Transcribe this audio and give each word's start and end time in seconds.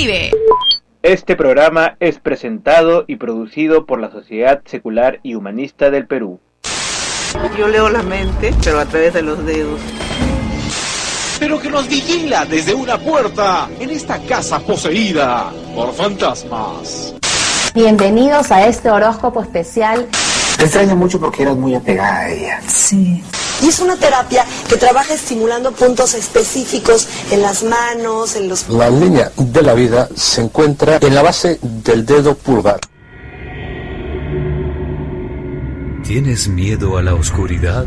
escribe. 0.00 0.30
Este 1.02 1.36
programa 1.36 1.96
es 2.00 2.18
presentado 2.18 3.04
y 3.06 3.16
producido 3.16 3.86
por 3.86 4.00
la 4.00 4.10
Sociedad 4.10 4.60
Secular 4.64 5.20
y 5.22 5.34
Humanista 5.34 5.90
del 5.90 6.06
Perú. 6.06 6.40
Yo 7.58 7.68
leo 7.68 7.88
la 7.88 8.02
mente, 8.02 8.54
pero 8.62 8.80
a 8.80 8.86
través 8.86 9.14
de 9.14 9.22
los 9.22 9.44
dedos. 9.44 9.80
Pero 11.38 11.58
que 11.58 11.70
nos 11.70 11.88
vigila 11.88 12.44
desde 12.44 12.74
una 12.74 12.98
puerta 12.98 13.68
en 13.78 13.90
esta 13.90 14.18
casa 14.18 14.58
poseída 14.60 15.52
por 15.74 15.92
fantasmas. 15.92 17.14
Bienvenidos 17.74 18.50
a 18.50 18.66
este 18.66 18.90
horóscopo 18.90 19.42
especial. 19.42 20.06
Te 20.60 20.66
extraño 20.66 20.94
mucho 20.94 21.18
porque 21.18 21.40
eras 21.40 21.56
muy 21.56 21.74
apegada 21.74 22.18
a 22.18 22.30
ella. 22.30 22.60
Sí. 22.68 23.24
Y 23.62 23.68
es 23.68 23.80
una 23.80 23.96
terapia 23.96 24.44
que 24.68 24.76
trabaja 24.76 25.14
estimulando 25.14 25.72
puntos 25.72 26.12
específicos 26.12 27.08
en 27.30 27.40
las 27.40 27.62
manos, 27.62 28.36
en 28.36 28.50
los... 28.50 28.68
La 28.68 28.90
línea 28.90 29.32
de 29.38 29.62
la 29.62 29.72
vida 29.72 30.10
se 30.14 30.42
encuentra 30.42 30.98
en 31.00 31.14
la 31.14 31.22
base 31.22 31.58
del 31.62 32.04
dedo 32.04 32.34
pulgar. 32.34 32.78
¿Tienes 36.04 36.46
miedo 36.48 36.98
a 36.98 37.02
la 37.02 37.14
oscuridad? 37.14 37.86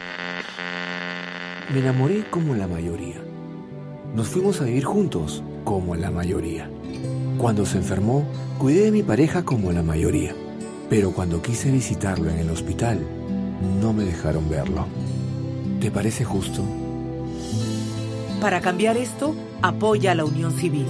Me 1.73 1.79
enamoré 1.79 2.25
como 2.29 2.53
la 2.53 2.67
mayoría. 2.67 3.15
Nos 4.13 4.27
fuimos 4.27 4.59
a 4.59 4.65
vivir 4.65 4.83
juntos 4.83 5.41
como 5.63 5.95
la 5.95 6.11
mayoría. 6.11 6.69
Cuando 7.37 7.65
se 7.65 7.77
enfermó, 7.77 8.25
cuidé 8.57 8.85
de 8.85 8.91
mi 8.91 9.03
pareja 9.03 9.45
como 9.45 9.71
la 9.71 9.81
mayoría. 9.81 10.35
Pero 10.89 11.11
cuando 11.11 11.41
quise 11.41 11.71
visitarlo 11.71 12.29
en 12.29 12.39
el 12.39 12.49
hospital, 12.49 12.99
no 13.79 13.93
me 13.93 14.03
dejaron 14.03 14.49
verlo. 14.49 14.85
¿Te 15.79 15.91
parece 15.91 16.25
justo? 16.25 16.61
Para 18.41 18.59
cambiar 18.59 18.97
esto, 18.97 19.33
apoya 19.61 20.11
a 20.11 20.15
la 20.15 20.25
unión 20.25 20.51
civil. 20.51 20.87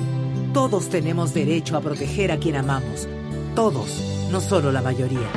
Todos 0.52 0.90
tenemos 0.90 1.36
derecho 1.36 1.78
a 1.78 1.82
proteger 1.82 2.32
a 2.32 2.38
quien 2.38 2.56
amamos. 2.56 3.08
Todos, 3.54 4.04
no 4.32 4.42
solo 4.42 4.72
la 4.72 4.82
mayoría. 4.82 5.30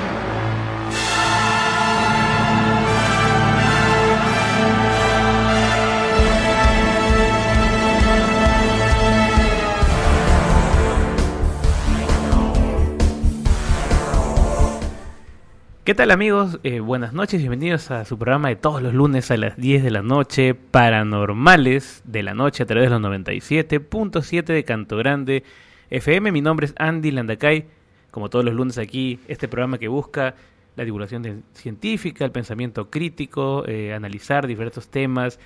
¿Qué 15.85 15.95
tal 15.95 16.11
amigos? 16.13 16.61
Eh, 16.63 16.81
buenas 16.81 17.13
noches, 17.13 17.41
bienvenidos 17.41 17.91
a 17.91 18.07
su 18.07 18.17
programa 18.17 18.49
de 18.49 18.57
todos 18.57 18.81
los 18.81 18.95
lunes 18.95 19.31
a 19.31 19.37
las 19.37 19.59
10 19.59 19.85
de 19.85 19.91
la 19.91 20.01
noche, 20.01 20.55
Paranormales 20.55 22.01
de 22.07 22.23
la 22.23 22.33
Noche 22.33 22.63
a 22.63 22.67
través 22.67 22.89
de 22.89 22.99
los 22.99 23.03
97.7 23.03 24.45
de 24.45 24.65
Canto 24.65 24.97
Grande 24.97 25.45
FM. 25.91 26.33
Mi 26.33 26.41
nombre 26.41 26.65
es 26.65 26.75
Andy 26.79 27.11
Landacay, 27.11 27.67
como 28.11 28.31
todos 28.31 28.47
los 28.47 28.55
lunes 28.55 28.79
aquí, 28.79 29.21
este 29.29 29.47
programa 29.47 29.77
que 29.77 29.89
busca 29.89 30.35
la 30.75 30.87
divulgación 30.87 31.45
científica, 31.53 32.25
el 32.25 32.33
pensamiento 32.33 32.89
crítico, 32.89 33.69
eh, 33.69 33.93
analizar 33.93 34.47
diversos 34.47 34.89
temas 34.89 35.39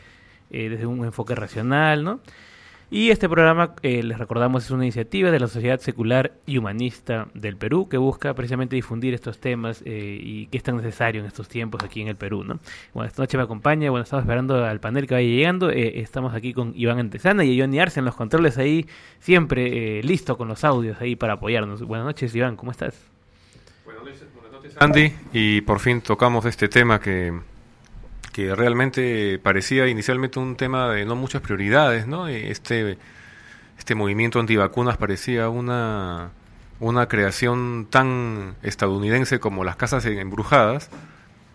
eh, 0.53 0.69
desde 0.69 0.87
un 0.87 1.05
enfoque 1.05 1.35
racional, 1.35 2.05
¿no? 2.05 2.21
Y 2.91 3.11
este 3.11 3.29
programa, 3.29 3.75
eh, 3.83 4.03
les 4.03 4.17
recordamos, 4.17 4.65
es 4.65 4.71
una 4.71 4.85
iniciativa 4.85 5.31
de 5.31 5.39
la 5.39 5.47
Sociedad 5.47 5.79
Secular 5.79 6.33
y 6.47 6.57
Humanista 6.57 7.29
del 7.35 7.59
Perú 7.59 7.87
que 7.87 7.99
busca 7.99 8.33
precisamente 8.33 8.77
difundir 8.77 9.13
estos 9.13 9.39
temas 9.39 9.83
eh, 9.85 10.19
y 10.19 10.47
que 10.47 10.57
es 10.57 10.63
tan 10.63 10.79
necesario 10.79 11.21
en 11.21 11.27
estos 11.27 11.49
tiempos 11.49 11.85
aquí 11.85 12.01
en 12.01 12.09
el 12.09 12.17
Perú. 12.17 12.45
¿no? 12.45 12.59
Bueno, 12.95 13.07
esta 13.07 13.21
noche 13.21 13.37
me 13.37 13.43
acompaña, 13.43 13.91
bueno, 13.91 14.05
estamos 14.05 14.23
esperando 14.23 14.65
al 14.65 14.81
panel 14.81 15.07
que 15.07 15.15
vaya 15.15 15.29
llegando. 15.29 15.71
Eh, 15.71 16.01
estamos 16.01 16.33
aquí 16.33 16.55
con 16.55 16.73
Iván 16.75 16.99
Antesana 16.99 17.45
y 17.45 17.61
Johnny 17.61 17.79
Arce 17.79 18.01
en 18.01 18.07
los 18.07 18.15
controles 18.15 18.57
ahí, 18.57 18.87
siempre 19.21 20.03
listo 20.03 20.39
con 20.39 20.49
los 20.49 20.65
audios 20.65 20.99
ahí 21.03 21.15
para 21.15 21.35
apoyarnos. 21.35 21.83
Buenas 21.83 22.07
noches, 22.07 22.35
Iván, 22.35 22.57
¿cómo 22.57 22.71
estás? 22.71 22.99
Buenas 23.85 24.03
noches 24.03 24.77
Andy. 24.81 25.13
Y 25.35 25.61
por 25.61 25.81
fin 25.81 26.01
tocamos 26.01 26.47
este 26.47 26.71
tema 26.71 26.99
que 26.99 27.39
que 28.39 28.55
realmente 28.55 29.41
parecía 29.43 29.89
inicialmente 29.89 30.39
un 30.39 30.55
tema 30.55 30.93
de 30.93 31.05
no 31.05 31.17
muchas 31.17 31.43
prioridades, 31.43 32.07
¿no? 32.07 32.29
Este, 32.29 32.97
este 33.77 33.97
movimiento 33.97 34.39
antivacunas 34.39 34.97
parecía 34.97 35.49
una, 35.49 36.31
una 36.79 37.09
creación 37.09 37.89
tan 37.91 38.55
estadounidense 38.63 39.41
como 39.41 39.65
las 39.65 39.75
casas 39.75 40.05
embrujadas, 40.05 40.89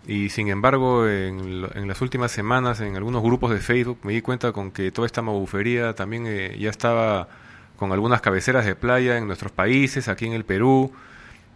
y 0.06 0.28
sin 0.28 0.48
embargo 0.48 1.08
en, 1.08 1.66
en, 1.74 1.88
las 1.88 2.02
últimas 2.02 2.32
semanas 2.32 2.80
en 2.80 2.96
algunos 2.96 3.22
grupos 3.22 3.50
de 3.52 3.60
Facebook 3.60 4.00
me 4.02 4.12
di 4.12 4.20
cuenta 4.20 4.52
con 4.52 4.70
que 4.70 4.92
toda 4.92 5.06
esta 5.06 5.22
mabufería 5.22 5.94
también 5.94 6.26
eh, 6.26 6.54
ya 6.60 6.68
estaba 6.68 7.28
con 7.78 7.92
algunas 7.92 8.20
cabeceras 8.20 8.66
de 8.66 8.76
playa 8.76 9.16
en 9.16 9.26
nuestros 9.26 9.52
países, 9.52 10.08
aquí 10.08 10.26
en 10.26 10.34
el 10.34 10.44
Perú, 10.44 10.92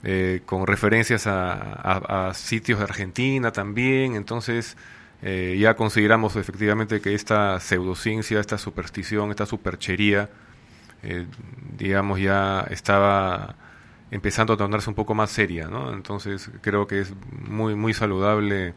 eh, 0.04 0.40
con 0.46 0.66
referencias 0.66 1.26
a, 1.26 2.28
a, 2.28 2.32
sitios 2.32 2.78
de 2.78 2.84
Argentina 2.86 3.52
también, 3.52 4.14
entonces 4.14 4.78
eh, 5.22 5.56
ya 5.58 5.74
consideramos 5.74 6.36
efectivamente 6.36 7.00
que 7.00 7.14
esta 7.14 7.58
pseudociencia, 7.60 8.38
esta 8.38 8.58
superstición, 8.58 9.30
esta 9.30 9.46
superchería, 9.46 10.30
eh, 11.02 11.26
digamos, 11.76 12.20
ya 12.20 12.66
estaba 12.70 13.56
empezando 14.10 14.52
a 14.52 14.56
tornarse 14.56 14.88
un 14.88 14.94
poco 14.94 15.14
más 15.14 15.30
seria, 15.30 15.66
¿no? 15.68 15.92
Entonces 15.92 16.50
creo 16.60 16.86
que 16.86 17.00
es 17.00 17.12
muy, 17.30 17.74
muy 17.74 17.94
saludable 17.94 18.74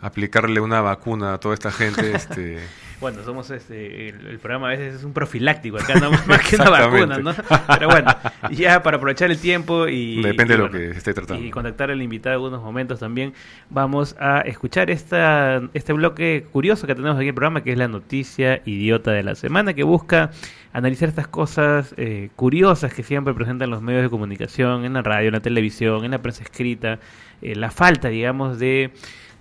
aplicarle 0.00 0.60
una 0.60 0.80
vacuna 0.80 1.34
a 1.34 1.38
toda 1.38 1.54
esta 1.54 1.72
gente, 1.72 2.12
este 2.14 2.60
bueno, 3.00 3.22
somos 3.24 3.50
este, 3.50 4.08
el, 4.08 4.38
programa 4.38 4.68
a 4.68 4.70
veces 4.70 4.96
es 4.96 5.04
un 5.04 5.12
profiláctico, 5.12 5.76
acá 5.78 5.94
andamos 5.94 6.26
más 6.26 6.40
que 6.46 6.56
una 6.56 6.70
vacuna, 6.70 7.18
¿no? 7.18 7.32
Pero 7.68 7.88
bueno, 7.88 8.10
ya 8.50 8.82
para 8.82 8.96
aprovechar 8.96 9.30
el 9.30 9.38
tiempo 9.38 9.86
y... 9.86 10.22
Depende 10.22 10.56
de 10.56 10.58
lo 10.58 10.70
que 10.70 10.90
esté 10.90 11.14
tratando. 11.14 11.44
Y 11.44 11.50
contactar 11.50 11.90
al 11.90 12.02
invitado 12.02 12.34
en 12.34 12.42
algunos 12.42 12.62
momentos 12.62 12.98
también, 12.98 13.34
vamos 13.70 14.16
a 14.18 14.40
escuchar 14.40 14.90
esta, 14.90 15.62
este 15.74 15.92
bloque 15.92 16.46
curioso 16.50 16.86
que 16.86 16.94
tenemos 16.94 17.16
aquí 17.16 17.24
en 17.24 17.28
el 17.28 17.34
programa, 17.34 17.62
que 17.62 17.72
es 17.72 17.78
la 17.78 17.88
noticia 17.88 18.62
idiota 18.64 19.12
de 19.12 19.22
la 19.22 19.34
semana, 19.34 19.74
que 19.74 19.84
busca 19.84 20.30
analizar 20.72 21.08
estas 21.08 21.28
cosas 21.28 21.94
eh, 21.96 22.30
curiosas 22.36 22.92
que 22.92 23.02
siempre 23.02 23.34
presentan 23.34 23.70
los 23.70 23.82
medios 23.82 24.02
de 24.02 24.10
comunicación, 24.10 24.84
en 24.84 24.94
la 24.94 25.02
radio, 25.02 25.28
en 25.28 25.34
la 25.34 25.40
televisión, 25.40 26.04
en 26.04 26.10
la 26.10 26.18
prensa 26.18 26.42
escrita, 26.42 26.98
eh, 27.42 27.54
la 27.54 27.70
falta, 27.70 28.08
digamos, 28.08 28.58
de 28.58 28.90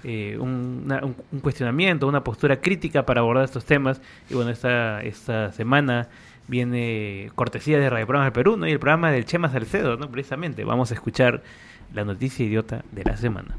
eh, 0.04 0.38
un, 0.40 0.88
cuestionamiento, 1.42 2.08
una 2.08 2.24
postura 2.24 2.60
crítica 2.60 3.06
para 3.06 3.22
abordar 3.22 3.46
estos 3.46 3.66
temas. 3.66 4.02
Y 4.30 4.36
bueno, 4.36 4.52
esta, 4.52 5.02
esta 5.02 5.52
semana 5.52 6.08
viene 6.48 7.32
cortesía 7.36 7.80
de 7.80 7.90
Radio 7.90 8.06
Programa 8.06 8.26
del 8.26 8.34
Perú 8.34 8.58
¿no? 8.58 8.68
y 8.68 8.72
el 8.72 8.80
programa 8.80 9.12
del 9.12 9.26
Chema 9.26 9.50
Salcedo, 9.50 9.98
¿no? 9.98 10.10
precisamente. 10.10 10.64
Vamos 10.64 10.92
a 10.92 10.94
escuchar 10.94 11.44
la 11.94 12.06
noticia 12.06 12.46
idiota 12.46 12.84
de 12.92 13.04
la 13.04 13.18
semana. 13.18 13.58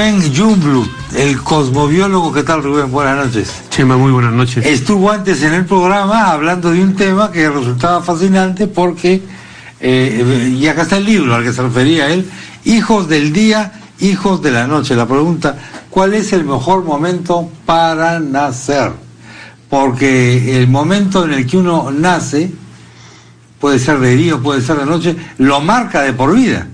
Rubén 0.00 0.34
Jumblu, 0.34 0.88
el 1.14 1.42
cosmobiólogo. 1.42 2.32
¿Qué 2.32 2.42
tal, 2.42 2.62
Rubén? 2.62 2.90
Buenas 2.90 3.26
noches. 3.26 3.52
Chema, 3.68 3.98
muy 3.98 4.10
buenas 4.10 4.32
noches. 4.32 4.64
Estuvo 4.64 5.10
antes 5.10 5.42
en 5.42 5.52
el 5.52 5.66
programa 5.66 6.30
hablando 6.30 6.70
de 6.70 6.82
un 6.82 6.96
tema 6.96 7.30
que 7.30 7.50
resultaba 7.50 8.00
fascinante 8.00 8.66
porque, 8.66 9.20
eh, 9.78 10.56
y 10.58 10.66
acá 10.68 10.82
está 10.82 10.96
el 10.96 11.04
libro 11.04 11.34
al 11.34 11.44
que 11.44 11.52
se 11.52 11.60
refería 11.60 12.08
él, 12.08 12.26
Hijos 12.64 13.10
del 13.10 13.34
Día, 13.34 13.72
Hijos 14.00 14.40
de 14.40 14.50
la 14.52 14.66
Noche. 14.66 14.96
La 14.96 15.06
pregunta, 15.06 15.58
¿cuál 15.90 16.14
es 16.14 16.32
el 16.32 16.44
mejor 16.44 16.82
momento 16.82 17.50
para 17.66 18.20
nacer? 18.20 18.92
Porque 19.68 20.56
el 20.56 20.66
momento 20.66 21.26
en 21.26 21.34
el 21.34 21.46
que 21.46 21.58
uno 21.58 21.90
nace, 21.90 22.50
puede 23.60 23.78
ser 23.78 23.98
de 23.98 24.16
día 24.16 24.36
o 24.36 24.40
puede 24.40 24.62
ser 24.62 24.78
de 24.78 24.86
noche, 24.86 25.14
lo 25.36 25.60
marca 25.60 26.00
de 26.00 26.14
por 26.14 26.34
vida. 26.34 26.68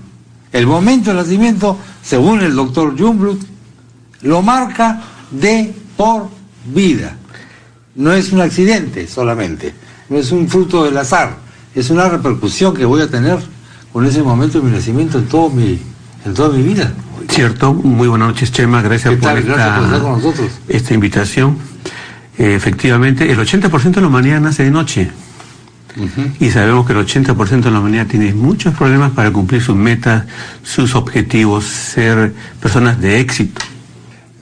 El 0.53 0.65
momento 0.65 1.09
del 1.09 1.17
nacimiento, 1.17 1.77
según 2.07 2.39
el 2.39 2.55
doctor 2.55 2.97
Jumblut, 2.97 3.41
lo 4.21 4.41
marca 4.41 5.01
de 5.29 5.73
por 5.97 6.29
vida. 6.73 7.17
No 7.95 8.13
es 8.13 8.31
un 8.31 8.39
accidente 8.39 9.07
solamente, 9.07 9.73
no 10.07 10.17
es 10.17 10.31
un 10.31 10.47
fruto 10.47 10.85
del 10.85 10.97
azar, 10.97 11.35
es 11.75 11.89
una 11.89 12.07
repercusión 12.07 12.73
que 12.73 12.85
voy 12.85 13.01
a 13.01 13.09
tener 13.09 13.39
con 13.91 14.05
ese 14.05 14.23
momento 14.23 14.59
de 14.59 14.65
mi 14.69 14.71
nacimiento 14.71 15.17
en, 15.17 15.25
todo 15.25 15.49
mi, 15.49 15.79
en 16.23 16.33
toda 16.33 16.55
mi 16.55 16.63
vida. 16.63 16.93
Cierto, 17.29 17.73
muy 17.73 18.07
buenas 18.07 18.29
noches 18.29 18.53
Chema, 18.53 18.81
gracias, 18.81 19.15
¿Qué 19.15 19.17
por, 19.17 19.37
esta, 19.37 19.53
Gracias 19.53 19.75
por 19.75 19.83
estar 19.83 20.01
con 20.01 20.11
nosotros. 20.13 20.51
esta 20.69 20.93
invitación. 20.93 21.57
Eh, 22.37 22.55
efectivamente, 22.55 23.29
el 23.29 23.37
80% 23.37 23.95
de 23.95 24.01
la 24.01 24.07
humanidad 24.07 24.39
nace 24.39 24.63
de 24.63 24.71
noche 24.71 25.11
y 26.39 26.49
sabemos 26.51 26.85
que 26.85 26.93
el 26.93 26.99
80% 26.99 27.61
de 27.61 27.71
la 27.71 27.79
humanidad 27.79 28.07
tiene 28.07 28.33
muchos 28.33 28.73
problemas 28.75 29.11
para 29.11 29.31
cumplir 29.31 29.61
sus 29.61 29.75
metas, 29.75 30.25
sus 30.63 30.95
objetivos, 30.95 31.65
ser 31.65 32.33
personas 32.61 32.99
de 33.01 33.19
éxito. 33.19 33.61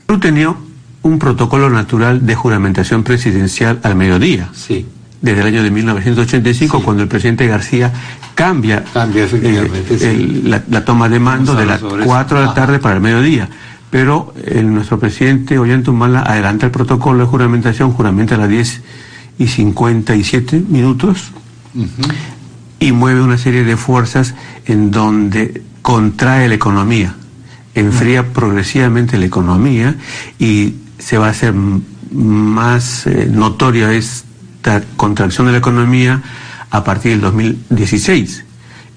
Perú 0.05 0.19
tenía 0.19 0.53
un 1.01 1.19
protocolo 1.19 1.69
natural 1.69 2.25
de 2.25 2.35
juramentación 2.35 3.03
presidencial 3.03 3.79
al 3.83 3.95
mediodía. 3.95 4.49
Sí. 4.53 4.85
Desde 5.21 5.41
el 5.41 5.47
año 5.47 5.63
de 5.63 5.71
1985, 5.71 6.81
cuando 6.83 7.03
el 7.03 7.09
presidente 7.09 7.47
García 7.47 7.91
cambia, 8.35 8.83
efectivamente, 9.15 9.95
eh, 9.95 9.97
sí. 9.97 10.05
el- 10.05 10.49
la, 10.51 10.63
la 10.69 10.85
toma 10.85 11.09
de 11.09 11.19
mando 11.19 11.55
de 11.55 11.65
las 11.65 11.77
hablar 11.77 11.89
sobre 11.91 12.03
eso. 12.03 12.09
4 12.09 12.39
de 12.39 12.45
la 12.45 12.51
Ah. 12.51 12.53
tarde 12.53 12.79
para 12.79 12.95
el 12.95 13.01
mediodía. 13.01 13.49
Pero 13.89 14.33
eh, 14.43 14.61
nuestro 14.61 14.99
presidente 14.99 15.57
Ollantumala 15.57 16.21
adelanta 16.21 16.65
el 16.65 16.71
protocolo 16.71 17.19
de 17.19 17.25
juramentación, 17.25 17.91
juramenta 17.93 18.35
a 18.35 18.39
las 18.39 18.49
10 18.49 18.81
y 19.39 19.47
57 19.47 20.61
minutos 20.67 21.31
y 22.79 22.91
mueve 22.91 23.21
una 23.21 23.37
serie 23.37 23.63
de 23.63 23.77
fuerzas 23.77 24.35
en 24.65 24.91
donde 24.91 25.63
contrae 25.81 26.47
la 26.47 26.55
economía, 26.55 27.15
enfría 27.73 28.33
progresivamente 28.33 29.17
la 29.17 29.25
economía 29.25 29.95
y 30.39 30.75
se 30.97 31.17
va 31.17 31.27
a 31.27 31.31
hacer 31.31 31.53
más 32.11 33.07
eh, 33.07 33.27
notoria 33.31 33.91
esta 33.93 34.83
contracción 34.95 35.47
de 35.47 35.53
la 35.53 35.57
economía 35.59 36.21
a 36.71 36.83
partir 36.83 37.11
del 37.11 37.21
2016 37.21 38.45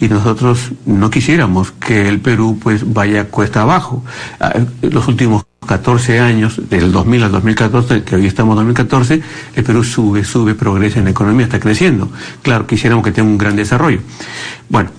y 0.01 0.09
nosotros 0.09 0.73
no 0.87 1.11
quisiéramos 1.11 1.73
que 1.73 2.09
el 2.09 2.21
Perú 2.21 2.59
pues 2.63 2.93
vaya 2.93 3.29
cuesta 3.29 3.63
abajo. 3.63 4.05
Ah, 4.39 4.55
Los 4.83 5.09
últimos 5.09 5.48
14 5.67 6.21
años, 6.21 6.69
del 6.71 6.93
2000 6.93 7.25
al 7.25 7.33
2014, 7.33 8.03
que 8.03 8.17
hoy 8.17 8.27
estamos 8.27 8.53
en 8.55 8.67
2014, 8.67 9.23
el 9.55 9.65
Perú 9.65 9.85
sube, 9.85 10.25
sube, 10.25 10.55
progresa 10.55 10.99
en 10.99 11.05
la 11.05 11.11
economía, 11.11 11.45
está 11.47 11.61
creciendo. 11.61 12.11
Claro, 12.43 12.67
quisiéramos 12.67 13.05
que 13.05 13.13
tenga 13.13 13.29
un 13.29 13.39
gran 13.39 13.57
desarrollo. 13.57 14.01
Bueno, 14.69 14.91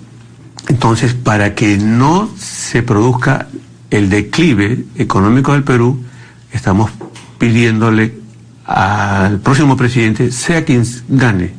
entonces 0.67 1.13
para 1.13 1.55
que 1.55 1.77
no 1.77 2.29
se 2.37 2.83
produzca 2.83 3.47
el 3.89 4.09
declive 4.09 4.85
económico 4.95 5.53
del 5.53 5.63
Perú, 5.63 6.03
estamos 6.51 6.91
pidiéndole 7.39 8.19
al 8.65 9.39
próximo 9.39 9.75
presidente, 9.75 10.31
sea 10.31 10.63
quien 10.63 10.83
gane, 11.07 11.53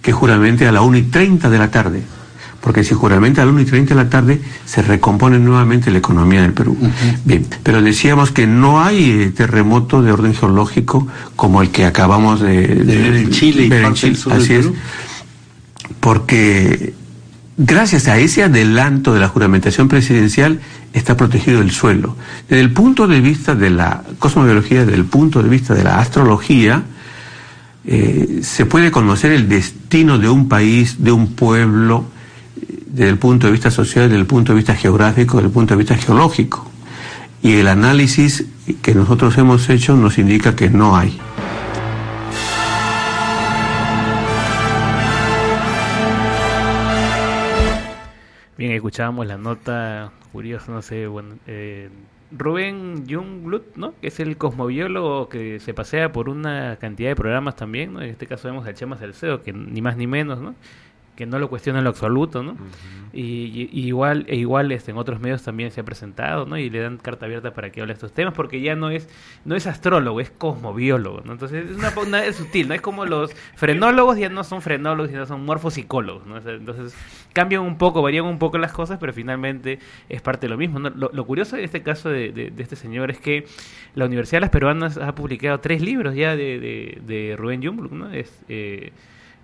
que 0.00 0.12
juramente 0.12 0.68
a 0.68 0.72
la 0.72 0.82
1 0.82 0.98
y 0.98 1.02
30 1.02 1.50
de 1.50 1.58
la 1.58 1.70
tarde. 1.70 2.02
Porque 2.60 2.84
si 2.84 2.94
juramenta 2.94 3.42
a 3.42 3.46
la 3.46 3.52
1 3.52 3.60
y 3.62 3.64
30 3.64 3.94
de 3.94 4.04
la 4.04 4.10
tarde, 4.10 4.40
se 4.66 4.82
recompone 4.82 5.38
nuevamente 5.38 5.90
la 5.90 5.98
economía 5.98 6.42
del 6.42 6.52
Perú. 6.52 6.76
Bien, 7.24 7.46
pero 7.62 7.80
decíamos 7.80 8.32
que 8.32 8.46
no 8.46 8.82
hay 8.82 9.10
eh, 9.10 9.30
terremoto 9.30 10.02
de 10.02 10.12
orden 10.12 10.34
geológico 10.34 11.08
como 11.36 11.62
el 11.62 11.70
que 11.70 11.86
acabamos 11.86 12.40
de, 12.40 12.66
ver 12.66 13.16
en 13.16 13.30
Chile 13.30 13.64
y 13.64 13.68
ver 13.68 13.84
en 13.84 13.84
del 13.84 13.94
Chile. 13.94 14.18
del 14.26 14.42
Así 14.42 14.54
es. 14.54 14.68
Porque 16.00 16.94
gracias 17.56 18.08
a 18.08 18.18
ese 18.18 18.42
adelanto 18.42 19.14
de 19.14 19.20
la 19.20 19.28
juramentación 19.28 19.88
presidencial 19.88 20.60
está 20.92 21.16
protegido 21.16 21.62
el 21.62 21.70
suelo. 21.70 22.16
Desde 22.48 22.62
el 22.62 22.72
punto 22.72 23.06
de 23.06 23.20
vista 23.20 23.54
de 23.54 23.70
la 23.70 24.02
cosmobiología, 24.18 24.80
desde 24.80 24.94
el 24.94 25.04
punto 25.04 25.42
de 25.42 25.48
vista 25.48 25.74
de 25.74 25.84
la 25.84 25.98
astrología, 25.98 26.84
eh, 27.84 28.40
se 28.42 28.66
puede 28.66 28.90
conocer 28.90 29.32
el 29.32 29.48
destino 29.48 30.18
de 30.18 30.28
un 30.28 30.48
país, 30.48 31.02
de 31.02 31.12
un 31.12 31.34
pueblo, 31.34 32.04
desde 32.92 33.10
el 33.10 33.18
punto 33.18 33.46
de 33.46 33.52
vista 33.52 33.70
social, 33.70 34.08
desde 34.08 34.20
el 34.20 34.26
punto 34.26 34.52
de 34.52 34.56
vista 34.56 34.74
geográfico, 34.74 35.36
desde 35.36 35.48
el 35.48 35.52
punto 35.52 35.74
de 35.74 35.78
vista 35.78 35.96
geológico. 35.96 36.66
Y 37.42 37.54
el 37.54 37.68
análisis 37.68 38.46
que 38.82 38.94
nosotros 38.94 39.36
hemos 39.38 39.68
hecho 39.70 39.96
nos 39.96 40.18
indica 40.18 40.56
que 40.56 40.68
no 40.68 40.96
hay. 40.96 41.18
Bien, 48.58 48.72
escuchábamos 48.72 49.26
la 49.26 49.38
nota 49.38 50.12
curiosa, 50.32 50.70
no 50.70 50.82
sé, 50.82 51.06
bueno, 51.06 51.36
eh, 51.46 51.88
Rubén 52.30 53.06
Jungblut, 53.08 53.76
¿no? 53.76 53.94
Que 54.00 54.08
es 54.08 54.20
el 54.20 54.36
cosmobiólogo 54.36 55.30
que 55.30 55.60
se 55.60 55.72
pasea 55.72 56.12
por 56.12 56.28
una 56.28 56.76
cantidad 56.76 57.08
de 57.08 57.16
programas 57.16 57.56
también, 57.56 57.94
¿no? 57.94 58.02
En 58.02 58.10
este 58.10 58.26
caso 58.26 58.48
vemos 58.48 58.66
a 58.66 58.74
Chema 58.74 58.98
Salcedo, 58.98 59.42
que 59.42 59.52
ni 59.54 59.80
más 59.80 59.96
ni 59.96 60.06
menos, 60.06 60.40
¿no? 60.40 60.54
Que 61.20 61.26
no 61.26 61.38
lo 61.38 61.50
cuestiona 61.50 61.80
en 61.80 61.84
lo 61.84 61.90
absoluto, 61.90 62.42
¿no? 62.42 62.56
y, 63.12 63.22
y- 63.22 63.68
y 63.72 63.86
igual, 63.88 64.24
e 64.26 64.36
igual 64.36 64.72
este, 64.72 64.90
en 64.92 64.96
otros 64.96 65.20
medios 65.20 65.42
también 65.42 65.70
se 65.70 65.80
ha 65.82 65.84
presentado, 65.84 66.46
¿no? 66.46 66.56
Y 66.56 66.70
le 66.70 66.78
dan 66.80 66.96
carta 66.96 67.26
abierta 67.26 67.52
para 67.52 67.70
que 67.70 67.80
hable 67.82 67.92
de 67.92 67.94
estos 67.96 68.12
temas, 68.12 68.32
porque 68.34 68.62
ya 68.62 68.74
no 68.76 68.88
es, 68.88 69.06
no 69.44 69.54
es 69.54 69.66
astrólogo, 69.66 70.20
es 70.20 70.30
cosmobiólogo, 70.30 71.20
¿no? 71.26 71.32
Entonces 71.32 71.70
es 71.72 71.76
una, 71.76 71.92
una- 72.06 72.24
es 72.24 72.36
sutil, 72.36 72.68
¿no? 72.68 72.74
Es 72.74 72.80
como 72.80 73.04
los 73.04 73.34
frenólogos 73.56 74.16
ya 74.16 74.28
no 74.30 74.44
son 74.44 74.62
frenólogos, 74.62 75.10
sino 75.10 75.26
son 75.26 75.44
morfopsicólogos, 75.44 76.26
¿no? 76.26 76.36
O 76.36 76.40
sea, 76.40 76.52
Entonces 76.52 76.94
cambian 77.34 77.62
un 77.62 77.76
poco, 77.76 78.00
varían 78.00 78.24
un 78.24 78.38
poco 78.38 78.56
las 78.58 78.72
cosas, 78.72 78.96
pero 78.98 79.12
finalmente 79.12 79.78
es 80.08 80.22
parte 80.22 80.46
de 80.46 80.50
lo 80.52 80.56
mismo. 80.56 80.78
¿no? 80.78 80.88
Lo, 80.90 81.10
lo 81.12 81.26
curioso 81.26 81.56
de 81.56 81.64
este 81.64 81.82
caso 81.82 82.08
de, 82.08 82.32
de- 82.32 82.50
de 82.50 82.62
este 82.62 82.76
señor 82.76 83.10
es 83.10 83.18
que 83.18 83.44
la 83.94 84.06
Universidad 84.06 84.38
de 84.38 84.42
las 84.42 84.50
Peruanas 84.50 84.96
ha 84.96 85.14
publicado 85.14 85.60
tres 85.60 85.82
libros 85.82 86.14
ya 86.14 86.34
de, 86.36 86.58
de, 86.60 86.98
de 87.06 87.36
Rubén 87.36 87.62
Jungblut, 87.62 87.92
¿no? 87.92 88.10
Es, 88.10 88.40
eh, 88.48 88.92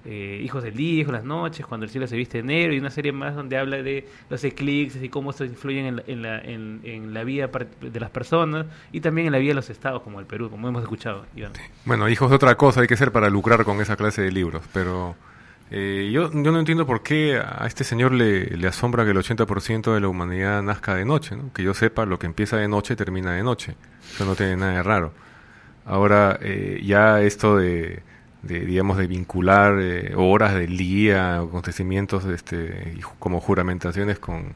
eh, 0.07 0.41
Hijos 0.43 0.63
del 0.63 0.75
Día, 0.75 1.01
Hijos 1.01 1.13
de 1.13 1.19
las 1.19 1.25
Noches, 1.25 1.67
Cuando 1.67 1.85
el 1.85 1.91
cielo 1.91 2.07
se 2.07 2.17
viste 2.17 2.39
de 2.39 2.45
negro 2.45 2.75
y 2.75 2.79
una 2.79 2.91
serie 2.91 3.13
más 3.13 3.35
donde 3.35 3.59
habla 3.59 3.83
de 3.83 4.07
los 4.31 4.43
eclipses 4.45 5.03
y 5.03 5.09
cómo 5.09 5.31
estos 5.31 5.49
influyen 5.49 5.87
en 5.87 5.97
la, 5.97 6.03
en 6.07 6.23
la, 6.23 6.39
en, 6.41 6.81
en 6.85 7.15
la 7.15 7.25
vida 7.25 7.51
de 7.81 8.01
las 8.01 8.11
personas 8.11 8.67
y 8.93 9.01
también 9.01 9.27
en 9.27 9.33
la 9.33 9.39
vida 9.39 9.51
de 9.51 9.57
los 9.57 9.71
estados 9.71 10.03
como 10.03 10.21
el 10.21 10.27
Perú, 10.27 10.49
como 10.49 10.69
hemos 10.69 10.83
escuchado. 10.83 11.27
Iván. 11.35 11.53
Bueno, 11.85 12.09
hijos 12.09 12.31
de 12.31 12.37
otra 12.37 12.55
cosa 12.57 12.81
hay 12.81 12.87
que 12.87 12.97
ser 12.97 13.13
para 13.13 13.29
lucrar 13.29 13.65
con 13.65 13.81
esa 13.81 13.97
clase 13.97 14.23
de 14.23 14.31
libros, 14.31 14.63
pero 14.73 15.17
eh, 15.71 16.11
yo, 16.13 16.31
yo 16.31 16.53
no 16.53 16.59
entiendo 16.61 16.87
por 16.87 17.03
qué 17.03 17.39
a 17.39 17.67
este 17.67 17.83
señor 17.83 18.13
le, 18.13 18.47
le 18.57 18.69
asombra 18.69 19.05
que 19.05 19.11
el 19.11 19.17
80% 19.17 19.93
de 19.93 20.01
la 20.01 20.09
humanidad 20.09 20.63
nazca 20.63 20.95
de 20.95 21.05
noche, 21.05 21.37
¿no? 21.37 21.53
Que 21.53 21.65
yo 21.65 21.75
sepa, 21.75 22.07
lo 22.07 22.19
que 22.19 22.27
empieza 22.27 22.57
de 22.57 22.69
noche 22.69 22.95
termina 22.95 23.33
de 23.33 23.43
noche. 23.43 23.75
Eso 24.15 24.25
no 24.25 24.37
tiene 24.37 24.57
nada 24.57 24.75
de 24.75 24.83
raro. 24.83 25.13
Ahora, 25.85 26.39
eh, 26.41 26.81
ya 26.85 27.21
esto 27.23 27.57
de, 27.57 28.03
de, 28.47 28.61
digamos, 28.61 28.97
de 28.99 29.07
vincular 29.07 29.79
eh, 29.81 30.15
horas 30.17 30.55
del 30.55 30.77
día, 30.77 31.39
acontecimientos 31.39 32.25
este, 32.27 32.95
como 33.19 33.41
juramentaciones 33.41 34.19
con 34.19 34.55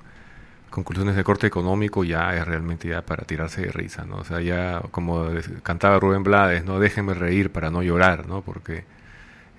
conclusiones 0.71 1.17
de 1.17 1.25
corte 1.25 1.47
económico 1.47 2.05
ya 2.05 2.35
es 2.37 2.47
realmente 2.47 2.89
ya 2.89 3.03
para 3.03 3.25
tirarse 3.25 3.63
de 3.63 3.73
risa, 3.73 4.05
¿no? 4.05 4.17
O 4.17 4.25
sea, 4.25 4.41
ya 4.41 4.81
como 4.91 5.27
cantaba 5.63 5.99
Rubén 5.99 6.23
Blades, 6.23 6.65
¿no? 6.65 6.79
Déjenme 6.79 7.15
reír 7.15 7.51
para 7.51 7.70
no 7.70 7.82
llorar, 7.82 8.27
¿no? 8.27 8.43
Porque, 8.43 8.85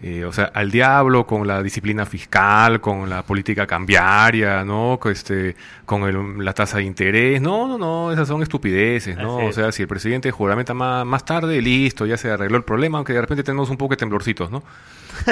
eh, 0.03 0.25
o 0.25 0.31
sea, 0.34 0.46
al 0.46 0.72
diablo 0.72 1.27
con 1.27 1.48
la 1.48 1.62
disciplina 1.62 2.05
fiscal, 2.08 2.81
con 2.81 3.08
la 3.10 3.22
política 3.24 3.67
cambiaria, 3.67 4.63
¿no? 4.65 4.98
Con, 5.00 5.12
este, 5.12 5.55
con 5.86 6.03
el- 6.03 6.43
la 6.43 6.53
tasa 6.53 6.77
de 6.77 6.84
interés, 6.86 7.41
no, 7.41 7.67
no, 7.67 7.77
no, 7.77 8.12
esas 8.12 8.27
son 8.27 8.41
estupideces, 8.41 9.15
¿no? 9.17 9.38
Así 9.38 9.46
O 9.46 9.50
es. 9.50 9.55
sea, 9.55 9.72
si 9.72 9.84
el 9.84 9.88
presidente 9.88 10.31
juramenta 10.31 10.74
más, 10.74 11.05
más 11.05 11.24
tarde, 11.24 11.62
listo, 11.62 12.05
ya 12.08 12.17
se 12.17 12.31
arregló 12.31 12.58
el 12.58 12.63
problema, 12.63 12.98
aunque 12.98 13.13
de 13.13 13.22
repente 13.22 13.43
tenemos 13.43 13.70
un 13.70 13.77
poco 13.77 13.91
de 13.93 13.98
temblorcitos, 13.98 14.50
¿no? 14.50 14.63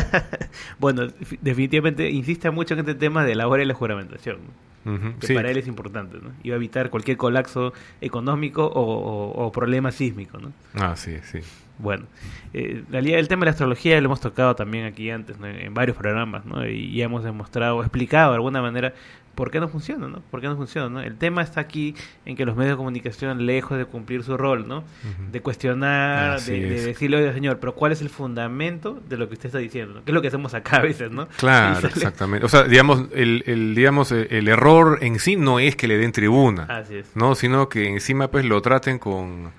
Bueno, 0.79 1.09
fi- 1.23 1.39
definitivamente 1.41 2.09
insiste 2.09 2.49
mucho 2.51 2.73
en 2.73 2.81
este 2.81 2.95
tema 2.95 3.23
de 3.25 3.35
la 3.35 3.47
hora 3.47 3.63
y 3.63 3.65
la 3.65 3.73
juramentación, 3.73 4.37
¿no? 4.85 4.99
Que 5.19 5.27
sí. 5.27 5.33
para 5.33 5.51
él 5.51 5.57
es 5.57 5.67
importante, 5.67 6.17
¿no? 6.21 6.31
Y 6.41 6.49
va 6.49 6.55
a 6.55 6.57
evitar 6.57 6.89
cualquier 6.89 7.17
colapso 7.17 7.73
económico 8.01 8.65
o, 8.65 8.81
o- 8.81 9.45
o 9.45 9.51
problema 9.51 9.91
sísmico, 9.91 10.37
¿no? 10.39 10.51
Ah, 10.73 10.95
sí, 10.95 11.17
sí. 11.23 11.39
Bueno, 11.79 12.05
eh, 12.53 12.83
realidad, 12.91 13.19
el 13.19 13.27
tema 13.27 13.41
de 13.41 13.45
la 13.45 13.51
astrología 13.51 13.99
lo 14.01 14.05
hemos 14.05 14.19
tocado 14.21 14.55
también 14.55 14.85
aquí 14.85 15.09
antes, 15.09 15.39
¿no? 15.39 15.47
en 15.47 15.73
varios 15.73 15.97
programas, 15.97 16.45
¿no? 16.45 16.67
Y 16.67 17.01
hemos 17.01 17.23
demostrado, 17.23 17.81
explicado 17.81 18.31
de 18.31 18.35
alguna 18.35 18.61
manera 18.61 18.93
por 19.39 19.51
qué 19.51 19.61
no 19.61 19.69
funciona, 19.69 20.09
¿no? 20.09 20.19
¿Por 20.19 20.41
qué 20.41 20.47
no 20.47 20.57
funciona, 20.57 20.89
no? 20.89 20.99
El 20.99 21.15
tema 21.15 21.41
está 21.41 21.61
aquí 21.61 21.95
en 22.25 22.35
que 22.35 22.45
los 22.45 22.57
medios 22.57 22.73
de 22.73 22.77
comunicación, 22.77 23.45
lejos 23.45 23.77
de 23.77 23.85
cumplir 23.85 24.21
su 24.23 24.35
rol, 24.35 24.67
¿no? 24.67 24.83
De 25.31 25.39
cuestionar, 25.39 26.31
Así 26.31 26.59
de, 26.59 26.69
de 26.69 26.85
decirle, 26.87 27.15
oye, 27.15 27.33
señor, 27.33 27.59
pero 27.59 27.73
¿cuál 27.73 27.93
es 27.93 28.01
el 28.01 28.09
fundamento 28.09 28.99
de 29.07 29.15
lo 29.15 29.29
que 29.29 29.35
usted 29.35 29.45
está 29.45 29.59
diciendo? 29.59 29.93
¿no? 29.93 30.03
¿Qué 30.03 30.11
es 30.11 30.13
lo 30.13 30.21
que 30.21 30.27
hacemos 30.27 30.53
acá 30.53 30.77
a 30.77 30.81
veces, 30.81 31.11
no? 31.11 31.29
Claro, 31.37 31.87
exactamente. 31.87 32.45
O 32.45 32.49
sea, 32.49 32.63
digamos, 32.63 33.05
el, 33.13 33.43
el, 33.45 33.75
digamos, 33.75 34.11
el 34.11 34.47
error 34.49 34.97
en 35.01 35.19
sí 35.19 35.37
no 35.37 35.59
es 35.59 35.77
que 35.77 35.87
le 35.87 35.97
den 35.97 36.11
tribuna, 36.11 36.63
Así 36.63 36.95
es. 36.95 37.15
no, 37.15 37.33
sino 37.33 37.69
que 37.69 37.87
encima 37.87 38.27
pues 38.27 38.43
lo 38.43 38.61
traten 38.61 38.99
con, 38.99 39.51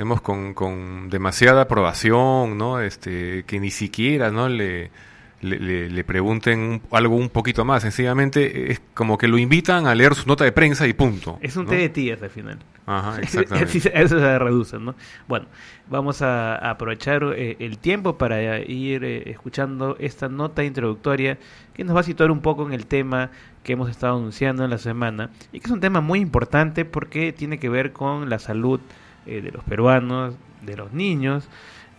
digamos, 0.00 0.22
con, 0.22 0.54
con 0.54 1.10
demasiada 1.10 1.60
aprobación, 1.60 2.56
¿no? 2.56 2.80
Este, 2.80 3.44
que 3.44 3.60
ni 3.60 3.70
siquiera, 3.70 4.30
¿no? 4.30 4.48
Le, 4.48 4.90
le, 5.42 5.90
le, 5.90 6.04
pregunten 6.04 6.80
algo 6.90 7.16
un 7.16 7.28
poquito 7.28 7.66
más. 7.66 7.82
Sencillamente 7.82 8.72
es 8.72 8.80
como 8.94 9.18
que 9.18 9.28
lo 9.28 9.36
invitan 9.36 9.86
a 9.86 9.94
leer 9.94 10.14
su 10.14 10.26
nota 10.26 10.44
de 10.44 10.52
prensa 10.52 10.86
y 10.86 10.94
punto. 10.94 11.38
Es 11.42 11.54
un 11.58 11.64
¿no? 11.64 11.70
té 11.72 11.76
de 11.76 11.88
tías 11.90 12.22
al 12.22 12.30
final. 12.30 12.58
Ajá, 12.86 13.20
exactamente. 13.20 13.78
Eso 13.94 14.18
se 14.18 14.38
reduce, 14.38 14.78
¿no? 14.78 14.94
Bueno, 15.28 15.48
vamos 15.90 16.22
a 16.22 16.56
aprovechar 16.56 17.22
eh, 17.36 17.56
el 17.58 17.76
tiempo 17.76 18.16
para 18.16 18.58
ir 18.58 19.04
eh, 19.04 19.30
escuchando 19.30 19.96
esta 19.98 20.30
nota 20.30 20.64
introductoria 20.64 21.36
que 21.74 21.84
nos 21.84 21.94
va 21.94 22.00
a 22.00 22.04
situar 22.04 22.30
un 22.30 22.40
poco 22.40 22.66
en 22.66 22.72
el 22.72 22.86
tema 22.86 23.30
que 23.64 23.74
hemos 23.74 23.90
estado 23.90 24.16
anunciando 24.16 24.64
en 24.64 24.70
la 24.70 24.78
semana 24.78 25.28
y 25.52 25.60
que 25.60 25.66
es 25.66 25.70
un 25.70 25.80
tema 25.80 26.00
muy 26.00 26.20
importante 26.20 26.86
porque 26.86 27.34
tiene 27.34 27.58
que 27.58 27.68
ver 27.68 27.92
con 27.92 28.30
la 28.30 28.38
salud 28.38 28.80
eh, 29.30 29.40
de 29.40 29.50
los 29.50 29.64
peruanos, 29.64 30.34
de 30.62 30.76
los 30.76 30.92
niños, 30.92 31.48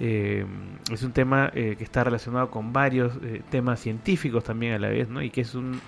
eh, 0.04 0.44
es 0.92 1.04
un 1.04 1.12
tema 1.12 1.52
eh, 1.54 1.76
que 1.78 1.84
está 1.84 2.04
relacionado 2.04 2.50
con 2.50 2.74
varios 2.74 3.14
eh, 3.22 3.44
temas 3.52 3.80
científicos 3.80 4.44
también 4.44 4.74
a 4.74 4.80
la 4.80 4.90
vez, 4.90 5.08
¿no? 5.10 5.22
Y 5.22 5.30
que 5.30 5.42
es 5.42 5.54
un, 5.54 5.80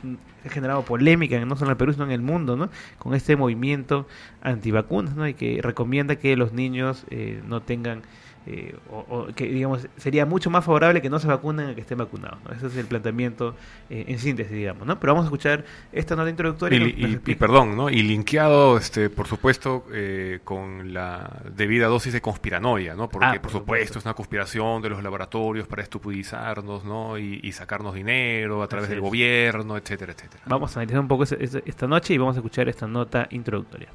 ha 0.45 0.49
generado 0.49 0.83
polémica 0.85 1.43
no 1.43 1.55
solo 1.55 1.69
en 1.69 1.71
el 1.71 1.77
Perú, 1.77 1.93
sino 1.93 2.05
en 2.05 2.11
el 2.11 2.21
mundo, 2.21 2.55
¿no? 2.55 2.69
Con 2.99 3.15
este 3.15 3.35
movimiento 3.35 4.07
antivacunas, 4.43 5.15
¿no? 5.15 5.27
Y 5.27 5.33
que 5.33 5.59
recomienda 5.63 6.17
que 6.17 6.37
los 6.37 6.53
niños 6.53 7.05
eh, 7.09 7.41
no 7.47 7.63
tengan 7.63 8.03
eh, 8.45 8.75
o, 8.91 9.05
o, 9.09 9.27
que 9.35 9.45
digamos 9.45 9.87
sería 9.97 10.25
mucho 10.25 10.49
más 10.49 10.65
favorable 10.65 11.01
que 11.01 11.09
no 11.09 11.19
se 11.19 11.27
vacunen 11.27 11.69
a 11.69 11.75
que 11.75 11.81
estén 11.81 11.97
vacunados. 11.97 12.39
¿no? 12.43 12.51
Ese 12.55 12.67
es 12.67 12.75
el 12.77 12.85
planteamiento 12.87 13.55
eh, 13.89 14.05
en 14.07 14.19
síntesis, 14.19 14.51
digamos. 14.53 14.85
¿no? 14.87 14.99
Pero 14.99 15.13
vamos 15.13 15.25
a 15.25 15.27
escuchar 15.27 15.63
esta 15.91 16.15
nota 16.15 16.29
introductoria. 16.29 16.79
Y, 16.79 16.83
y, 17.25 17.31
y 17.31 17.35
perdón, 17.35 17.75
¿no? 17.77 17.89
Y 17.89 18.03
linkeado, 18.03 18.77
este, 18.77 19.09
por 19.09 19.27
supuesto, 19.27 19.85
eh, 19.93 20.39
con 20.43 20.93
la 20.93 21.41
debida 21.55 21.87
dosis 21.87 22.13
de 22.13 22.21
conspiranoia, 22.21 22.95
¿no? 22.95 23.09
Porque, 23.09 23.25
Ah, 23.27 23.31
por, 23.33 23.41
por 23.43 23.51
supuesto, 23.51 23.59
supuesto. 23.85 23.99
es 23.99 24.05
una 24.05 24.13
conspiración 24.13 24.81
de 24.81 24.89
los 24.89 25.01
laboratorios 25.03 25.67
para 25.67 25.81
estupidizarnos, 25.83 26.83
¿no? 26.83 27.17
Y, 27.17 27.39
y 27.43 27.51
sacarnos 27.53 27.93
dinero 27.93 28.61
a 28.63 28.67
través 28.67 28.85
Así 28.85 28.95
del 28.95 29.03
es. 29.03 29.09
gobierno, 29.09 29.77
etcétera, 29.77 30.11
etcétera. 30.13 30.43
Vamos 30.47 30.75
a 30.75 30.79
analizar 30.79 30.99
un 30.99 31.07
poco 31.07 31.23
esta 31.23 31.87
noche 31.87 32.13
y 32.13 32.17
vamos 32.17 32.35
a 32.35 32.39
escuchar 32.39 32.67
esta 32.69 32.87
nota 32.87 33.27
introductoria. 33.31 33.89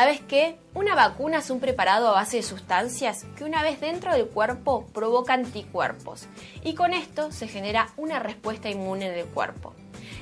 ¿Sabes 0.00 0.22
qué? 0.22 0.58
Una 0.72 0.94
vacuna 0.94 1.40
es 1.40 1.50
un 1.50 1.60
preparado 1.60 2.08
a 2.08 2.12
base 2.12 2.38
de 2.38 2.42
sustancias 2.42 3.26
que 3.36 3.44
una 3.44 3.62
vez 3.62 3.82
dentro 3.82 4.14
del 4.14 4.28
cuerpo 4.28 4.86
provoca 4.94 5.34
anticuerpos 5.34 6.26
y 6.64 6.72
con 6.72 6.94
esto 6.94 7.32
se 7.32 7.48
genera 7.48 7.90
una 7.98 8.18
respuesta 8.18 8.70
inmune 8.70 9.08
en 9.08 9.18
el 9.18 9.26
cuerpo. 9.26 9.74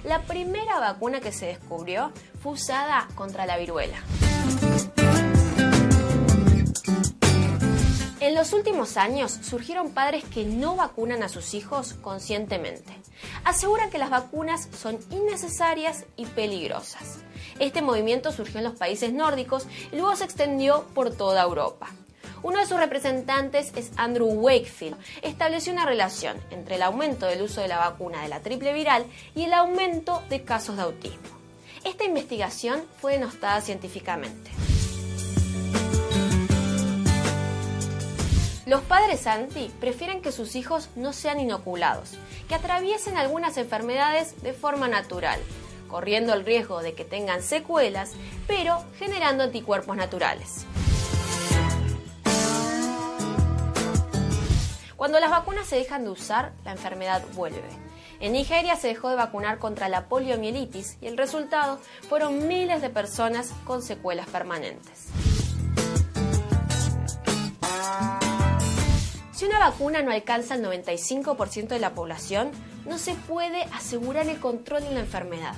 La 0.02 0.22
primera 0.22 0.80
vacuna 0.80 1.20
que 1.20 1.30
se 1.30 1.46
descubrió 1.46 2.10
fue 2.42 2.54
usada 2.54 3.06
contra 3.14 3.46
la 3.46 3.56
viruela. 3.56 3.98
En 8.18 8.34
los 8.34 8.52
últimos 8.52 8.96
años 8.96 9.30
surgieron 9.30 9.92
padres 9.92 10.24
que 10.24 10.44
no 10.44 10.74
vacunan 10.74 11.22
a 11.22 11.28
sus 11.28 11.54
hijos 11.54 11.94
conscientemente. 11.94 12.92
Aseguran 13.44 13.90
que 13.90 13.98
las 13.98 14.10
vacunas 14.10 14.68
son 14.76 14.98
innecesarias 15.12 16.04
y 16.16 16.26
peligrosas. 16.26 17.20
Este 17.58 17.82
movimiento 17.82 18.32
surgió 18.32 18.58
en 18.58 18.64
los 18.64 18.78
países 18.78 19.12
nórdicos 19.12 19.66
y 19.92 19.96
luego 19.96 20.14
se 20.16 20.24
extendió 20.24 20.84
por 20.94 21.14
toda 21.14 21.42
Europa. 21.42 21.88
Uno 22.42 22.60
de 22.60 22.66
sus 22.66 22.78
representantes 22.78 23.72
es 23.74 23.90
Andrew 23.96 24.28
Wakefield. 24.28 24.96
Estableció 25.22 25.72
una 25.72 25.84
relación 25.84 26.36
entre 26.50 26.76
el 26.76 26.82
aumento 26.82 27.26
del 27.26 27.42
uso 27.42 27.60
de 27.60 27.68
la 27.68 27.78
vacuna 27.78 28.22
de 28.22 28.28
la 28.28 28.40
triple 28.40 28.72
viral 28.72 29.06
y 29.34 29.44
el 29.44 29.52
aumento 29.52 30.22
de 30.28 30.44
casos 30.44 30.76
de 30.76 30.82
autismo. 30.82 31.38
Esta 31.84 32.04
investigación 32.04 32.82
fue 33.00 33.14
denostada 33.14 33.60
científicamente. 33.60 34.50
Los 38.66 38.82
padres 38.82 39.26
anti 39.26 39.70
prefieren 39.80 40.20
que 40.20 40.30
sus 40.30 40.54
hijos 40.54 40.90
no 40.94 41.14
sean 41.14 41.40
inoculados, 41.40 42.10
que 42.48 42.54
atraviesen 42.54 43.16
algunas 43.16 43.56
enfermedades 43.56 44.42
de 44.42 44.52
forma 44.52 44.88
natural, 44.88 45.40
corriendo 45.88 46.32
el 46.34 46.44
riesgo 46.44 46.82
de 46.82 46.94
que 46.94 47.04
tengan 47.04 47.42
secuelas, 47.42 48.12
pero 48.46 48.84
generando 48.98 49.44
anticuerpos 49.44 49.96
naturales. 49.96 50.66
Cuando 54.96 55.20
las 55.20 55.30
vacunas 55.30 55.66
se 55.66 55.76
dejan 55.76 56.04
de 56.04 56.10
usar, 56.10 56.52
la 56.64 56.72
enfermedad 56.72 57.24
vuelve. 57.34 57.62
En 58.20 58.32
Nigeria 58.32 58.74
se 58.74 58.88
dejó 58.88 59.10
de 59.10 59.16
vacunar 59.16 59.58
contra 59.58 59.88
la 59.88 60.08
poliomielitis 60.08 60.98
y 61.00 61.06
el 61.06 61.16
resultado 61.16 61.78
fueron 62.08 62.48
miles 62.48 62.82
de 62.82 62.90
personas 62.90 63.52
con 63.64 63.80
secuelas 63.80 64.26
permanentes. 64.26 65.06
Si 69.30 69.44
una 69.44 69.60
vacuna 69.60 70.02
no 70.02 70.10
alcanza 70.10 70.56
el 70.56 70.64
95% 70.64 71.68
de 71.68 71.78
la 71.78 71.94
población, 71.94 72.50
no 72.86 72.98
se 72.98 73.14
puede 73.14 73.62
asegurar 73.72 74.28
el 74.28 74.40
control 74.40 74.82
de 74.82 74.94
la 74.94 75.00
enfermedad. 75.00 75.54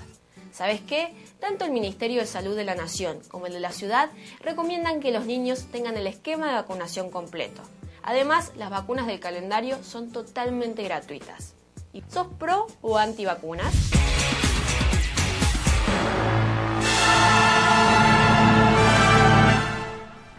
¿Sabes 0.60 0.82
qué? 0.82 1.14
Tanto 1.40 1.64
el 1.64 1.72
Ministerio 1.72 2.20
de 2.20 2.26
Salud 2.26 2.54
de 2.54 2.64
la 2.64 2.74
Nación 2.74 3.20
como 3.30 3.46
el 3.46 3.54
de 3.54 3.60
la 3.60 3.72
ciudad 3.72 4.10
recomiendan 4.44 5.00
que 5.00 5.10
los 5.10 5.24
niños 5.24 5.68
tengan 5.72 5.96
el 5.96 6.06
esquema 6.06 6.48
de 6.48 6.52
vacunación 6.52 7.10
completo. 7.10 7.62
Además, 8.02 8.52
las 8.58 8.68
vacunas 8.68 9.06
del 9.06 9.20
calendario 9.20 9.82
son 9.82 10.12
totalmente 10.12 10.82
gratuitas. 10.82 11.54
¿Y 11.94 12.02
sos 12.02 12.26
pro 12.38 12.66
o 12.82 12.98
anti 12.98 13.24
vacunas? 13.24 13.72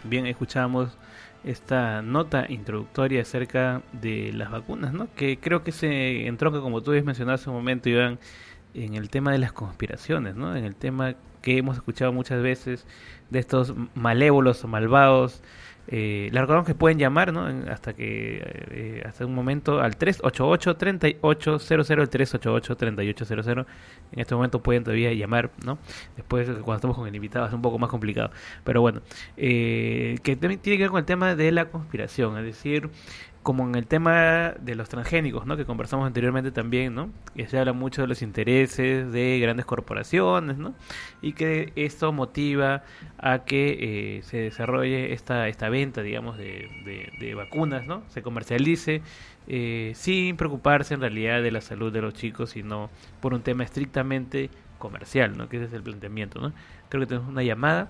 Bien, 0.04 0.26
escuchamos 0.26 0.90
esta 1.42 2.00
nota 2.00 2.46
introductoria 2.48 3.22
acerca 3.22 3.82
de 3.90 4.32
las 4.32 4.52
vacunas, 4.52 4.92
¿no? 4.92 5.12
Que 5.16 5.40
creo 5.40 5.64
que 5.64 5.72
se 5.72 6.28
entronca, 6.28 6.60
como 6.60 6.80
tú 6.80 6.92
habías 6.92 7.04
mencionado 7.04 7.34
hace 7.34 7.50
un 7.50 7.56
momento, 7.56 7.88
Iván, 7.88 8.20
en 8.74 8.94
el 8.94 9.10
tema 9.10 9.32
de 9.32 9.38
las 9.38 9.52
conspiraciones, 9.52 10.34
¿no? 10.34 10.56
En 10.56 10.64
el 10.64 10.74
tema 10.74 11.14
que 11.42 11.58
hemos 11.58 11.76
escuchado 11.76 12.12
muchas 12.12 12.42
veces 12.42 12.86
de 13.30 13.38
estos 13.38 13.74
malévolos 13.94 14.64
o 14.64 14.68
malvados. 14.68 15.42
Eh, 15.88 16.28
la 16.32 16.42
recordamos 16.42 16.66
que 16.66 16.76
pueden 16.76 16.98
llamar, 16.98 17.32
¿no? 17.32 17.44
Hasta 17.70 17.92
que 17.92 18.40
eh, 18.70 19.02
hasta 19.04 19.26
un 19.26 19.34
momento 19.34 19.80
al 19.80 19.96
388 19.96 20.76
3800 20.76 21.90
el 21.90 22.08
388 22.08 22.76
3800 22.76 23.66
en 24.12 24.20
este 24.20 24.34
momento 24.36 24.62
pueden 24.62 24.84
todavía 24.84 25.12
llamar, 25.12 25.50
¿no? 25.64 25.78
Después 26.16 26.46
cuando 26.48 26.74
estamos 26.76 26.96
con 26.96 27.08
el 27.08 27.16
invitado 27.16 27.46
es 27.46 27.52
un 27.52 27.62
poco 27.62 27.80
más 27.80 27.90
complicado, 27.90 28.30
pero 28.62 28.80
bueno, 28.80 29.02
eh, 29.36 30.18
que 30.22 30.36
también 30.36 30.60
tiene 30.60 30.76
que 30.76 30.84
ver 30.84 30.90
con 30.90 31.00
el 31.00 31.04
tema 31.04 31.34
de 31.34 31.50
la 31.50 31.64
conspiración, 31.64 32.38
es 32.38 32.44
decir, 32.44 32.88
como 33.42 33.64
en 33.68 33.74
el 33.74 33.86
tema 33.86 34.54
de 34.60 34.74
los 34.76 34.88
transgénicos, 34.88 35.46
¿no? 35.46 35.56
Que 35.56 35.64
conversamos 35.64 36.06
anteriormente 36.06 36.52
también, 36.52 36.94
¿no? 36.94 37.10
Que 37.36 37.48
se 37.48 37.58
habla 37.58 37.72
mucho 37.72 38.02
de 38.02 38.08
los 38.08 38.22
intereses 38.22 39.10
de 39.12 39.38
grandes 39.40 39.66
corporaciones, 39.66 40.58
¿no? 40.58 40.74
Y 41.22 41.32
que 41.32 41.72
esto 41.74 42.12
motiva 42.12 42.84
a 43.18 43.40
que 43.44 44.18
eh, 44.18 44.22
se 44.22 44.36
desarrolle 44.38 45.12
esta, 45.12 45.48
esta 45.48 45.68
venta, 45.68 46.02
digamos, 46.02 46.38
de, 46.38 46.68
de- 46.84 47.12
de 47.18 47.34
vacunas, 47.34 47.86
¿no? 47.86 48.02
Se 48.10 48.22
comercialice 48.22 49.02
eh, 49.48 49.92
sin 49.96 50.36
preocuparse 50.36 50.94
en 50.94 51.00
realidad 51.00 51.42
de 51.42 51.50
la 51.50 51.60
salud 51.60 51.92
de 51.92 52.00
los 52.00 52.14
chicos, 52.14 52.50
sino 52.50 52.90
por 53.20 53.34
un 53.34 53.42
tema 53.42 53.64
estrictamente 53.64 54.50
comercial, 54.78 55.36
¿no? 55.36 55.48
Que 55.48 55.56
ese 55.56 55.66
es 55.66 55.72
el 55.72 55.82
planteamiento, 55.82 56.40
¿no? 56.40 56.52
Creo 56.88 57.00
que 57.00 57.06
tenemos 57.06 57.28
una 57.28 57.42
llamada. 57.42 57.88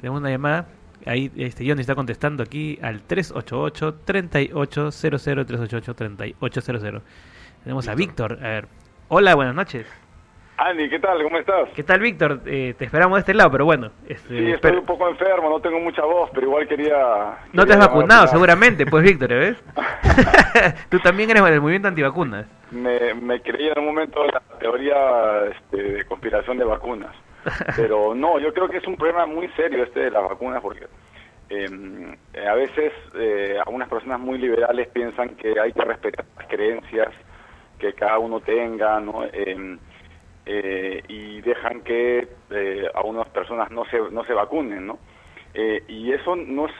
Tenemos 0.00 0.20
una 0.20 0.30
llamada. 0.30 0.66
Ahí 1.06 1.30
este 1.36 1.66
Johnny 1.66 1.80
está 1.80 1.94
contestando 1.94 2.42
aquí 2.42 2.78
al 2.82 3.02
388 3.02 3.94
3800 4.04 5.46
388 5.46 5.94
3800. 5.94 7.02
Tenemos 7.64 7.88
a 7.88 7.94
Víctor. 7.94 8.38
A 8.42 8.48
ver. 8.48 8.68
Hola, 9.08 9.34
buenas 9.34 9.54
noches. 9.54 9.86
Andy, 10.60 10.90
¿qué 10.90 10.98
tal? 10.98 11.22
¿Cómo 11.22 11.38
estás? 11.38 11.68
¿Qué 11.76 11.84
tal, 11.84 12.00
Víctor? 12.00 12.40
Eh, 12.44 12.74
te 12.76 12.84
esperamos 12.84 13.16
de 13.16 13.20
este 13.20 13.32
lado, 13.32 13.48
pero 13.52 13.64
bueno. 13.64 13.92
Este, 14.08 14.38
Sí, 14.38 14.50
estoy 14.50 14.72
un 14.72 14.84
poco 14.84 15.08
enfermo, 15.08 15.48
no 15.48 15.60
tengo 15.60 15.78
mucha 15.78 16.02
voz, 16.02 16.30
pero 16.34 16.48
igual 16.48 16.66
quería... 16.66 16.96
No 17.52 17.64
te 17.64 17.74
has 17.74 17.78
vacunado, 17.78 18.22
para- 18.22 18.32
seguramente, 18.32 18.84
pues, 18.84 19.04
Víctor, 19.04 19.28
¿ves? 19.28 19.56
Tú 20.90 20.98
también 20.98 21.30
eres 21.30 21.44
del 21.44 21.60
movimiento 21.60 21.86
antivacunas. 21.86 22.46
Me, 22.72 23.14
me 23.14 23.40
creí 23.40 23.68
en 23.68 23.78
un 23.78 23.86
momento 23.86 24.24
la 24.26 24.40
teoría 24.58 24.96
este, 25.46 25.80
de 25.80 26.04
conspiración 26.06 26.58
de 26.58 26.64
vacunas. 26.64 27.14
Pero 27.76 28.14
no, 28.14 28.38
yo 28.38 28.52
creo 28.52 28.68
que 28.68 28.78
es 28.78 28.86
un 28.86 28.96
problema 28.96 29.26
muy 29.26 29.48
serio 29.56 29.84
este 29.84 30.00
de 30.00 30.10
las 30.10 30.22
vacunas 30.22 30.60
porque 30.62 30.86
eh, 31.50 31.68
a 32.46 32.54
veces 32.54 32.92
eh, 33.14 33.58
algunas 33.64 33.88
personas 33.88 34.20
muy 34.20 34.38
liberales 34.38 34.88
piensan 34.88 35.36
que 35.36 35.58
hay 35.58 35.72
que 35.72 35.82
respetar 35.82 36.26
las 36.36 36.46
creencias 36.46 37.08
que 37.78 37.94
cada 37.94 38.18
uno 38.18 38.40
tenga, 38.40 39.00
¿no? 39.00 39.24
Eh, 39.24 39.78
eh, 40.46 41.02
y 41.08 41.40
dejan 41.42 41.82
que 41.82 42.26
eh, 42.50 42.90
algunas 42.94 43.28
personas 43.28 43.70
no 43.70 43.84
se, 43.86 43.98
no 44.10 44.24
se 44.24 44.32
vacunen, 44.32 44.86
¿no? 44.86 44.98
Eh, 45.54 45.84
y 45.88 46.12
eso 46.12 46.36
no 46.36 46.66
es, 46.66 46.72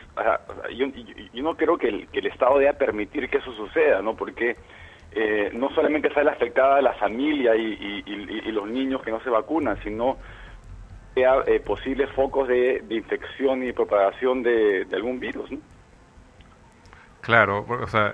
yo- 0.76 0.86
yo 1.32 1.42
no 1.42 1.56
creo 1.56 1.78
que 1.78 1.88
el, 1.88 2.08
que 2.08 2.20
el 2.20 2.26
Estado 2.26 2.58
deba 2.58 2.72
permitir 2.74 3.28
que 3.28 3.38
eso 3.38 3.52
suceda, 3.52 4.02
¿no? 4.02 4.16
Porque 4.16 4.56
eh, 5.12 5.50
no 5.54 5.70
solamente 5.70 6.12
sale 6.12 6.30
afectada 6.30 6.82
la 6.82 6.92
familia 6.94 7.56
y, 7.56 7.62
y- 7.64 8.02
y- 8.06 8.48
y 8.48 8.52
los 8.52 8.68
niños 8.68 9.02
que 9.02 9.10
no 9.10 9.20
se 9.20 9.30
vacunan, 9.30 9.78
sino 9.82 10.18
eh, 11.16 11.60
posibles 11.64 12.10
focos 12.12 12.48
de, 12.48 12.84
infección 12.90 13.64
y 13.64 13.72
propagación 13.72 14.42
de, 14.42 14.86
algún 14.92 15.18
virus. 15.18 15.50
Claro, 17.20 17.66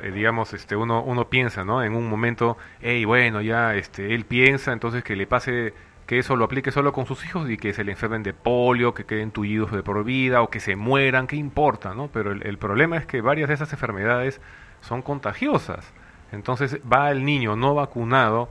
eh, 0.02 0.10
digamos, 0.10 0.52
este, 0.54 0.74
uno, 0.74 1.02
uno 1.02 1.28
piensa, 1.28 1.64
¿no? 1.64 1.82
En 1.82 1.94
un 1.94 2.08
momento, 2.08 2.56
hey, 2.80 3.04
bueno, 3.04 3.42
ya, 3.42 3.74
este, 3.74 4.14
él 4.14 4.24
piensa, 4.24 4.72
entonces 4.72 5.04
que 5.04 5.14
le 5.14 5.26
pase, 5.26 5.74
que 6.06 6.18
eso 6.18 6.34
lo 6.34 6.46
aplique 6.46 6.70
solo 6.70 6.92
con 6.92 7.06
sus 7.06 7.24
hijos 7.24 7.48
y 7.48 7.56
que 7.56 7.72
se 7.72 7.84
le 7.84 7.92
enfermen 7.92 8.22
de 8.22 8.32
polio, 8.32 8.94
que 8.94 9.04
queden 9.04 9.30
tullidos 9.30 9.70
de 9.70 9.82
por 9.82 10.02
vida 10.04 10.42
o 10.42 10.48
que 10.48 10.60
se 10.60 10.74
mueran, 10.74 11.26
¿qué 11.26 11.36
importa, 11.36 11.94
no? 11.94 12.08
Pero 12.08 12.32
el 12.32 12.58
problema 12.58 12.96
es 12.96 13.06
que 13.06 13.20
varias 13.20 13.48
de 13.48 13.54
esas 13.54 13.72
enfermedades 13.72 14.40
son 14.80 15.02
contagiosas. 15.02 15.92
Entonces 16.32 16.80
va 16.90 17.10
el 17.10 17.24
niño 17.24 17.56
no 17.56 17.74
vacunado, 17.74 18.48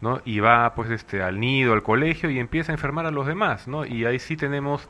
¿no? 0.00 0.20
Y 0.24 0.40
va 0.40 0.74
pues 0.74 0.90
este 0.90 1.22
al 1.22 1.40
nido, 1.40 1.72
al 1.72 1.82
colegio 1.82 2.30
y 2.30 2.38
empieza 2.38 2.72
a 2.72 2.74
enfermar 2.74 3.06
a 3.06 3.10
los 3.10 3.26
demás, 3.26 3.68
¿no? 3.68 3.84
Y 3.84 4.04
ahí 4.04 4.18
sí 4.18 4.36
tenemos 4.36 4.88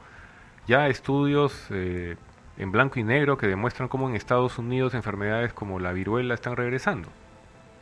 ya 0.66 0.88
estudios 0.88 1.68
eh, 1.70 2.16
en 2.58 2.72
blanco 2.72 2.98
y 2.98 3.04
negro 3.04 3.36
que 3.36 3.46
demuestran 3.46 3.88
cómo 3.88 4.08
en 4.08 4.16
Estados 4.16 4.58
Unidos 4.58 4.94
enfermedades 4.94 5.52
como 5.52 5.78
la 5.78 5.92
viruela 5.92 6.34
están 6.34 6.56
regresando, 6.56 7.08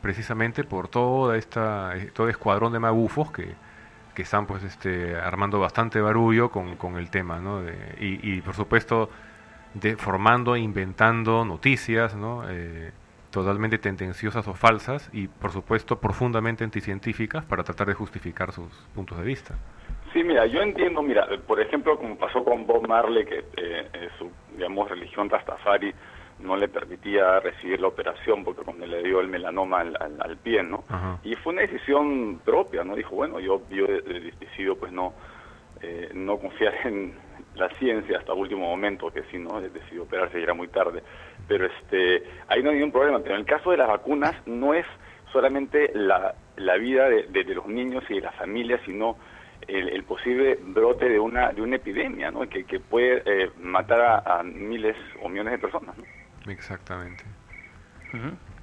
precisamente 0.02 0.64
por 0.64 0.88
toda 0.88 1.36
esta 1.36 1.96
eh, 1.96 2.10
todo 2.12 2.28
escuadrón 2.28 2.72
de 2.72 2.80
magufos 2.80 3.32
que, 3.32 3.54
que 4.14 4.22
están 4.22 4.46
pues 4.46 4.62
este 4.64 5.16
armando 5.16 5.58
bastante 5.60 6.00
barullo 6.00 6.50
con, 6.50 6.76
con 6.76 6.96
el 6.98 7.10
tema, 7.10 7.40
¿no? 7.40 7.62
y, 8.00 8.20
y, 8.22 8.40
por 8.42 8.54
supuesto 8.54 9.10
de, 9.74 9.96
formando 9.96 10.54
e 10.54 10.60
inventando 10.60 11.44
noticias, 11.44 12.14
¿no? 12.14 12.44
Eh, 12.48 12.92
totalmente 13.34 13.78
tendenciosas 13.78 14.46
o 14.46 14.54
falsas 14.54 15.10
y 15.12 15.26
por 15.26 15.50
supuesto 15.50 15.98
profundamente 15.98 16.62
anticientíficas 16.62 17.44
para 17.44 17.64
tratar 17.64 17.88
de 17.88 17.94
justificar 17.94 18.52
sus 18.52 18.72
puntos 18.94 19.18
de 19.18 19.24
vista. 19.24 19.54
Sí, 20.12 20.22
mira, 20.22 20.46
yo 20.46 20.62
entiendo, 20.62 21.02
mira, 21.02 21.26
por 21.46 21.60
ejemplo, 21.60 21.98
como 21.98 22.16
pasó 22.16 22.44
con 22.44 22.64
Bob 22.66 22.86
Marley, 22.86 23.24
que 23.24 23.38
eh, 23.38 23.44
eh, 23.56 24.08
su, 24.16 24.30
digamos, 24.52 24.88
religión 24.88 25.28
Rastafari 25.28 25.92
no 26.38 26.56
le 26.56 26.68
permitía 26.68 27.40
recibir 27.40 27.80
la 27.80 27.88
operación 27.88 28.44
porque 28.44 28.62
cuando 28.62 28.86
le 28.86 29.02
dio 29.02 29.20
el 29.20 29.28
melanoma 29.28 29.80
al, 29.80 30.36
pie, 30.36 30.62
¿no? 30.62 30.84
Y 31.24 31.34
fue 31.36 31.52
una 31.52 31.62
decisión 31.62 32.40
propia, 32.44 32.84
¿no? 32.84 32.94
Dijo, 32.94 33.16
bueno, 33.16 33.40
yo, 33.40 33.62
yo 33.70 33.86
decido 34.38 34.76
pues 34.76 34.92
no, 34.92 35.12
eh, 35.80 36.10
no 36.14 36.38
confiar 36.38 36.74
en 36.84 37.14
la 37.54 37.68
ciencia 37.78 38.18
hasta 38.18 38.32
último 38.32 38.68
momento, 38.68 39.10
que 39.12 39.22
si 39.30 39.38
no, 39.38 39.60
decidió 39.60 40.02
operarse 40.02 40.40
y 40.40 40.42
era 40.42 40.54
muy 40.54 40.68
tarde 40.68 41.02
pero 41.48 41.66
este, 41.66 42.22
ahí 42.48 42.62
no 42.62 42.70
hay 42.70 42.76
ningún 42.76 42.92
problema. 42.92 43.18
Pero 43.20 43.34
en 43.34 43.40
el 43.40 43.46
caso 43.46 43.70
de 43.70 43.76
las 43.76 43.88
vacunas 43.88 44.34
no 44.46 44.74
es 44.74 44.86
solamente 45.32 45.90
la, 45.94 46.34
la 46.56 46.76
vida 46.76 47.08
de, 47.08 47.24
de, 47.24 47.54
los 47.54 47.66
niños 47.66 48.04
y 48.08 48.14
de 48.14 48.20
las 48.22 48.34
familias, 48.36 48.80
sino 48.84 49.16
el, 49.66 50.02
posible 50.04 50.58
brote 50.60 51.08
de 51.08 51.18
una, 51.18 51.52
de 51.52 51.62
una 51.62 51.76
epidemia, 51.76 52.30
¿no? 52.30 52.48
Que, 52.48 52.64
que 52.64 52.80
puede 52.80 53.22
eh, 53.24 53.50
matar 53.60 54.22
a, 54.26 54.42
miles 54.42 54.96
o 55.22 55.28
millones 55.28 55.52
de 55.52 55.58
personas, 55.58 55.96
¿no? 55.96 56.04
Exactamente. 56.50 57.24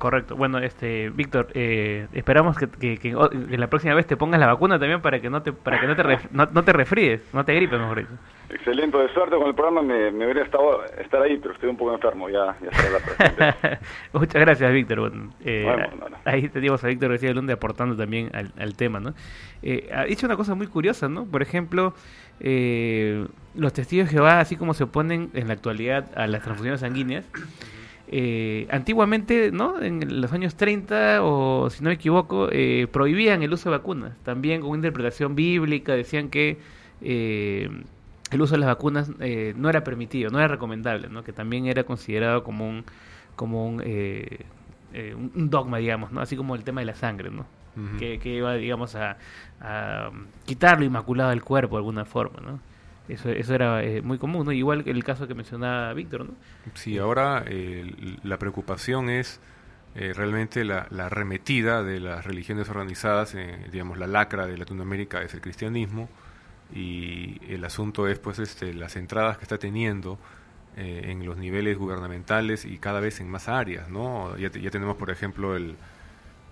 Correcto. 0.01 0.35
Bueno, 0.35 0.57
este 0.57 1.11
Víctor, 1.11 1.49
eh, 1.53 2.07
esperamos 2.13 2.57
que, 2.57 2.97
que, 2.97 3.13
la 3.55 3.67
próxima 3.67 3.93
vez 3.93 4.07
te 4.07 4.17
pongas 4.17 4.39
la 4.39 4.47
vacuna 4.47 4.79
también 4.79 4.99
para 4.99 5.19
que 5.19 5.29
no 5.29 5.43
te 5.43 5.53
para 5.53 5.79
que 5.79 5.85
no 5.85 5.95
te 5.95 6.01
no, 6.31 6.47
no, 6.51 6.63
te 6.63 6.73
resfríes, 6.73 7.21
no 7.35 7.45
te 7.45 7.53
gripes, 7.53 7.79
mejor 7.79 7.99
dicho. 7.99 8.09
Excelente, 8.49 8.97
de 8.97 9.13
suerte 9.13 9.35
con 9.35 9.45
el 9.45 9.53
programa, 9.53 9.83
me, 9.83 10.09
me 10.09 10.25
hubiera 10.25 10.41
estado 10.41 10.83
estar 10.99 11.21
ahí, 11.21 11.37
pero 11.37 11.53
estoy 11.53 11.69
un 11.69 11.77
poco 11.77 11.93
enfermo, 11.93 12.29
ya, 12.29 12.57
ya 12.63 12.71
será 12.71 12.99
la 13.37 13.79
Muchas 14.19 14.41
gracias, 14.41 14.73
Víctor. 14.73 15.13
eh, 15.45 15.71
Ahí 16.25 16.49
teníamos 16.49 16.83
a 16.83 16.87
Víctor 16.87 17.09
García 17.09 17.31
Lunde 17.35 17.53
aportando 17.53 17.95
también 17.95 18.31
al, 18.33 18.51
al 18.57 18.75
tema, 18.75 18.99
¿no? 18.99 19.13
Eh, 19.61 19.87
ha 19.93 20.05
dicho 20.05 20.25
una 20.25 20.35
cosa 20.35 20.55
muy 20.55 20.65
curiosa, 20.65 21.09
¿no? 21.09 21.25
Por 21.25 21.43
ejemplo, 21.43 21.93
eh, 22.39 23.27
los 23.53 23.71
testigos 23.71 24.07
de 24.07 24.13
Jehová, 24.13 24.39
así 24.39 24.55
como 24.55 24.73
se 24.73 24.85
oponen 24.85 25.29
en 25.35 25.47
la 25.47 25.53
actualidad 25.53 26.09
a 26.15 26.25
las 26.25 26.41
transfusiones 26.41 26.79
sanguíneas, 26.79 27.29
eh, 28.13 28.67
antiguamente, 28.69 29.51
¿no? 29.53 29.81
En 29.81 30.19
los 30.19 30.33
años 30.33 30.55
30, 30.55 31.23
o 31.23 31.69
si 31.69 31.81
no 31.81 31.89
me 31.89 31.93
equivoco, 31.93 32.49
eh, 32.51 32.87
prohibían 32.91 33.41
el 33.41 33.53
uso 33.53 33.69
de 33.71 33.77
vacunas. 33.77 34.17
También 34.23 34.59
con 34.59 34.71
una 34.71 34.79
interpretación 34.79 35.33
bíblica 35.33 35.93
decían 35.93 36.29
que 36.29 36.59
eh, 37.01 37.69
el 38.29 38.41
uso 38.41 38.55
de 38.55 38.59
las 38.59 38.67
vacunas 38.67 39.09
eh, 39.21 39.53
no 39.55 39.69
era 39.69 39.85
permitido, 39.85 40.29
no 40.29 40.39
era 40.39 40.49
recomendable, 40.49 41.07
¿no? 41.07 41.23
Que 41.23 41.31
también 41.31 41.67
era 41.67 41.85
considerado 41.85 42.43
como 42.43 42.67
un, 42.67 42.83
como 43.37 43.65
un, 43.65 43.81
un 43.81 45.49
dogma, 45.49 45.77
digamos, 45.77 46.11
¿no? 46.11 46.19
Así 46.19 46.35
como 46.35 46.55
el 46.55 46.65
tema 46.65 46.81
de 46.81 46.87
la 46.87 46.95
sangre, 46.95 47.31
¿no? 47.31 47.45
que, 47.97 48.19
que, 48.19 48.35
iba, 48.35 48.53
digamos, 48.55 48.95
a, 48.95 49.17
a 49.61 50.11
quitar 50.45 50.77
lo 50.77 50.83
inmaculado 50.85 51.29
del 51.29 51.41
cuerpo 51.41 51.75
de 51.75 51.79
alguna 51.79 52.03
forma, 52.03 52.41
¿no? 52.41 52.59
Eso, 53.07 53.29
eso 53.29 53.55
era 53.55 53.83
eh, 53.83 54.01
muy 54.01 54.17
común, 54.17 54.45
¿no? 54.45 54.51
Igual 54.51 54.83
que 54.83 54.91
el 54.91 55.03
caso 55.03 55.27
que 55.27 55.33
mencionaba 55.33 55.93
Víctor, 55.93 56.25
¿no? 56.25 56.33
Sí, 56.75 56.97
ahora 56.97 57.43
eh, 57.47 58.17
la 58.23 58.37
preocupación 58.37 59.09
es 59.09 59.39
eh, 59.95 60.13
realmente 60.15 60.63
la, 60.63 60.87
la, 60.91 61.07
arremetida 61.07 61.83
de 61.83 61.99
las 61.99 62.25
religiones 62.25 62.69
organizadas, 62.69 63.35
digamos, 63.71 63.97
la 63.97 64.07
lacra 64.07 64.45
de 64.45 64.57
Latinoamérica 64.57 65.21
es 65.21 65.33
el 65.33 65.41
cristianismo 65.41 66.09
y 66.73 67.41
el 67.51 67.65
asunto 67.65 68.07
es, 68.07 68.19
pues, 68.19 68.39
este, 68.39 68.73
las 68.73 68.95
entradas 68.95 69.37
que 69.37 69.43
está 69.43 69.57
teniendo 69.57 70.17
en 70.77 71.25
los 71.25 71.35
niveles 71.35 71.77
gubernamentales 71.77 72.63
y 72.63 72.77
cada 72.77 73.01
vez 73.01 73.19
en 73.19 73.29
más 73.29 73.49
áreas, 73.49 73.89
¿no? 73.89 74.37
Ya, 74.37 74.49
ya 74.49 74.71
tenemos, 74.71 74.95
por 74.95 75.11
ejemplo, 75.11 75.57
el 75.57 75.75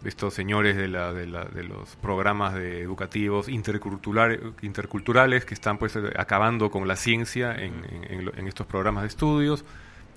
estos 0.04 0.34
señores 0.34 0.78
de, 0.78 0.88
la, 0.88 1.14
de, 1.14 1.28
la, 1.28 1.46
de 1.46 1.64
los 1.64 1.96
programas 1.98 2.54
de 2.54 2.82
educativos 2.82 3.50
interculturales, 3.50 4.40
interculturales 4.62 5.46
que 5.46 5.54
están 5.54 5.78
pues 5.78 5.98
acabando 6.18 6.72
con 6.72 6.88
la 6.88 6.96
ciencia 6.96 7.56
en, 7.56 7.74
en, 8.36 8.48
estos 8.48 8.66
programas 8.66 9.04
de 9.04 9.08
estudios. 9.10 9.66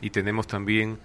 Y 0.00 0.10
tenemos 0.10 0.46
también 0.46 0.98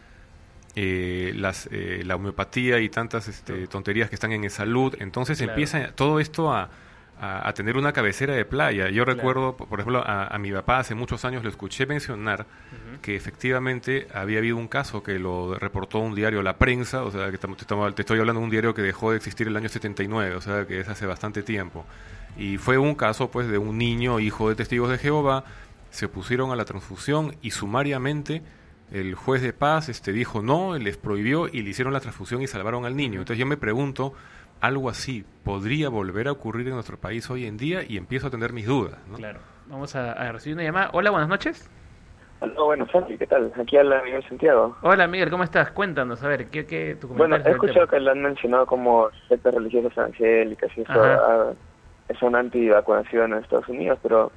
eh, 0.75 1.33
las, 1.35 1.67
eh, 1.71 2.03
la 2.05 2.15
homeopatía 2.15 2.79
y 2.79 2.89
tantas 2.89 3.27
este, 3.27 3.67
tonterías 3.67 4.09
que 4.09 4.15
están 4.15 4.31
en 4.31 4.47
salud 4.49 4.95
entonces 4.99 5.41
empieza 5.41 5.91
todo 5.93 6.19
esto 6.19 6.53
a, 6.53 6.69
a, 7.19 7.51
tener 7.53 7.77
una 7.77 7.93
cabecera 7.93 8.35
de 8.35 8.45
playa. 8.45 8.89
Yo 8.89 9.03
recuerdo, 9.03 9.55
por 9.55 9.79
ejemplo, 9.79 10.03
a, 10.05 10.37
mi 10.37 10.51
papá 10.51 10.79
hace 10.79 10.95
muchos 10.95 11.25
años 11.25 11.43
le 11.43 11.49
escuché 11.49 11.85
mencionar 11.85 12.45
que 13.01 13.15
efectivamente 13.15 14.07
había 14.13 14.39
habido 14.39 14.57
un 14.57 14.67
caso 14.67 15.01
que 15.03 15.17
lo 15.19 15.55
reportó 15.55 15.99
un 15.99 16.15
diario 16.15 16.43
La 16.43 16.57
Prensa, 16.57 17.03
o 17.03 17.11
sea, 17.11 17.31
que 17.31 17.37
te, 17.37 17.47
te 17.47 18.01
estoy 18.01 18.19
hablando 18.19 18.39
de 18.39 18.45
un 18.45 18.51
diario 18.51 18.73
que 18.73 18.81
dejó 18.81 19.11
de 19.11 19.17
existir 19.17 19.47
el 19.47 19.57
año 19.57 19.69
79, 19.69 20.35
o 20.35 20.41
sea, 20.41 20.65
que 20.67 20.79
es 20.79 20.87
hace 20.87 21.05
bastante 21.05 21.43
tiempo. 21.43 21.85
Y 22.37 22.57
fue 22.57 22.77
un 22.77 22.93
caso, 22.93 23.31
pues, 23.31 23.47
de 23.47 23.57
un 23.57 23.77
niño, 23.77 24.19
hijo 24.19 24.49
de 24.49 24.55
testigos 24.55 24.89
de 24.89 24.99
Jehová, 24.99 25.43
se 25.89 26.07
pusieron 26.07 26.51
a 26.51 26.55
la 26.55 26.65
transfusión 26.65 27.35
y 27.41 27.51
sumariamente 27.51 28.43
el 28.91 29.15
juez 29.15 29.41
de 29.41 29.53
paz 29.53 29.89
este, 29.89 30.13
dijo 30.13 30.41
no, 30.41 30.77
les 30.77 30.97
prohibió 30.97 31.47
y 31.47 31.61
le 31.61 31.71
hicieron 31.71 31.93
la 31.93 31.99
transfusión 31.99 32.41
y 32.41 32.47
salvaron 32.47 32.85
al 32.85 32.95
niño. 32.95 33.19
Entonces 33.19 33.39
yo 33.39 33.45
me 33.45 33.57
pregunto, 33.57 34.13
algo 34.61 34.89
así 34.89 35.25
podría 35.43 35.89
volver 35.89 36.27
a 36.27 36.31
ocurrir 36.31 36.67
en 36.67 36.73
nuestro 36.73 36.97
país 36.97 37.29
hoy 37.29 37.45
en 37.45 37.57
día 37.57 37.81
y 37.87 37.97
empiezo 37.97 38.27
a 38.27 38.29
tener 38.29 38.53
mis 38.53 38.67
dudas. 38.67 38.97
¿no? 39.07 39.17
Claro. 39.17 39.39
Vamos 39.67 39.95
a, 39.95 40.31
recibir 40.31 40.55
una 40.55 40.63
llamada. 40.63 40.89
Hola, 40.93 41.11
buenas 41.11 41.29
noches. 41.29 41.69
Hola, 42.39 42.53
buenas 42.63 42.93
noches, 42.93 43.17
¿qué 43.17 43.27
tal? 43.27 43.51
Aquí 43.59 43.77
habla 43.77 44.01
Miguel 44.03 44.23
Santiago. 44.27 44.77
Hola 44.81 45.07
Miguel, 45.07 45.31
¿cómo 45.31 45.43
estás? 45.43 45.71
Cuéntanos, 45.71 46.23
a 46.23 46.27
ver, 46.27 46.47
¿qué, 46.49 46.65
qué 46.65 46.95
tu 46.95 47.07
Bueno, 47.07 47.35
he 47.37 47.49
escuchado 47.49 47.87
que 47.87 47.99
lo 47.99 48.11
han 48.11 48.21
mencionado 48.21 48.65
como 48.67 49.09
sectas 49.27 49.55
religiosas 49.55 49.97
angélicas 49.97 50.69
y 50.77 50.81
eso 50.81 50.93
ah, 50.93 51.53
son 52.19 52.35
anti-vacunación 52.35 53.33
en 53.33 53.39
Estados 53.39 53.67
Unidos, 53.67 53.97
pero 54.03 54.31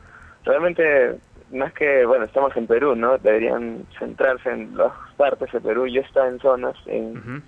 realmente, 0.44 1.18
más 1.52 1.72
que, 1.74 2.06
bueno, 2.06 2.24
estamos 2.24 2.56
en 2.56 2.66
Perú, 2.66 2.94
¿no? 2.94 3.18
Deberían 3.18 3.84
centrarse 3.98 4.50
en 4.50 4.76
las 4.76 4.92
partes 5.16 5.52
de 5.52 5.60
Perú. 5.60 5.86
Yo 5.86 6.00
estaba 6.00 6.28
en 6.28 6.38
zonas 6.40 6.76
en 6.86 7.42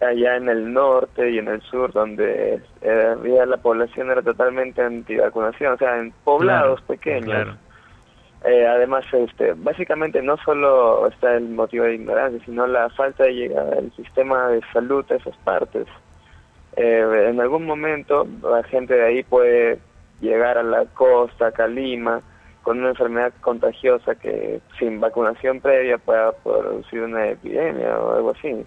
allá 0.00 0.36
en 0.36 0.48
el 0.48 0.72
norte 0.72 1.30
y 1.30 1.38
en 1.38 1.48
el 1.48 1.60
sur 1.62 1.92
donde 1.92 2.60
eh, 2.82 3.46
la 3.46 3.56
población 3.56 4.10
era 4.10 4.22
totalmente 4.22 4.82
antivacunación, 4.82 5.74
o 5.74 5.76
sea, 5.76 5.98
en 5.98 6.12
poblados 6.24 6.80
pequeños. 6.82 7.56
Eh, 8.44 8.66
además, 8.66 9.04
este, 9.12 9.54
básicamente 9.54 10.22
no 10.22 10.36
solo 10.38 11.08
está 11.08 11.34
el 11.34 11.48
motivo 11.48 11.84
de 11.84 11.96
ignorancia, 11.96 12.40
sino 12.44 12.66
la 12.68 12.88
falta 12.90 13.24
de 13.24 13.34
llegada 13.34 13.74
del 13.74 13.92
sistema 13.96 14.48
de 14.48 14.60
salud 14.72 15.04
a 15.10 15.16
esas 15.16 15.36
partes. 15.38 15.86
Eh, 16.76 17.26
en 17.30 17.40
algún 17.40 17.66
momento 17.66 18.26
la 18.42 18.62
gente 18.62 18.94
de 18.94 19.04
ahí 19.04 19.22
puede 19.24 19.80
llegar 20.20 20.58
a 20.58 20.62
la 20.62 20.84
costa, 20.86 21.52
a 21.58 21.66
Lima, 21.66 22.20
con 22.62 22.78
una 22.78 22.90
enfermedad 22.90 23.32
contagiosa 23.40 24.14
que 24.14 24.60
sin 24.78 25.00
vacunación 25.00 25.60
previa 25.60 25.98
pueda 25.98 26.30
producir 26.32 27.00
una 27.00 27.28
epidemia 27.28 27.98
o 27.98 28.14
algo 28.14 28.30
así. 28.30 28.64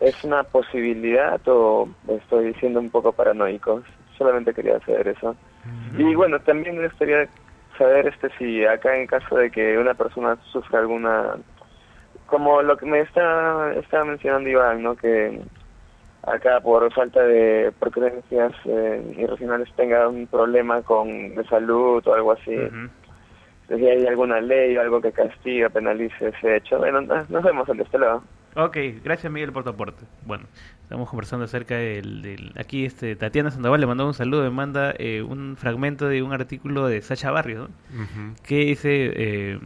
¿Es 0.00 0.24
una 0.24 0.42
posibilidad 0.44 1.40
o 1.46 1.88
estoy 2.08 2.46
diciendo 2.46 2.80
un 2.80 2.90
poco 2.90 3.12
paranoico? 3.12 3.82
Solamente 4.16 4.54
quería 4.54 4.80
saber 4.80 5.08
eso. 5.08 5.36
Y 5.98 6.14
bueno, 6.14 6.40
también 6.40 6.78
me 6.78 6.88
gustaría 6.88 7.28
saber 7.76 8.08
este 8.08 8.30
si 8.38 8.64
acá 8.64 8.96
en 8.96 9.06
caso 9.06 9.36
de 9.36 9.50
que 9.50 9.76
una 9.78 9.94
persona 9.94 10.36
sufra 10.52 10.80
alguna 10.80 11.36
como 12.26 12.62
lo 12.62 12.76
que 12.76 12.86
me 12.86 13.00
está 13.00 13.72
estaba 13.74 14.04
mencionando 14.04 14.48
Iván, 14.48 14.82
¿no? 14.82 14.96
Que 14.96 15.40
acá 16.22 16.60
por 16.60 16.90
falta 16.92 17.22
de 17.22 17.72
por 17.78 17.90
creencias 17.90 18.52
eh, 18.64 19.14
irracionales 19.18 19.68
tenga 19.74 20.08
un 20.08 20.26
problema 20.26 20.80
con 20.82 21.34
de 21.34 21.44
salud 21.44 22.06
o 22.06 22.14
algo 22.14 22.32
así. 22.32 22.56
Si 23.68 23.86
hay 23.86 24.06
alguna 24.06 24.40
ley 24.40 24.76
o 24.76 24.80
algo 24.80 25.00
que 25.00 25.12
castiga, 25.12 25.68
penalice 25.68 26.28
ese 26.28 26.56
hecho. 26.56 26.78
Bueno, 26.78 27.02
nos 27.02 27.42
vemos 27.42 27.68
en 27.68 27.80
este 27.80 27.98
lado. 27.98 28.22
Ok, 28.56 28.76
gracias 29.04 29.32
Miguel 29.32 29.52
por 29.52 29.62
tu 29.62 29.70
aporte. 29.70 30.04
Bueno, 30.26 30.44
estamos 30.82 31.08
conversando 31.08 31.44
acerca 31.44 31.76
del... 31.76 32.52
aquí 32.56 32.84
este 32.84 33.14
Tatiana 33.14 33.50
Sandoval 33.50 33.80
le 33.80 33.86
mandó 33.86 34.06
un 34.06 34.14
saludo, 34.14 34.42
me 34.42 34.50
manda 34.50 34.92
eh, 34.98 35.22
un 35.22 35.56
fragmento 35.56 36.08
de 36.08 36.22
un 36.22 36.32
artículo 36.32 36.88
de 36.88 37.00
Sacha 37.02 37.30
Barrios, 37.30 37.70
que 38.42 38.56
dice... 38.64 39.12
Eh, 39.14 39.60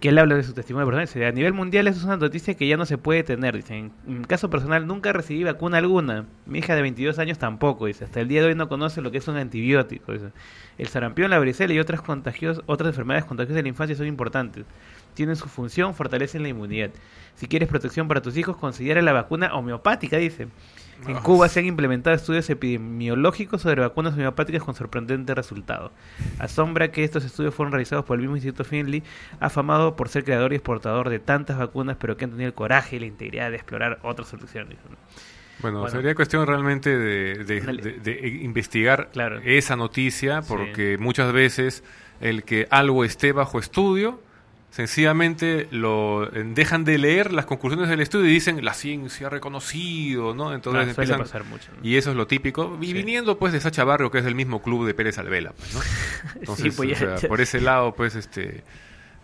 que 0.00 0.10
él 0.10 0.18
habla 0.18 0.36
de 0.36 0.42
su 0.42 0.52
testimonio 0.52 0.86
personal. 0.86 1.06
Dice, 1.06 1.26
a 1.26 1.32
nivel 1.32 1.52
mundial 1.52 1.88
eso 1.88 1.98
es 1.98 2.04
una 2.04 2.16
noticia 2.16 2.54
que 2.54 2.66
ya 2.66 2.76
no 2.76 2.86
se 2.86 2.98
puede 2.98 3.22
tener. 3.22 3.56
Dice, 3.56 3.76
en, 3.76 3.92
en 4.06 4.22
caso 4.24 4.48
personal 4.48 4.86
nunca 4.86 5.12
recibí 5.12 5.42
vacuna 5.44 5.78
alguna. 5.78 6.26
Mi 6.46 6.60
hija 6.60 6.76
de 6.76 6.82
22 6.82 7.18
años 7.18 7.38
tampoco. 7.38 7.86
Dice, 7.86 8.04
hasta 8.04 8.20
el 8.20 8.28
día 8.28 8.42
de 8.42 8.48
hoy 8.48 8.54
no 8.54 8.68
conoce 8.68 9.00
lo 9.00 9.10
que 9.10 9.18
es 9.18 9.28
un 9.28 9.36
antibiótico. 9.36 10.12
Dice. 10.12 10.30
El 10.78 10.86
sarampión, 10.86 11.30
la 11.30 11.38
varicela 11.38 11.72
y 11.72 11.80
otras, 11.80 12.00
contagios, 12.00 12.62
otras 12.66 12.90
enfermedades 12.90 13.24
contagiosas 13.24 13.56
de 13.56 13.62
la 13.62 13.68
infancia 13.68 13.96
son 13.96 14.06
importantes. 14.06 14.64
Tienen 15.14 15.36
su 15.36 15.48
función, 15.48 15.94
fortalecen 15.94 16.42
la 16.42 16.48
inmunidad. 16.48 16.90
Si 17.34 17.48
quieres 17.48 17.68
protección 17.68 18.08
para 18.08 18.22
tus 18.22 18.36
hijos, 18.36 18.56
considera 18.56 19.02
la 19.02 19.12
vacuna 19.12 19.54
homeopática, 19.54 20.16
dice. 20.16 20.48
En 21.06 21.16
Cuba 21.16 21.48
se 21.48 21.58
han 21.58 21.66
implementado 21.66 22.14
estudios 22.14 22.48
epidemiológicos 22.48 23.62
sobre 23.62 23.80
vacunas 23.80 24.14
homeopáticas 24.14 24.62
con 24.62 24.74
sorprendente 24.74 25.34
resultado. 25.34 25.90
Asombra 26.38 26.92
que 26.92 27.02
estos 27.02 27.24
estudios 27.24 27.54
fueron 27.54 27.72
realizados 27.72 28.04
por 28.04 28.16
el 28.16 28.20
mismo 28.20 28.36
Instituto 28.36 28.62
Finley, 28.64 29.02
afamado 29.40 29.96
por 29.96 30.08
ser 30.08 30.24
creador 30.24 30.52
y 30.52 30.56
exportador 30.56 31.08
de 31.08 31.18
tantas 31.18 31.58
vacunas, 31.58 31.96
pero 31.98 32.16
que 32.16 32.24
han 32.24 32.30
tenido 32.30 32.46
el 32.46 32.54
coraje 32.54 32.96
y 32.96 33.00
la 33.00 33.06
integridad 33.06 33.50
de 33.50 33.56
explorar 33.56 33.98
otras 34.02 34.28
soluciones. 34.28 34.78
Bueno, 35.60 35.88
sería 35.88 36.14
cuestión 36.14 36.46
realmente 36.46 36.96
de, 36.96 38.40
investigar 38.42 39.10
esa 39.44 39.76
noticia, 39.76 40.42
porque 40.42 40.98
muchas 40.98 41.32
veces 41.32 41.82
el 42.20 42.44
que 42.44 42.68
algo 42.70 43.04
esté 43.04 43.32
bajo 43.32 43.58
estudio 43.58 44.20
sencillamente 44.72 45.68
lo 45.70 46.26
dejan 46.32 46.84
de 46.84 46.96
leer 46.96 47.30
las 47.30 47.44
conclusiones 47.44 47.90
del 47.90 48.00
estudio 48.00 48.30
y 48.30 48.32
dicen 48.32 48.64
la 48.64 48.72
ciencia 48.72 49.26
ha 49.26 49.30
reconocido, 49.30 50.34
¿no? 50.34 50.54
Entonces 50.54 50.86
ah, 50.86 50.90
empiezan, 50.90 51.18
pasar 51.18 51.44
mucho, 51.44 51.70
y 51.82 51.96
eso 51.96 52.10
es 52.10 52.16
lo 52.16 52.26
típico 52.26 52.78
y 52.80 52.94
viniendo 52.94 53.38
pues 53.38 53.52
de 53.52 53.60
Sacha 53.60 53.84
Barrio 53.84 54.10
que 54.10 54.18
es 54.18 54.24
del 54.24 54.34
mismo 54.34 54.62
club 54.62 54.86
de 54.86 54.94
Pérez 54.94 55.18
Alvela, 55.18 55.52
pues, 55.52 55.74
¿no? 55.74 55.80
Entonces, 56.40 56.74
pues 56.74 56.98
por 57.26 57.42
ese 57.42 57.60
lado 57.60 57.94
pues 57.94 58.14
este 58.14 58.64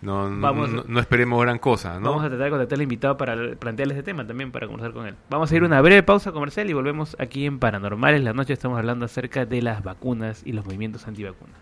no, 0.01 0.29
no, 0.29 0.99
esperemos 0.99 1.41
gran 1.41 1.57
cosa, 1.57 1.99
¿no? 1.99 2.11
Vamos 2.11 2.23
a 2.23 2.29
tratar 2.29 2.45
de 2.45 2.51
contactar 2.51 2.77
al 2.77 2.83
invitado 2.83 3.17
para 3.17 3.55
plantearle 3.55 3.95
ese 3.95 4.03
tema 4.03 4.25
también, 4.25 4.51
para 4.51 4.67
conversar 4.67 4.93
con 4.93 5.07
él. 5.07 5.15
Vamos 5.29 5.51
a 5.51 5.55
ir 5.55 5.63
una 5.63 5.81
breve 5.81 6.03
pausa 6.03 6.31
comercial 6.31 6.69
y 6.69 6.73
volvemos 6.73 7.17
aquí 7.19 7.45
en 7.45 7.59
Paranormales. 7.59 8.23
La 8.23 8.31
noche 8.31 8.53
estamos 8.53 8.77
hablando 8.77 9.05
acerca 9.05 9.45
de 9.45 9.61
las 9.61 9.83
vacunas 9.83 10.43
y 10.45 10.53
los 10.53 10.63
movimientos 10.63 11.05
antivacunas. 11.05 11.57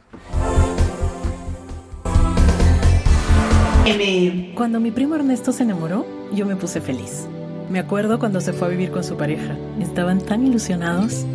Cuando 4.53 4.81
mi 4.81 4.91
primo 4.91 5.15
Ernesto 5.15 5.53
se 5.53 5.63
enamoró, 5.63 6.05
yo 6.33 6.45
me 6.45 6.57
puse 6.57 6.81
feliz. 6.81 7.25
Me 7.69 7.79
acuerdo 7.79 8.19
cuando 8.19 8.41
se 8.41 8.51
fue 8.51 8.67
a 8.67 8.71
vivir 8.71 8.91
con 8.91 9.01
su 9.01 9.15
pareja. 9.15 9.55
Estaban 9.79 10.19
tan 10.19 10.45
ilusionados. 10.45 11.25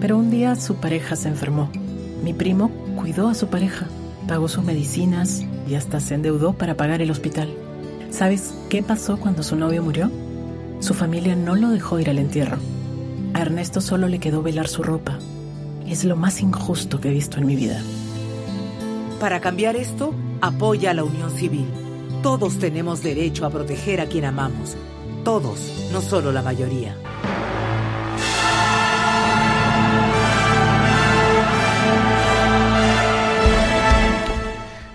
Pero 0.00 0.18
un 0.18 0.28
día 0.28 0.56
su 0.56 0.74
pareja 0.74 1.14
se 1.14 1.28
enfermó. 1.28 1.70
Mi 2.24 2.34
primo 2.34 2.72
cuidó 2.96 3.28
a 3.28 3.34
su 3.34 3.46
pareja, 3.46 3.86
pagó 4.26 4.48
sus 4.48 4.64
medicinas 4.64 5.44
y 5.68 5.76
hasta 5.76 6.00
se 6.00 6.14
endeudó 6.14 6.54
para 6.54 6.76
pagar 6.76 7.02
el 7.02 7.10
hospital. 7.12 7.54
¿Sabes 8.10 8.52
qué 8.68 8.82
pasó 8.82 9.20
cuando 9.20 9.44
su 9.44 9.54
novio 9.54 9.84
murió? 9.84 10.10
Su 10.80 10.94
familia 10.94 11.36
no 11.36 11.54
lo 11.54 11.70
dejó 11.70 12.00
ir 12.00 12.10
al 12.10 12.18
entierro. 12.18 12.58
A 13.32 13.42
Ernesto 13.42 13.80
solo 13.80 14.08
le 14.08 14.18
quedó 14.18 14.42
velar 14.42 14.66
su 14.66 14.82
ropa. 14.82 15.20
Es 15.86 16.04
lo 16.04 16.16
más 16.16 16.40
injusto 16.40 17.00
que 17.00 17.10
he 17.10 17.12
visto 17.12 17.38
en 17.38 17.46
mi 17.46 17.54
vida. 17.54 17.80
Para 19.20 19.38
cambiar 19.40 19.76
esto, 19.76 20.12
apoya 20.40 20.90
a 20.90 20.94
la 20.94 21.04
unión 21.04 21.30
civil. 21.30 21.66
Todos 22.22 22.56
tenemos 22.60 23.02
derecho 23.02 23.44
a 23.44 23.50
proteger 23.50 24.00
a 24.00 24.06
quien 24.06 24.24
amamos. 24.24 24.76
Todos, 25.24 25.90
no 25.92 26.00
solo 26.00 26.30
la 26.30 26.40
mayoría. 26.40 26.96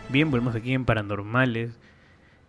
Bien, 0.07 0.31
volvemos 0.31 0.55
aquí 0.55 0.73
en 0.73 0.85
Paranormales. 0.85 1.77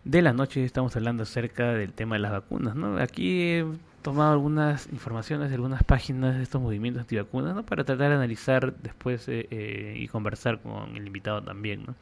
De 0.05 0.21
la 0.21 0.31
noche 0.31 0.63
estamos 0.63 0.95
hablando 0.95 1.23
acerca 1.23 1.73
del 1.73 1.91
tema 1.91 2.15
de 2.15 2.19
las 2.19 2.31
vacunas, 2.31 2.73
¿no? 2.73 2.99
Aquí 2.99 3.41
he 3.41 3.65
tomado 4.01 4.31
algunas 4.31 4.87
informaciones 4.93 5.49
de 5.49 5.55
algunas 5.55 5.83
páginas 5.83 6.37
de 6.37 6.43
estos 6.43 6.61
movimientos 6.61 7.01
antivacunas, 7.01 7.53
¿no? 7.53 7.65
Para 7.65 7.83
tratar 7.83 8.07
de 8.11 8.15
analizar 8.15 8.73
después 8.77 9.27
eh, 9.27 9.45
eh, 9.51 9.95
y 9.97 10.07
conversar 10.07 10.61
con 10.61 10.95
el 10.95 11.05
invitado 11.05 11.43
también, 11.43 11.83
¿no? 11.85 11.95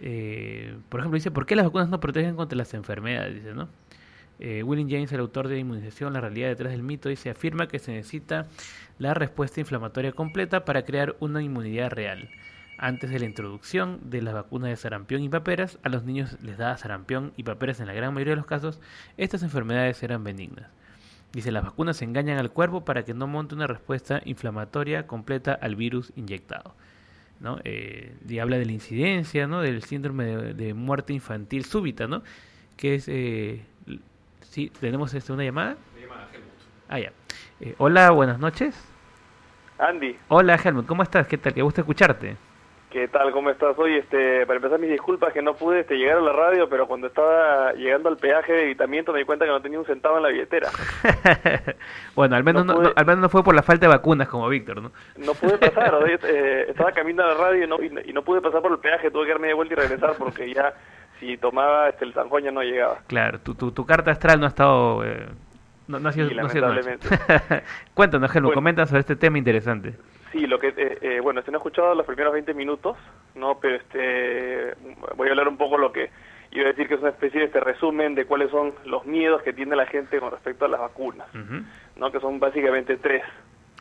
Eh, 0.00 0.76
por 0.88 1.00
ejemplo, 1.00 1.16
dice, 1.16 1.30
¿por 1.30 1.46
qué 1.46 1.56
las 1.56 1.66
vacunas 1.66 1.88
no 1.88 2.00
protegen 2.00 2.36
contra 2.36 2.56
las 2.56 2.74
enfermedades? 2.74 3.34
Dice, 3.34 3.54
¿no? 3.54 3.68
Eh, 4.40 4.62
William 4.62 4.88
James, 4.88 5.10
el 5.12 5.20
autor 5.20 5.48
de 5.48 5.58
Inmunización, 5.58 6.12
la 6.12 6.20
realidad 6.20 6.48
detrás 6.48 6.72
del 6.72 6.82
mito, 6.82 7.08
dice, 7.08 7.30
afirma 7.30 7.66
que 7.66 7.78
se 7.78 7.92
necesita 7.92 8.46
la 8.98 9.14
respuesta 9.14 9.60
inflamatoria 9.60 10.12
completa 10.12 10.64
para 10.64 10.84
crear 10.84 11.16
una 11.18 11.42
inmunidad 11.42 11.90
real. 11.90 12.30
Antes 12.80 13.10
de 13.10 13.18
la 13.18 13.24
introducción 13.24 13.98
de 14.04 14.22
las 14.22 14.34
vacunas 14.34 14.70
de 14.70 14.76
sarampión 14.76 15.24
y 15.24 15.28
paperas, 15.28 15.80
a 15.82 15.88
los 15.88 16.04
niños 16.04 16.36
les 16.42 16.58
daba 16.58 16.76
sarampión 16.76 17.32
y 17.36 17.42
paperas 17.42 17.80
en 17.80 17.88
la 17.88 17.92
gran 17.92 18.14
mayoría 18.14 18.32
de 18.32 18.36
los 18.36 18.46
casos, 18.46 18.80
estas 19.16 19.42
enfermedades 19.42 20.00
eran 20.04 20.22
benignas. 20.22 20.70
Dice, 21.32 21.50
las 21.50 21.64
vacunas 21.64 22.00
engañan 22.02 22.38
al 22.38 22.52
cuerpo 22.52 22.84
para 22.84 23.04
que 23.04 23.14
no 23.14 23.26
monte 23.26 23.56
una 23.56 23.66
respuesta 23.66 24.22
inflamatoria 24.24 25.08
completa 25.08 25.52
al 25.52 25.74
virus 25.74 26.12
inyectado. 26.14 26.74
¿No? 27.40 27.58
Eh, 27.64 28.14
y 28.28 28.38
habla 28.38 28.58
de 28.58 28.66
la 28.66 28.72
incidencia, 28.72 29.46
¿no? 29.46 29.60
Del 29.60 29.82
síndrome 29.82 30.24
de, 30.54 30.74
muerte 30.74 31.12
infantil 31.12 31.64
súbita, 31.64 32.06
¿no? 32.06 32.22
Que 32.76 32.96
es, 32.96 33.08
eh, 33.08 33.62
sí, 34.42 34.70
tenemos 34.80 35.14
este, 35.14 35.32
una 35.32 35.44
llamada. 35.44 35.76
Ah, 36.88 36.98
ya. 36.98 37.12
Eh, 37.60 37.74
hola, 37.78 38.10
buenas 38.10 38.38
noches. 38.38 38.74
Andy. 39.78 40.16
Hola, 40.28 40.58
Helmut, 40.62 40.86
¿cómo 40.86 41.02
estás? 41.02 41.26
¿Qué 41.28 41.38
tal? 41.38 41.54
Qué 41.54 41.62
gusta 41.62 41.82
escucharte. 41.82 42.36
¿Qué 42.90 43.06
tal? 43.06 43.32
¿Cómo 43.32 43.50
estás? 43.50 43.78
Hoy, 43.78 43.96
este, 43.96 44.46
para 44.46 44.56
empezar 44.56 44.78
mis 44.78 44.88
disculpas 44.88 45.34
que 45.34 45.42
no 45.42 45.52
pude 45.52 45.80
este, 45.80 45.96
llegar 45.98 46.16
a 46.16 46.22
la 46.22 46.32
radio, 46.32 46.70
pero 46.70 46.86
cuando 46.86 47.08
estaba 47.08 47.74
llegando 47.74 48.08
al 48.08 48.16
peaje 48.16 48.50
de 48.50 48.62
evitamiento 48.62 49.12
me 49.12 49.18
di 49.18 49.26
cuenta 49.26 49.44
que 49.44 49.50
no 49.50 49.60
tenía 49.60 49.78
un 49.78 49.84
centavo 49.84 50.16
en 50.16 50.22
la 50.22 50.30
billetera. 50.30 50.70
bueno, 52.14 52.36
al 52.36 52.44
menos 52.44 52.64
no, 52.64 52.80
al 52.96 53.06
menos 53.06 53.20
no 53.20 53.28
fue 53.28 53.44
por 53.44 53.54
la 53.54 53.62
falta 53.62 53.86
de 53.86 53.92
vacunas 53.92 54.26
como 54.28 54.48
Víctor, 54.48 54.80
¿no? 54.80 54.92
No 55.18 55.34
pude 55.34 55.58
pasar, 55.58 55.94
eh, 56.24 56.66
estaba 56.70 56.92
caminando 56.92 57.30
a 57.30 57.34
la 57.34 57.40
radio 57.40 57.64
y 57.64 57.66
no, 57.66 58.02
y, 58.02 58.12
no 58.14 58.22
pude 58.22 58.40
pasar 58.40 58.62
por 58.62 58.72
el 58.72 58.78
peaje, 58.78 59.10
tuve 59.10 59.26
que 59.26 59.32
darme 59.32 59.48
de 59.48 59.54
vuelta 59.54 59.74
y 59.74 59.76
regresar 59.76 60.14
porque 60.18 60.54
ya 60.54 60.72
si 61.20 61.36
tomaba 61.36 61.90
este, 61.90 62.06
el 62.06 62.14
Sanjón 62.14 62.42
ya 62.44 62.52
no 62.52 62.62
llegaba. 62.62 63.00
Claro, 63.06 63.38
tu, 63.40 63.54
tu, 63.54 63.70
tu 63.70 63.84
carta 63.84 64.12
astral 64.12 64.40
no 64.40 64.46
ha 64.46 64.48
estado... 64.48 65.04
Eh, 65.04 65.26
no, 65.88 65.98
no, 65.98 66.08
ha 66.08 66.12
sido, 66.12 66.28
Cuéntanos, 67.94 68.34
Helmut, 68.34 68.54
comenta 68.54 68.86
sobre 68.86 69.00
este 69.00 69.16
tema 69.16 69.38
interesante. 69.38 69.94
Sí, 70.32 70.46
lo 70.46 70.58
que 70.58 70.68
eh, 70.68 70.98
eh, 71.00 71.20
bueno, 71.20 71.40
no 71.46 71.52
he 71.52 71.56
escuchado 71.56 71.94
los 71.94 72.04
primeros 72.04 72.32
20 72.32 72.52
minutos, 72.54 72.96
no, 73.34 73.58
pero 73.58 73.76
este 73.76 74.74
voy 75.16 75.28
a 75.28 75.30
hablar 75.30 75.48
un 75.48 75.56
poco 75.56 75.78
lo 75.78 75.92
que 75.92 76.10
iba 76.50 76.64
a 76.64 76.68
decir 76.68 76.88
que 76.88 76.94
es 76.94 77.00
una 77.00 77.10
especie 77.10 77.40
de 77.40 77.46
este 77.46 77.60
resumen 77.60 78.14
de 78.14 78.26
cuáles 78.26 78.50
son 78.50 78.74
los 78.84 79.06
miedos 79.06 79.42
que 79.42 79.52
tiene 79.52 79.76
la 79.76 79.86
gente 79.86 80.20
con 80.20 80.30
respecto 80.30 80.64
a 80.64 80.68
las 80.68 80.80
vacunas, 80.80 81.28
no, 81.96 82.12
que 82.12 82.20
son 82.20 82.38
básicamente 82.38 82.96
tres. 82.98 83.22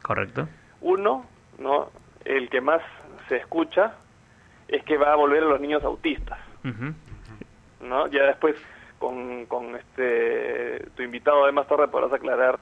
Correcto. 0.02 0.48
Uno, 0.82 1.26
no, 1.60 1.90
el 2.24 2.50
que 2.50 2.62
más 2.62 2.82
se 3.28 3.38
escucha 3.38 3.96
es 4.68 4.84
que 4.84 4.98
va 4.98 5.12
a 5.12 5.16
volver 5.16 5.44
a 5.44 5.48
los 5.48 5.60
niños 5.60 5.84
autistas, 5.84 6.40
no, 7.82 8.08
ya 8.08 8.24
después 8.24 8.56
con, 9.00 9.46
con 9.46 9.76
este 9.76 10.88
tu 10.96 11.04
invitado 11.04 11.46
de 11.46 11.52
más 11.52 11.68
tarde 11.68 11.88
podrás 11.88 12.14
aclarar 12.14 12.60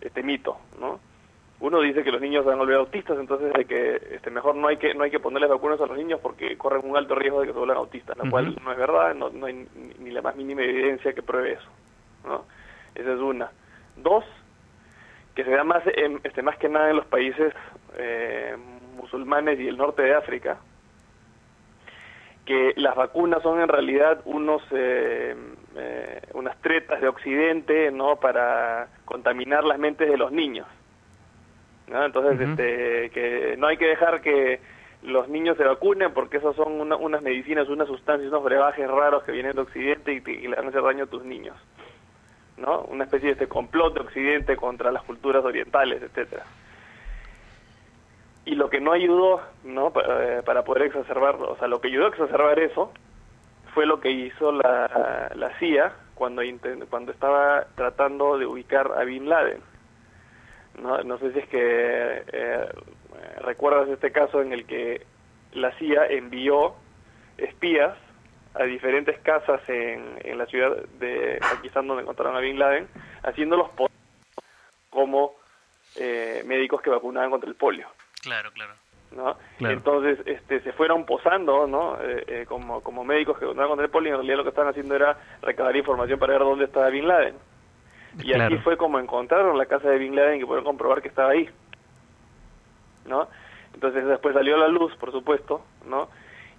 este 0.00 0.22
mito, 0.22 0.58
¿no? 0.80 1.00
Uno 1.64 1.80
dice 1.80 2.04
que 2.04 2.12
los 2.12 2.20
niños 2.20 2.44
van 2.44 2.56
a 2.56 2.58
volver 2.58 2.76
autistas, 2.76 3.18
entonces 3.18 3.50
de 3.54 3.64
que 3.64 3.96
este, 4.16 4.30
mejor 4.30 4.54
no 4.54 4.68
hay 4.68 4.76
que 4.76 4.92
no 4.92 5.04
hay 5.04 5.10
que 5.10 5.18
ponerles 5.18 5.48
vacunas 5.48 5.80
a 5.80 5.86
los 5.86 5.96
niños 5.96 6.20
porque 6.20 6.58
corren 6.58 6.82
un 6.84 6.94
alto 6.94 7.14
riesgo 7.14 7.40
de 7.40 7.46
que 7.46 7.52
se 7.54 7.58
vuelvan 7.58 7.78
autistas, 7.78 8.18
lo 8.18 8.30
cual 8.30 8.54
no 8.62 8.70
es 8.70 8.76
verdad, 8.76 9.14
no, 9.14 9.30
no 9.30 9.46
hay 9.46 9.66
ni, 9.98 10.10
la 10.10 10.20
más 10.20 10.36
mínima 10.36 10.62
evidencia 10.62 11.14
que 11.14 11.22
pruebe 11.22 11.52
eso. 11.52 11.70
¿no? 12.26 12.44
Esa 12.94 13.14
es 13.14 13.18
una. 13.18 13.50
Dos, 13.96 14.24
que 15.34 15.42
se 15.42 15.50
da 15.52 15.64
más, 15.64 15.82
este, 15.86 16.42
más 16.42 16.58
que 16.58 16.68
nada 16.68 16.90
en 16.90 16.96
los 16.96 17.06
países 17.06 17.54
eh, 17.96 18.56
musulmanes 18.96 19.58
y 19.58 19.66
el 19.66 19.78
norte 19.78 20.02
de 20.02 20.14
África, 20.14 20.58
que 22.44 22.74
las 22.76 22.94
vacunas 22.94 23.42
son 23.42 23.62
en 23.62 23.68
realidad 23.68 24.20
unos 24.26 24.62
eh, 24.70 25.34
eh, 25.76 26.20
unas 26.34 26.60
tretas 26.60 27.00
de 27.00 27.08
Occidente 27.08 27.90
no 27.90 28.16
para 28.16 28.88
contaminar 29.06 29.64
las 29.64 29.78
mentes 29.78 30.10
de 30.10 30.18
los 30.18 30.30
niños 30.30 30.66
¿no? 31.88 32.04
Entonces, 32.04 32.40
este, 32.40 33.10
que 33.10 33.56
no 33.58 33.66
hay 33.66 33.76
que 33.76 33.86
dejar 33.86 34.20
que 34.20 34.60
los 35.02 35.28
niños 35.28 35.56
se 35.56 35.64
vacunen 35.64 36.12
porque 36.12 36.38
esas 36.38 36.56
son 36.56 36.80
unas 36.80 37.22
medicinas, 37.22 37.68
unas 37.68 37.88
sustancias, 37.88 38.30
unos 38.30 38.42
brebajes 38.44 38.88
raros 38.88 39.22
que 39.24 39.32
vienen 39.32 39.52
de 39.52 39.60
Occidente 39.60 40.12
y, 40.12 40.20
le 40.20 40.56
van 40.56 40.66
a 40.66 40.68
hacer 40.68 40.82
daño 40.82 41.04
a 41.04 41.08
tus 41.08 41.24
niños. 41.24 41.56
¿no? 42.56 42.82
Una 42.82 43.04
especie 43.04 43.26
de 43.26 43.32
este 43.32 43.48
complot 43.48 43.94
de 43.94 44.00
Occidente 44.00 44.56
contra 44.56 44.92
las 44.92 45.02
culturas 45.02 45.44
orientales, 45.44 46.02
etcétera. 46.02 46.44
Y 48.46 48.54
lo 48.54 48.70
que 48.70 48.80
no 48.80 48.92
ayudó, 48.92 49.40
¿no? 49.64 49.90
Para, 49.90 50.42
para 50.42 50.64
poder 50.64 50.84
exacerbarlo, 50.84 51.52
o 51.52 51.56
sea, 51.56 51.66
lo 51.66 51.80
que 51.80 51.88
ayudó 51.88 52.06
a 52.06 52.10
exacerbar 52.10 52.58
eso 52.58 52.92
fue 53.74 53.86
lo 53.86 54.00
que 54.00 54.10
hizo 54.10 54.52
la, 54.52 55.30
la 55.34 55.58
CIA 55.58 55.92
cuando, 56.14 56.42
cuando 56.88 57.12
estaba 57.12 57.66
tratando 57.74 58.38
de 58.38 58.46
ubicar 58.46 58.92
a 58.96 59.04
Bin 59.04 59.28
Laden. 59.28 59.60
No, 60.80 61.02
no 61.02 61.18
sé 61.18 61.32
si 61.32 61.38
es 61.38 61.48
que 61.48 62.24
eh, 62.32 62.68
recuerdas 63.40 63.88
este 63.88 64.10
caso 64.12 64.42
en 64.42 64.52
el 64.52 64.66
que 64.66 65.06
la 65.52 65.72
CIA 65.78 66.06
envió 66.06 66.74
espías 67.38 67.96
a 68.54 68.64
diferentes 68.64 69.18
casas 69.20 69.60
en, 69.68 70.18
en 70.24 70.38
la 70.38 70.46
ciudad 70.46 70.76
de 70.98 71.38
Pakistán 71.40 71.86
donde 71.86 72.02
encontraron 72.02 72.36
a 72.36 72.40
Bin 72.40 72.58
Laden, 72.58 72.88
haciéndolos 73.22 73.70
como 74.90 75.34
eh, 75.96 76.42
médicos 76.46 76.80
que 76.80 76.90
vacunaban 76.90 77.30
contra 77.30 77.48
el 77.48 77.56
polio. 77.56 77.88
Claro, 78.22 78.50
claro. 78.52 78.74
¿no? 79.14 79.36
Claro. 79.58 79.74
Entonces 79.74 80.18
este, 80.26 80.60
se 80.60 80.72
fueron 80.72 81.04
posando 81.04 81.66
¿no? 81.66 81.96
Eh, 82.00 82.24
eh, 82.26 82.46
como, 82.48 82.80
como 82.82 83.04
médicos 83.04 83.38
que 83.38 83.44
vacunaban 83.44 83.70
contra 83.70 83.86
el 83.86 83.92
polio 83.92 84.08
y 84.08 84.12
en 84.12 84.16
realidad 84.18 84.38
lo 84.38 84.42
que 84.44 84.48
estaban 84.50 84.70
haciendo 84.70 84.94
era 84.94 85.16
recabar 85.42 85.76
información 85.76 86.18
para 86.18 86.32
ver 86.32 86.42
dónde 86.42 86.64
estaba 86.64 86.88
Bin 86.88 87.06
Laden. 87.06 87.36
Y 88.20 88.32
Claro. 88.32 88.54
así 88.54 88.62
fue 88.64 88.76
como 88.76 88.98
encontraron 88.98 89.58
la 89.58 89.66
casa 89.66 89.88
de 89.90 89.98
Bin 89.98 90.14
Laden 90.14 90.36
y 90.36 90.38
que 90.40 90.46
pudieron 90.46 90.64
comprobar 90.64 91.02
que 91.02 91.08
estaba 91.08 91.30
ahí. 91.30 91.48
¿no? 93.06 93.28
Entonces 93.74 94.06
después 94.06 94.34
salió 94.34 94.54
a 94.54 94.58
la 94.60 94.68
luz, 94.68 94.94
por 94.96 95.12
supuesto, 95.12 95.62
¿no? 95.86 96.08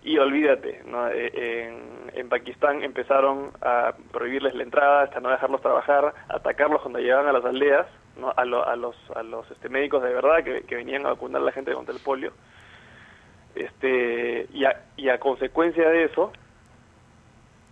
Y 0.04 0.20
olvídate, 0.20 0.84
¿no? 0.86 1.08
Eh, 1.08 1.32
en, 1.68 2.12
en 2.14 2.30
Pakistán 2.30 2.84
empezaron 2.84 3.52
a 3.64 3.96
prohibirles 4.12 4.54
la 4.54 4.62
entrada, 4.62 5.02
hasta 5.04 5.20
no 5.20 5.30
dejarlos 5.30 5.62
trabajar, 5.62 6.14
atacarlos 6.30 6.82
cuando 6.82 7.00
llegaban 7.00 7.26
a 7.28 7.32
las 7.34 7.44
aldeas, 7.46 7.88
¿no? 8.20 8.32
A, 8.38 8.46
lo- 8.46 8.68
a 8.68 8.76
los, 8.76 8.96
a 9.16 9.24
los 9.24 9.50
este, 9.50 9.70
médicos 9.70 10.04
de 10.04 10.14
verdad 10.14 10.44
que, 10.44 10.62
que 10.64 10.76
venían 10.76 11.06
a 11.08 11.10
vacunar 11.10 11.42
a 11.42 11.46
la 11.46 11.52
gente 11.52 11.74
contra 11.74 11.96
el 11.96 12.02
polio. 12.02 12.34
Este, 13.56 14.48
y, 14.54 14.66
a, 14.66 14.84
y 14.98 15.10
a 15.10 15.20
consecuencia 15.20 15.90
de 15.90 16.04
eso, 16.04 16.32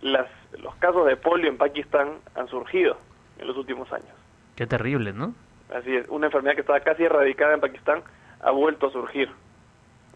las, 0.00 0.26
los 0.58 0.74
casos 0.76 1.06
de 1.06 1.16
polio 1.16 1.48
en 1.48 1.58
Pakistán 1.58 2.18
han 2.34 2.48
surgido 2.48 2.96
en 3.44 3.48
los 3.48 3.56
últimos 3.56 3.92
años. 3.92 4.14
Qué 4.56 4.66
terrible, 4.66 5.12
¿no? 5.12 5.34
Así 5.72 5.94
es, 5.94 6.08
una 6.08 6.26
enfermedad 6.26 6.54
que 6.54 6.62
estaba 6.62 6.80
casi 6.80 7.04
erradicada 7.04 7.54
en 7.54 7.60
Pakistán 7.60 8.02
ha 8.40 8.50
vuelto 8.50 8.88
a 8.88 8.90
surgir, 8.90 9.30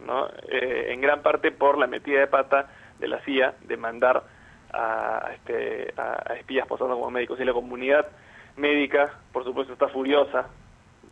¿no? 0.07 0.27
Eh, 0.49 0.88
en 0.91 1.01
gran 1.01 1.23
parte 1.23 1.53
por 1.53 1.79
la 1.79 1.87
metida 1.87 2.21
de 2.21 2.27
pata 2.27 2.71
de 2.99 3.09
la 3.09 3.21
CIA 3.21 3.55
de 3.67 3.77
mandar 3.77 4.23
a, 4.73 5.27
a 5.27 5.35
este, 5.35 5.93
a, 5.97 6.33
a 6.33 6.35
espías 6.35 6.67
posando 6.67 6.95
como 6.95 7.11
médicos. 7.11 7.38
Y 7.41 7.45
la 7.45 7.53
comunidad 7.53 8.07
médica, 8.57 9.14
por 9.33 9.45
supuesto, 9.45 9.73
está 9.73 9.88
furiosa 9.88 10.49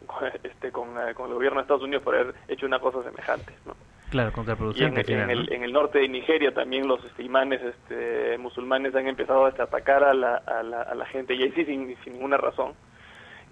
con, 0.07 0.27
este, 0.43 0.73
con, 0.73 0.89
eh, 0.99 1.15
con 1.15 1.29
el 1.29 1.35
gobierno 1.35 1.59
de 1.59 1.63
Estados 1.63 1.83
Unidos 1.83 2.03
por 2.03 2.15
haber 2.15 2.35
hecho 2.49 2.67
una 2.67 2.79
cosa 2.79 3.03
semejante, 3.03 3.53
¿no? 3.67 3.75
Claro, 4.11 4.29
Y 4.29 4.31
en, 4.31 4.35
contraproducente. 4.35 5.13
en 5.13 5.31
el, 5.31 5.53
en 5.53 5.65
el 5.65 5.73
norte 5.73 5.99
de 5.99 6.09
Nigeria 6.09 6.55
también 6.55 6.87
los 6.87 7.05
este, 7.05 7.23
imanes 7.25 7.61
este, 7.61 8.39
musulmanes 8.39 8.95
han 8.95 9.09
empezado 9.09 9.49
este, 9.49 9.63
a 9.63 9.65
atacar 9.65 10.05
a 10.05 10.15
la, 10.15 10.37
a, 10.37 10.63
la, 10.63 10.83
a 10.83 10.95
la 10.95 11.07
gente, 11.07 11.35
y 11.35 11.43
ahí 11.43 11.53
sí 11.53 11.65
sin, 11.65 11.97
sin 12.05 12.13
ninguna 12.15 12.37
razón, 12.37 12.75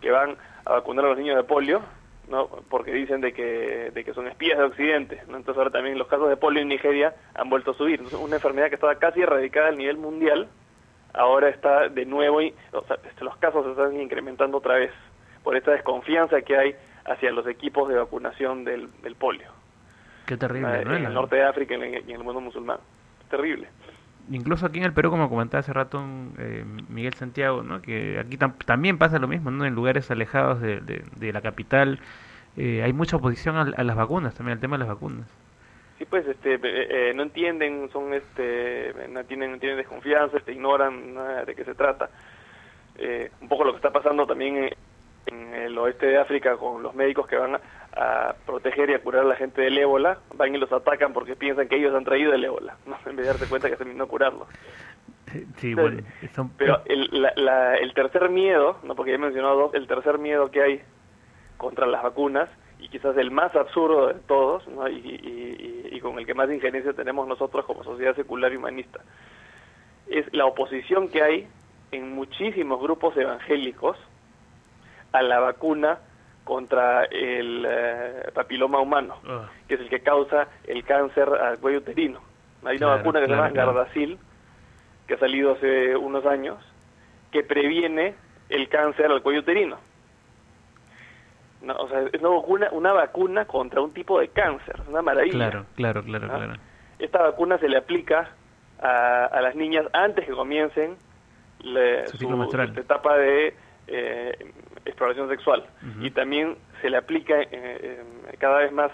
que 0.00 0.10
van 0.10 0.36
a 0.64 0.72
vacunar 0.72 1.06
a 1.06 1.08
los 1.08 1.18
niños 1.18 1.36
de 1.36 1.42
polio, 1.42 1.82
¿no? 2.28 2.48
porque 2.70 2.92
dicen 2.92 3.20
de 3.20 3.32
que, 3.32 3.90
de 3.92 4.04
que 4.04 4.14
son 4.14 4.28
espías 4.28 4.58
de 4.58 4.64
Occidente. 4.64 5.22
¿no? 5.28 5.36
Entonces 5.36 5.58
ahora 5.58 5.70
también 5.70 5.98
los 5.98 6.08
casos 6.08 6.28
de 6.28 6.36
polio 6.36 6.62
en 6.62 6.68
Nigeria 6.68 7.14
han 7.34 7.50
vuelto 7.50 7.72
a 7.72 7.74
subir. 7.74 7.94
Entonces, 8.00 8.18
una 8.18 8.36
enfermedad 8.36 8.68
que 8.68 8.76
estaba 8.76 8.94
casi 8.96 9.22
erradicada 9.22 9.68
a 9.68 9.72
nivel 9.72 9.96
mundial, 9.96 10.48
ahora 11.12 11.48
está 11.48 11.88
de 11.88 12.06
nuevo, 12.06 12.40
y, 12.40 12.54
o 12.72 12.82
sea, 12.84 12.96
este, 13.08 13.24
los 13.24 13.36
casos 13.38 13.64
se 13.64 13.70
están 13.72 14.00
incrementando 14.00 14.58
otra 14.58 14.76
vez 14.76 14.92
por 15.42 15.56
esta 15.56 15.72
desconfianza 15.72 16.40
que 16.42 16.56
hay 16.56 16.76
hacia 17.04 17.32
los 17.32 17.46
equipos 17.46 17.88
de 17.88 17.96
vacunación 17.96 18.64
del, 18.64 18.88
del 19.02 19.16
polio 19.16 19.63
Qué 20.26 20.36
terrible, 20.36 20.80
eh, 20.80 20.84
¿no? 20.84 20.96
en 20.96 21.04
el 21.04 21.14
norte 21.14 21.36
de 21.36 21.44
África 21.44 21.74
y 21.74 21.76
en, 21.76 21.82
el- 21.94 22.10
en 22.10 22.22
mundo 22.22 22.40
musulmán. 22.40 22.78
Terrible. 23.30 23.68
Incluso 24.30 24.64
aquí 24.66 24.78
en 24.78 24.84
el 24.86 24.92
Perú, 24.94 25.10
como 25.10 25.28
comentaba 25.28 25.60
hace 25.60 25.72
rato 25.72 26.02
eh, 26.38 26.64
Miguel 26.88 27.12
Santiago, 27.14 27.62
¿no? 27.62 27.82
que 27.82 28.18
aquí 28.18 28.38
tam- 28.38 28.54
también 28.64 28.96
pasa 28.96 29.18
lo 29.18 29.28
mismo, 29.28 29.50
¿no? 29.50 29.66
en 29.66 29.74
lugares 29.74 30.10
alejados 30.10 30.60
de, 30.60 30.80
de- 30.80 31.04
de 31.16 31.32
la 31.32 31.42
capital 31.42 31.98
eh, 32.56 32.82
hay 32.82 32.92
mucha 32.92 33.16
oposición 33.16 33.56
a, 33.56 33.62
a 33.76 33.84
las 33.84 33.96
vacunas, 33.96 34.34
también 34.34 34.54
al 34.56 34.60
tema 34.60 34.76
de 34.76 34.84
las 34.84 34.88
vacunas. 34.88 35.26
Sí, 35.98 36.04
pues 36.06 36.26
este, 36.26 36.54
eh, 36.54 36.60
eh, 37.10 37.12
no 37.14 37.22
entienden, 37.22 37.88
son 37.92 38.14
este, 38.14 38.94
no 39.10 39.24
tienen, 39.24 39.52
no 39.52 39.58
tienen 39.58 39.76
desconfianza, 39.78 40.38
este, 40.38 40.52
ignoran 40.52 41.14
nada 41.14 41.44
de 41.44 41.54
qué 41.54 41.64
se 41.64 41.74
trata. 41.74 42.08
Eh, 42.96 43.30
un 43.40 43.48
poco 43.48 43.64
lo 43.64 43.72
que 43.72 43.76
está 43.76 43.90
pasando 43.90 44.26
también 44.26 44.56
en, 44.56 44.70
en 45.26 45.54
el 45.54 45.76
oeste 45.78 46.06
de 46.06 46.18
África 46.18 46.56
con 46.56 46.82
los 46.82 46.94
médicos 46.94 47.26
que 47.26 47.36
van 47.36 47.56
a, 47.56 47.60
a 47.96 48.34
proteger 48.46 48.90
y 48.90 48.94
a 48.94 49.02
curar 49.02 49.22
a 49.22 49.28
la 49.28 49.36
gente 49.36 49.62
del 49.62 49.78
ébola, 49.78 50.18
van 50.34 50.54
y 50.54 50.58
los 50.58 50.72
atacan 50.72 51.12
porque 51.12 51.36
piensan 51.36 51.68
que 51.68 51.76
ellos 51.76 51.94
han 51.94 52.04
traído 52.04 52.32
el 52.32 52.44
ébola, 52.44 52.76
¿no? 52.86 52.96
en 53.06 53.16
vez 53.16 53.24
de 53.24 53.32
darse 53.32 53.46
cuenta 53.46 53.70
que 53.70 53.76
se 53.76 53.84
a 54.02 54.06
curarlo. 54.06 54.46
Sí, 55.58 55.74
bueno, 55.74 56.02
son- 56.34 56.50
Pero 56.56 56.80
el, 56.86 57.08
la- 57.10 57.32
la- 57.36 57.76
el 57.76 57.92
tercer 57.94 58.28
miedo, 58.30 58.78
no 58.82 58.94
porque 58.94 59.12
ya 59.12 59.16
he 59.16 59.18
mencionado 59.18 59.56
dos, 59.56 59.74
el 59.74 59.86
tercer 59.86 60.18
miedo 60.18 60.50
que 60.50 60.62
hay 60.62 60.82
contra 61.56 61.86
las 61.86 62.02
vacunas, 62.02 62.48
y 62.78 62.88
quizás 62.88 63.16
el 63.16 63.30
más 63.30 63.54
absurdo 63.56 64.08
de 64.08 64.14
todos, 64.14 64.66
¿no? 64.68 64.88
y, 64.88 64.96
y- 64.96 65.88
y- 65.92 65.96
y 65.96 66.00
con 66.00 66.18
el 66.18 66.26
que 66.26 66.34
más 66.34 66.50
injerencia 66.50 66.92
tenemos 66.92 67.26
nosotros 67.26 67.64
como 67.64 67.82
sociedad 67.84 68.14
secular 68.16 68.52
y 68.52 68.56
humanista, 68.56 69.00
es 70.08 70.26
la 70.34 70.44
oposición 70.46 71.08
que 71.08 71.22
hay 71.22 71.48
en 71.92 72.12
muchísimos 72.14 72.80
grupos 72.82 73.16
evangélicos 73.16 73.96
a 75.12 75.22
la 75.22 75.38
vacuna 75.40 75.98
contra 76.44 77.04
el 77.04 77.66
eh, 77.68 78.30
papiloma 78.34 78.78
humano, 78.80 79.16
Ah. 79.26 79.48
que 79.66 79.74
es 79.74 79.80
el 79.80 79.88
que 79.88 80.00
causa 80.00 80.46
el 80.66 80.84
cáncer 80.84 81.28
al 81.28 81.58
cuello 81.58 81.78
uterino. 81.78 82.20
Hay 82.64 82.76
una 82.76 82.86
vacuna 82.96 83.20
que 83.20 83.26
se 83.26 83.32
llama. 83.32 83.50
Gardasil, 83.50 84.18
que 85.06 85.14
ha 85.14 85.18
salido 85.18 85.52
hace 85.52 85.96
unos 85.96 86.24
años, 86.26 86.58
que 87.32 87.42
previene 87.42 88.14
el 88.48 88.68
cáncer 88.68 89.06
al 89.10 89.22
cuello 89.22 89.40
uterino. 89.40 89.78
No, 91.62 91.74
o 91.76 91.88
sea, 91.88 92.00
es 92.12 92.20
una 92.20 92.28
vacuna, 92.30 92.68
una 92.72 92.92
vacuna 92.92 93.44
contra 93.46 93.80
un 93.80 93.92
tipo 93.92 94.20
de 94.20 94.28
cáncer, 94.28 94.76
es 94.82 94.88
una 94.88 95.00
maravilla. 95.02 95.34
Claro, 95.50 95.66
claro, 95.76 96.02
claro, 96.04 96.28
claro. 96.28 96.54
Esta 96.98 97.22
vacuna 97.22 97.58
se 97.58 97.68
le 97.68 97.78
aplica 97.78 98.30
a, 98.80 99.24
a 99.26 99.40
las 99.40 99.54
niñas 99.54 99.86
antes 99.94 100.26
que 100.26 100.32
comiencen 100.32 100.96
le- 101.60 102.06
su 102.08 102.16
etapa 102.80 103.16
de 103.16 103.54
eh, 103.86 104.52
exploración 104.84 105.28
sexual. 105.28 105.64
Y 106.00 106.10
también 106.10 106.56
se 106.80 106.90
le 106.90 106.96
aplica 106.96 107.40
eh, 107.40 107.48
eh, 107.52 108.02
cada 108.38 108.58
vez 108.58 108.72
más 108.72 108.92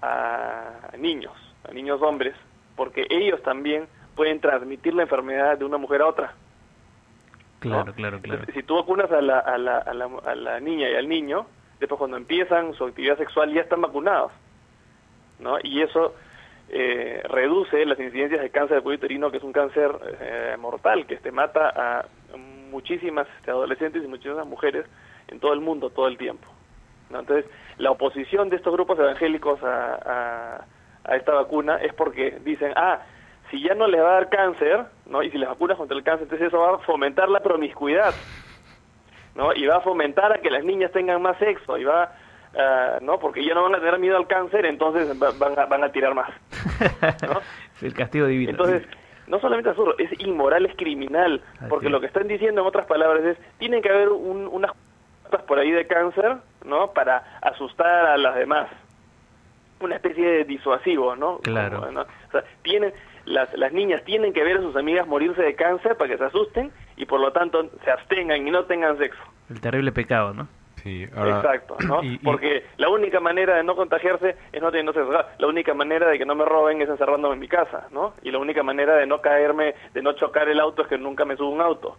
a 0.00 0.90
niños, 0.98 1.32
a 1.68 1.72
niños 1.72 2.00
hombres, 2.02 2.34
porque 2.76 3.06
ellos 3.08 3.40
también 3.42 3.86
pueden 4.16 4.40
transmitir 4.40 4.94
la 4.94 5.02
enfermedad 5.02 5.58
de 5.58 5.64
una 5.64 5.78
mujer 5.78 6.02
a 6.02 6.08
otra. 6.08 6.34
Claro, 7.60 7.92
claro, 7.94 8.20
claro. 8.20 8.40
Entonces, 8.40 8.54
si 8.54 8.62
tú 8.64 8.74
vacunas 8.74 9.10
a 9.12 9.20
la, 9.20 9.38
a, 9.38 9.56
la, 9.56 9.78
a, 9.78 9.94
la, 9.94 10.10
a 10.26 10.34
la 10.34 10.60
niña 10.60 10.90
y 10.90 10.96
al 10.96 11.08
niño, 11.08 11.46
después 11.78 11.98
cuando 11.98 12.16
empiezan 12.16 12.74
su 12.74 12.84
actividad 12.84 13.16
sexual 13.16 13.52
ya 13.52 13.60
están 13.60 13.80
vacunados. 13.80 14.32
¿no? 15.38 15.58
Y 15.62 15.82
eso 15.82 16.14
eh, 16.68 17.22
reduce 17.28 17.84
las 17.84 17.98
incidencias 17.98 18.40
de 18.40 18.50
cáncer 18.50 18.78
de 18.78 18.82
cuello 18.82 18.98
uterino, 18.98 19.30
que 19.30 19.36
es 19.36 19.42
un 19.42 19.52
cáncer 19.52 19.90
eh, 20.20 20.56
mortal, 20.58 21.06
que 21.06 21.14
este, 21.14 21.30
mata 21.30 21.68
a 21.68 22.06
muchísimas 22.72 23.28
este, 23.38 23.50
adolescentes 23.52 24.02
y 24.02 24.08
muchísimas 24.08 24.46
mujeres 24.46 24.86
en 25.28 25.38
todo 25.38 25.52
el 25.52 25.60
mundo 25.60 25.90
todo 25.90 26.08
el 26.08 26.18
tiempo. 26.18 26.48
¿no? 27.10 27.20
Entonces, 27.20 27.44
la 27.78 27.90
oposición 27.92 28.48
de 28.48 28.56
estos 28.56 28.72
grupos 28.72 28.98
evangélicos 28.98 29.62
a, 29.62 29.94
a, 29.94 30.64
a 31.04 31.16
esta 31.16 31.32
vacuna 31.34 31.76
es 31.76 31.92
porque 31.94 32.38
dicen, 32.44 32.72
ah, 32.74 33.00
si 33.50 33.62
ya 33.62 33.74
no 33.74 33.86
les 33.86 34.00
va 34.00 34.08
a 34.10 34.14
dar 34.14 34.28
cáncer, 34.30 34.84
¿no? 35.06 35.22
Y 35.22 35.30
si 35.30 35.36
les 35.38 35.48
vacunas 35.48 35.76
contra 35.76 35.96
el 35.96 36.02
cáncer, 36.02 36.22
entonces 36.24 36.48
eso 36.48 36.58
va 36.58 36.76
a 36.76 36.78
fomentar 36.78 37.28
la 37.28 37.40
promiscuidad, 37.40 38.14
¿no? 39.34 39.52
Y 39.54 39.66
va 39.66 39.76
a 39.76 39.80
fomentar 39.80 40.32
a 40.32 40.40
que 40.40 40.50
las 40.50 40.64
niñas 40.64 40.90
tengan 40.92 41.20
más 41.20 41.36
sexo, 41.38 41.76
y 41.76 41.84
va, 41.84 42.12
ah, 42.58 42.98
¿no? 43.02 43.18
Porque 43.18 43.44
ya 43.44 43.54
no 43.54 43.62
van 43.64 43.74
a 43.74 43.78
tener 43.78 43.98
miedo 43.98 44.16
al 44.16 44.26
cáncer, 44.26 44.64
entonces 44.64 45.08
va- 45.22 45.32
van 45.38 45.58
a, 45.58 45.66
van 45.66 45.84
a 45.84 45.92
tirar 45.92 46.14
más. 46.14 46.30
Es 47.76 47.82
el 47.82 47.94
castigo 47.94 48.26
divino. 48.26 48.50
Entonces, 48.52 48.82
no 49.26 49.40
solamente 49.40 49.70
absurdo, 49.70 49.94
es 49.98 50.10
inmoral, 50.20 50.66
es 50.66 50.76
criminal, 50.76 51.40
porque 51.68 51.86
es. 51.86 51.92
lo 51.92 52.00
que 52.00 52.06
están 52.06 52.28
diciendo 52.28 52.60
en 52.60 52.66
otras 52.66 52.86
palabras 52.86 53.24
es, 53.24 53.38
tienen 53.58 53.82
que 53.82 53.88
haber 53.90 54.08
un- 54.10 54.48
unas 54.48 54.72
cosas 55.24 55.42
por 55.46 55.58
ahí 55.58 55.70
de 55.70 55.86
cáncer, 55.86 56.36
¿no? 56.64 56.92
Para 56.92 57.38
asustar 57.40 58.06
a 58.06 58.16
las 58.16 58.34
demás. 58.34 58.68
Una 59.80 59.96
especie 59.96 60.24
de 60.24 60.44
disuasivo, 60.44 61.16
¿no? 61.16 61.38
Claro. 61.38 61.80
Como, 61.80 61.90
¿no? 61.92 62.00
O 62.02 62.30
sea, 62.30 62.44
tienen, 62.62 62.92
las, 63.24 63.52
las 63.56 63.72
niñas 63.72 64.02
tienen 64.04 64.32
que 64.32 64.44
ver 64.44 64.58
a 64.58 64.60
sus 64.60 64.76
amigas 64.76 65.06
morirse 65.08 65.42
de 65.42 65.54
cáncer 65.56 65.96
para 65.96 66.10
que 66.10 66.18
se 66.18 66.24
asusten 66.24 66.70
y 66.96 67.04
por 67.06 67.18
lo 67.20 67.32
tanto 67.32 67.68
se 67.84 67.90
abstengan 67.90 68.46
y 68.46 68.50
no 68.50 68.64
tengan 68.64 68.96
sexo. 68.98 69.20
El 69.50 69.60
terrible 69.60 69.90
pecado, 69.92 70.32
¿no? 70.34 70.46
Sí, 70.82 71.04
Exacto, 71.04 71.76
¿no? 71.86 72.02
y- 72.02 72.14
y- 72.14 72.18
Porque 72.18 72.64
la 72.76 72.88
única 72.88 73.20
manera 73.20 73.56
de 73.56 73.62
no 73.62 73.76
contagiarse 73.76 74.36
es 74.52 74.60
no 74.60 74.70
teniendo 74.70 74.92
sexo. 74.92 75.12
La 75.38 75.46
única 75.46 75.74
manera 75.74 76.08
de 76.08 76.18
que 76.18 76.24
no 76.26 76.34
me 76.34 76.44
roben 76.44 76.82
es 76.82 76.88
encerrándome 76.88 77.34
en 77.34 77.40
mi 77.40 77.48
casa, 77.48 77.86
¿no? 77.92 78.14
Y 78.22 78.30
la 78.32 78.38
única 78.38 78.62
manera 78.62 78.96
de 78.96 79.06
no 79.06 79.20
caerme, 79.20 79.74
de 79.94 80.02
no 80.02 80.12
chocar 80.14 80.48
el 80.48 80.58
auto 80.58 80.82
es 80.82 80.88
que 80.88 80.98
nunca 80.98 81.24
me 81.24 81.36
subo 81.36 81.50
un 81.50 81.60
auto. 81.60 81.96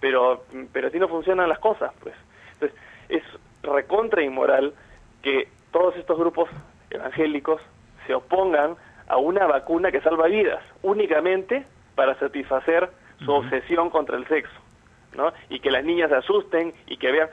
pero, 0.00 0.44
pero 0.72 0.88
así 0.88 0.98
no 0.98 1.08
funcionan 1.08 1.48
las 1.48 1.58
cosas, 1.58 1.92
pues. 2.02 2.14
Entonces, 2.54 2.78
es 3.10 3.22
recontra 3.62 4.22
inmoral 4.22 4.72
que 5.22 5.48
todos 5.72 5.94
estos 5.96 6.18
grupos 6.18 6.48
evangélicos 6.88 7.60
se 8.06 8.14
opongan 8.14 8.76
a 9.08 9.18
una 9.18 9.46
vacuna 9.46 9.90
que 9.92 10.00
salva 10.00 10.26
vidas, 10.26 10.62
únicamente 10.82 11.64
para 11.94 12.14
satisfacer 12.18 12.88
su 13.24 13.30
obsesión 13.32 13.90
contra 13.90 14.16
el 14.16 14.26
sexo, 14.26 14.58
¿no? 15.14 15.32
Y 15.50 15.60
que 15.60 15.70
las 15.70 15.84
niñas 15.84 16.08
se 16.08 16.16
asusten 16.16 16.72
y 16.86 16.96
que 16.96 17.12
vean, 17.12 17.28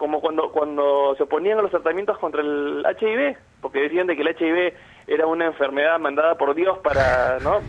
como 0.00 0.22
cuando, 0.22 0.50
cuando 0.50 1.14
se 1.16 1.24
oponían 1.24 1.58
a 1.58 1.62
los 1.62 1.70
tratamientos 1.70 2.16
contra 2.18 2.40
el 2.40 2.82
HIV, 2.98 3.36
porque 3.60 3.82
decían 3.82 4.06
de 4.06 4.16
que 4.16 4.22
el 4.22 4.28
HIV 4.28 4.72
era 5.06 5.26
una 5.26 5.44
enfermedad 5.44 6.00
mandada 6.00 6.36
por 6.36 6.54
Dios 6.54 6.78
para, 6.78 7.38
¿no? 7.40 7.60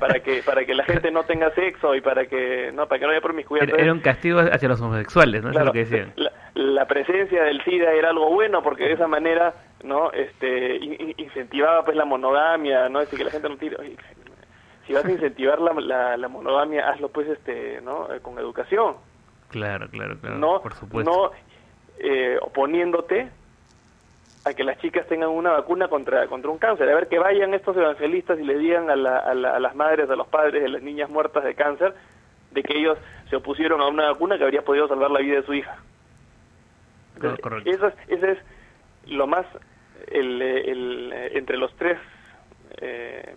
para 0.00 0.18
que 0.18 0.42
para 0.42 0.64
que 0.64 0.74
la 0.74 0.82
gente 0.84 1.12
no 1.12 1.22
tenga 1.22 1.54
sexo 1.54 1.94
y 1.94 2.00
para 2.00 2.26
que 2.26 2.72
no 2.72 2.88
para 2.88 2.98
que 2.98 3.06
no 3.06 3.12
haya 3.12 3.20
promiscuidad. 3.20 3.68
Era, 3.68 3.80
era 3.80 3.92
un 3.92 4.00
castigo 4.00 4.40
hacia 4.40 4.68
los 4.68 4.80
homosexuales, 4.80 5.44
¿no? 5.44 5.50
Es 5.50 5.64
lo 5.64 5.72
que 5.72 5.84
decían. 5.84 6.12
La, 6.16 6.32
la, 6.54 6.86
presencia 6.86 7.44
del 7.44 7.62
SIDA 7.62 7.92
era 7.92 8.10
algo 8.10 8.28
bueno 8.28 8.60
porque 8.60 8.84
de 8.84 8.94
esa 8.94 9.06
manera, 9.06 9.54
¿no? 9.84 10.10
Este 10.10 10.80
incentivaba 11.16 11.84
pues 11.84 11.96
la 11.96 12.04
monogamia, 12.04 12.88
¿no? 12.88 13.00
Es 13.00 13.06
decir, 13.06 13.20
que 13.20 13.24
la 13.26 13.30
gente 13.30 13.48
no 13.48 13.56
tire 13.56 13.76
si 14.84 14.92
vas 14.94 15.04
a 15.04 15.12
incentivar 15.12 15.60
la, 15.60 15.72
la, 15.74 16.16
la, 16.16 16.28
monogamia, 16.28 16.88
hazlo 16.88 17.08
pues 17.08 17.28
este, 17.28 17.80
¿no? 17.82 18.12
Eh, 18.12 18.18
con 18.20 18.36
educación. 18.36 18.96
Claro, 19.50 19.88
claro, 19.88 20.18
claro. 20.18 20.38
No, 20.38 20.60
por 20.60 20.74
supuesto. 20.74 21.08
No 21.08 21.51
eh, 21.98 22.38
oponiéndote 22.40 23.28
a 24.44 24.54
que 24.54 24.64
las 24.64 24.78
chicas 24.78 25.06
tengan 25.06 25.28
una 25.28 25.52
vacuna 25.52 25.88
contra, 25.88 26.26
contra 26.26 26.50
un 26.50 26.58
cáncer. 26.58 26.88
A 26.88 26.94
ver, 26.94 27.08
que 27.08 27.18
vayan 27.18 27.54
estos 27.54 27.76
evangelistas 27.76 28.38
y 28.40 28.44
le 28.44 28.58
digan 28.58 28.90
a, 28.90 28.96
la, 28.96 29.18
a, 29.18 29.34
la, 29.34 29.56
a 29.56 29.60
las 29.60 29.74
madres, 29.76 30.10
a 30.10 30.16
los 30.16 30.26
padres 30.26 30.62
de 30.62 30.68
las 30.68 30.82
niñas 30.82 31.08
muertas 31.08 31.44
de 31.44 31.54
cáncer, 31.54 31.94
de 32.50 32.62
que 32.62 32.76
ellos 32.76 32.98
se 33.30 33.36
opusieron 33.36 33.80
a 33.80 33.86
una 33.86 34.10
vacuna 34.10 34.36
que 34.36 34.44
habría 34.44 34.62
podido 34.62 34.88
salvar 34.88 35.10
la 35.10 35.20
vida 35.20 35.36
de 35.36 35.46
su 35.46 35.54
hija. 35.54 35.76
Entonces, 37.14 37.40
Correcto. 37.40 37.70
Eso 37.70 37.86
es, 37.86 37.94
ese 38.08 38.32
es 38.32 38.38
lo 39.06 39.26
más, 39.26 39.46
el, 40.08 40.42
el, 40.42 41.12
entre 41.32 41.56
los 41.56 41.74
tres 41.76 41.98
eh, 42.80 43.34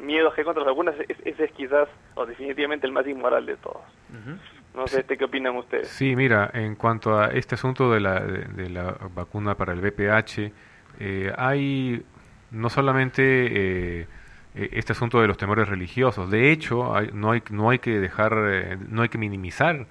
miedos 0.00 0.34
que 0.34 0.42
hay 0.42 0.44
contra 0.44 0.62
las 0.62 0.72
vacunas, 0.72 0.94
ese 1.24 1.44
es 1.44 1.52
quizás, 1.52 1.88
o 2.14 2.26
definitivamente, 2.26 2.86
el 2.86 2.92
más 2.92 3.06
inmoral 3.06 3.44
de 3.44 3.56
todos. 3.56 3.82
Uh 4.10 4.14
-huh. 4.14 4.38
No 4.74 4.86
sé, 4.86 5.04
¿qué 5.04 5.24
opinan 5.24 5.56
ustedes? 5.56 5.88
Sí, 5.88 6.16
mira, 6.16 6.50
en 6.54 6.76
cuanto 6.76 7.18
a 7.18 7.26
este 7.28 7.56
asunto 7.56 7.92
de 7.92 8.00
la, 8.00 8.20
de, 8.20 8.70
la 8.70 8.96
vacuna 9.14 9.54
para 9.54 9.72
el 9.74 9.80
VPH, 9.80 10.52
eh, 10.98 11.32
hay 11.36 12.02
no 12.50 12.70
solamente 12.70 14.02
eh, 14.02 14.06
este 14.54 14.92
asunto 14.92 15.20
de 15.20 15.28
los 15.28 15.36
temores 15.36 15.68
religiosos, 15.68 16.30
de 16.30 16.52
hecho, 16.52 16.94
hay, 16.94 17.10
no, 17.12 17.32
hay, 17.32 17.42
no 17.50 17.70
hay 17.70 17.80
que 17.80 17.98
dejar, 17.98 18.32
eh, 18.48 18.78
no 18.88 19.02
hay 19.02 19.08
que 19.08 19.18
minimizar 19.18 19.86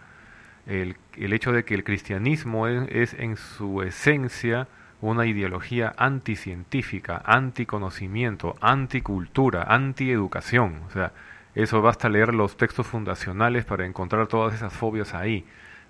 el, 0.65 0.95
el, 1.15 1.33
hecho 1.33 1.51
de 1.51 1.63
que 1.63 1.75
el 1.75 1.83
cristianismo 1.83 2.67
es, 2.67 2.87
es 2.89 3.13
en 3.13 3.37
su 3.37 3.83
esencia 3.83 4.67
una 4.99 5.25
ideología 5.25 5.93
anticientífica, 5.97 7.21
anticonocimiento, 7.25 8.55
anticultura, 8.61 9.63
antieducación, 9.63 10.81
o 10.87 10.91
sea, 10.91 11.11
eso 11.55 11.81
basta 11.81 12.09
leer 12.09 12.33
los 12.33 12.57
textos 12.57 12.87
fundacionales 12.87 13.65
para 13.65 13.85
encontrar 13.85 14.27
todas 14.27 14.53
esas 14.53 14.73
fobias 14.73 15.13
ahí, 15.13 15.45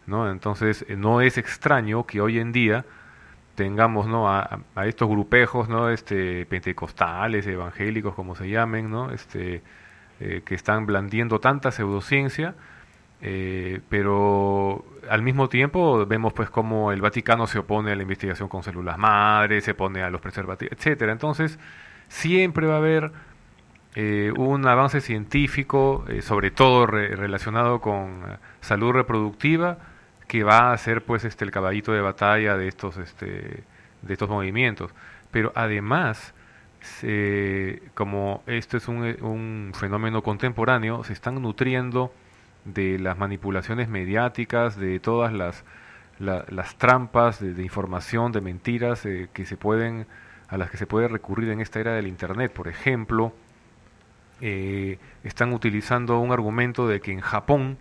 ¿no? 0.08 0.30
Entonces, 0.30 0.86
no 0.90 1.22
es 1.22 1.38
extraño 1.38 2.06
que 2.06 2.22
hoy 2.22 2.40
en 2.40 2.52
día 2.52 2.86
tengamos, 3.56 4.08
¿no? 4.08 4.30
A, 4.30 4.60
a 4.76 4.86
estos 4.88 5.10
grupejos, 5.10 5.70
¿no? 5.70 5.90
Este, 5.90 6.46
pentecostales, 6.46 7.46
evangélicos, 7.48 8.16
como 8.16 8.36
se 8.36 8.50
llamen, 8.50 8.90
¿no? 8.90 9.12
Este, 9.12 9.62
eh, 10.24 10.44
que 10.46 10.54
están 10.54 10.86
blandiendo 10.86 11.40
tanta 11.40 11.72
pseudociencia, 11.72 12.54
eh, 13.22 13.82
pero 13.90 14.86
al 15.10 15.24
mismo 15.24 15.50
tiempo 15.50 16.06
vemos 16.06 16.32
pues 16.34 16.52
como 16.52 16.92
el 16.92 17.02
Vaticano 17.02 17.48
se 17.48 17.58
opone 17.58 17.92
a 17.92 17.96
la 17.96 18.04
investigación 18.04 18.48
con 18.48 18.62
células 18.62 19.00
madres, 19.00 19.64
se 19.64 19.72
opone 19.72 20.04
a 20.04 20.12
los 20.12 20.22
preservativos, 20.22 20.78
etcétera. 20.78 21.12
Entonces, 21.12 21.58
siempre 22.08 22.68
va 22.68 22.76
a 22.76 22.78
haber 22.78 23.12
eh, 23.96 24.32
un 24.38 24.66
avance 24.68 25.02
científico, 25.02 26.06
eh, 26.08 26.22
sobre 26.22 26.52
todo 26.52 26.86
re 26.88 27.16
relacionado 27.16 27.82
con 27.82 28.24
uh, 28.24 28.38
salud 28.62 28.92
reproductiva, 28.92 29.78
que 30.28 30.44
va 30.44 30.72
a 30.72 30.78
ser 30.78 31.04
pues 31.04 31.26
este 31.26 31.44
el 31.44 31.52
caballito 31.52 31.92
de 31.92 32.02
batalla 32.02 32.56
de 32.56 32.68
estos 32.68 32.98
este 32.98 33.64
de 34.02 34.14
estos 34.14 34.30
movimientos. 34.30 34.92
Pero 35.32 35.52
además, 35.56 36.34
se, 36.82 37.82
como 37.94 38.44
esto 38.48 38.78
es 38.78 38.88
un, 38.88 39.04
un, 39.22 39.72
fenómeno 39.74 40.24
contemporáneo, 40.24 41.04
se 41.04 41.14
están 41.14 41.42
nutriendo 41.42 42.14
de 42.66 43.00
las 43.00 43.18
manipulaciones 43.18 43.90
mediáticas, 43.90 44.78
de 44.78 45.00
todas 45.00 45.34
las, 45.34 45.64
la, 46.20 46.46
las 46.50 46.76
trampas 46.78 47.40
de, 47.40 47.54
de, 47.54 47.64
información, 47.64 48.32
de 48.32 48.42
mentiras 48.42 49.06
eh, 49.06 49.30
que 49.34 49.46
se 49.46 49.58
pueden 49.58 50.08
a 50.48 50.58
las 50.58 50.70
que 50.70 50.78
se 50.78 50.86
puede 50.86 51.08
recurrir 51.08 51.50
en 51.50 51.62
esta 51.62 51.80
era 51.80 51.94
del 51.94 52.08
internet. 52.08 52.52
Por 52.52 52.68
ejemplo, 52.68 53.34
eh, 54.42 54.98
están 55.24 55.54
utilizando 55.54 56.20
un 56.20 56.32
argumento 56.32 56.88
de 56.88 57.00
que 57.00 57.12
en 57.12 57.22
Japón 57.22 57.78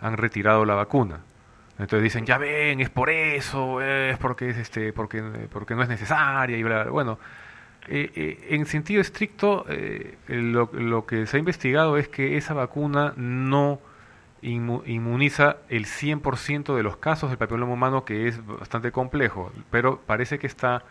han 0.00 0.16
retirado 0.16 0.64
la 0.64 0.74
vacuna. 0.74 1.20
Entonces 1.78 2.02
dicen, 2.04 2.24
ya 2.24 2.38
ven, 2.38 2.80
es 2.80 2.90
por 2.90 3.10
eso, 3.10 3.80
es 3.80 4.16
porque 4.18 4.50
es 4.50 4.58
este, 4.58 4.92
porque, 4.92 5.22
porque 5.50 5.74
no 5.74 5.82
es 5.82 5.88
necesaria 5.88 6.56
y 6.56 6.62
bla. 6.62 6.84
Bueno, 6.84 7.18
eh, 7.88 8.10
eh, 8.14 8.46
en 8.50 8.64
sentido 8.66 9.00
estricto, 9.00 9.66
eh, 9.68 10.16
lo, 10.28 10.70
lo, 10.72 11.04
que 11.04 11.26
se 11.26 11.36
ha 11.36 11.40
investigado 11.40 11.98
es 11.98 12.08
que 12.08 12.36
esa 12.36 12.54
vacuna 12.54 13.12
no 13.16 13.80
inmuniza 14.40 15.56
el 15.70 15.86
100% 15.86 16.76
de 16.76 16.82
los 16.82 16.98
casos 16.98 17.30
del 17.30 17.38
papiloma 17.38 17.72
humano, 17.72 18.04
que 18.04 18.28
es 18.28 18.44
bastante 18.46 18.92
complejo, 18.92 19.50
pero 19.70 20.00
parece 20.06 20.38
que 20.38 20.46
está 20.46 20.84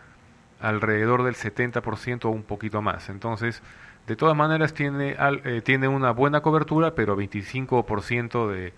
alrededor 0.60 1.22
del 1.22 1.36
70% 1.36 2.24
o 2.24 2.30
un 2.30 2.42
poquito 2.42 2.82
más. 2.82 3.08
Entonces, 3.08 3.62
de 4.06 4.16
todas 4.16 4.36
maneras 4.36 4.74
tiene, 4.74 5.16
eh, 5.18 5.62
tiene 5.62 5.88
una 5.88 6.10
buena 6.10 6.40
cobertura, 6.40 6.94
pero 6.94 7.16
25% 7.16 8.50
de, 8.50 8.72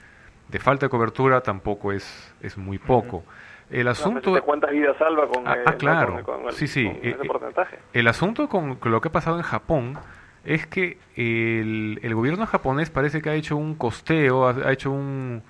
de 0.48 0.58
falta 0.58 0.86
de 0.86 0.90
cobertura 0.90 1.40
tampoco 1.40 1.92
es, 1.92 2.34
es 2.40 2.56
muy 2.56 2.78
poco. 2.78 3.24
El 3.68 3.88
asunto... 3.88 4.32
No, 4.32 4.42
¿Cuántas 4.42 4.70
vidas 4.70 4.96
salva 4.96 5.26
con, 5.26 5.46
ah, 5.48 5.56
eh, 5.56 5.62
ah, 5.66 5.72
claro. 5.72 6.22
con, 6.22 6.22
con 6.22 6.46
el, 6.46 6.52
sí, 6.52 6.68
sí. 6.68 6.86
ese 7.02 7.22
eh, 7.22 7.26
porcentaje? 7.26 7.78
El 7.92 8.06
asunto 8.06 8.48
con, 8.48 8.78
lo 8.80 9.00
que 9.00 9.08
ha 9.08 9.12
pasado 9.12 9.36
en 9.36 9.42
Japón 9.42 9.98
es 10.44 10.66
que 10.68 10.98
el, 11.16 11.98
el, 12.02 12.14
gobierno 12.14 12.46
japonés 12.46 12.90
parece 12.90 13.20
que 13.20 13.30
ha 13.30 13.34
hecho 13.34 13.56
un 13.56 13.74
costeo, 13.74 14.46
ha, 14.46 14.50
ha 14.50 14.72
hecho 14.72 14.90
un... 14.90 15.42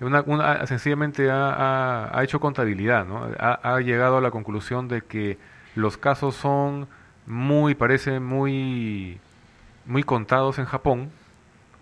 Una, 0.00 0.20
una, 0.26 0.66
sencillamente 0.66 1.30
ha, 1.30 1.52
ha, 1.52 2.18
ha, 2.18 2.24
hecho 2.24 2.40
contabilidad, 2.40 3.06
¿no? 3.06 3.30
Ha, 3.38 3.60
ha 3.62 3.80
llegado 3.80 4.16
a 4.16 4.20
la 4.20 4.32
conclusión 4.32 4.88
de 4.88 5.02
que 5.02 5.38
los 5.76 5.96
casos 5.96 6.34
son 6.34 6.88
muy, 7.26 7.74
parece 7.74 8.20
muy, 8.20 9.18
muy 9.86 10.02
contados 10.02 10.58
en 10.58 10.64
Japón 10.64 11.10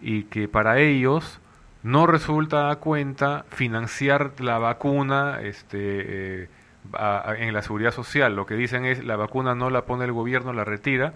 y 0.00 0.24
que 0.24 0.48
para 0.48 0.78
ellos 0.78 1.40
no 1.82 2.06
resulta 2.06 2.70
a 2.70 2.76
cuenta 2.76 3.44
financiar 3.50 4.32
la 4.38 4.58
vacuna 4.58 5.40
este, 5.42 5.78
eh, 6.42 6.48
a, 6.92 7.30
a, 7.30 7.36
en 7.36 7.52
la 7.54 7.62
seguridad 7.62 7.92
social. 7.92 8.36
Lo 8.36 8.46
que 8.46 8.54
dicen 8.54 8.84
es 8.84 9.04
la 9.04 9.16
vacuna 9.16 9.54
no 9.54 9.70
la 9.70 9.86
pone 9.86 10.04
el 10.04 10.12
gobierno, 10.12 10.52
la 10.52 10.64
retira, 10.64 11.14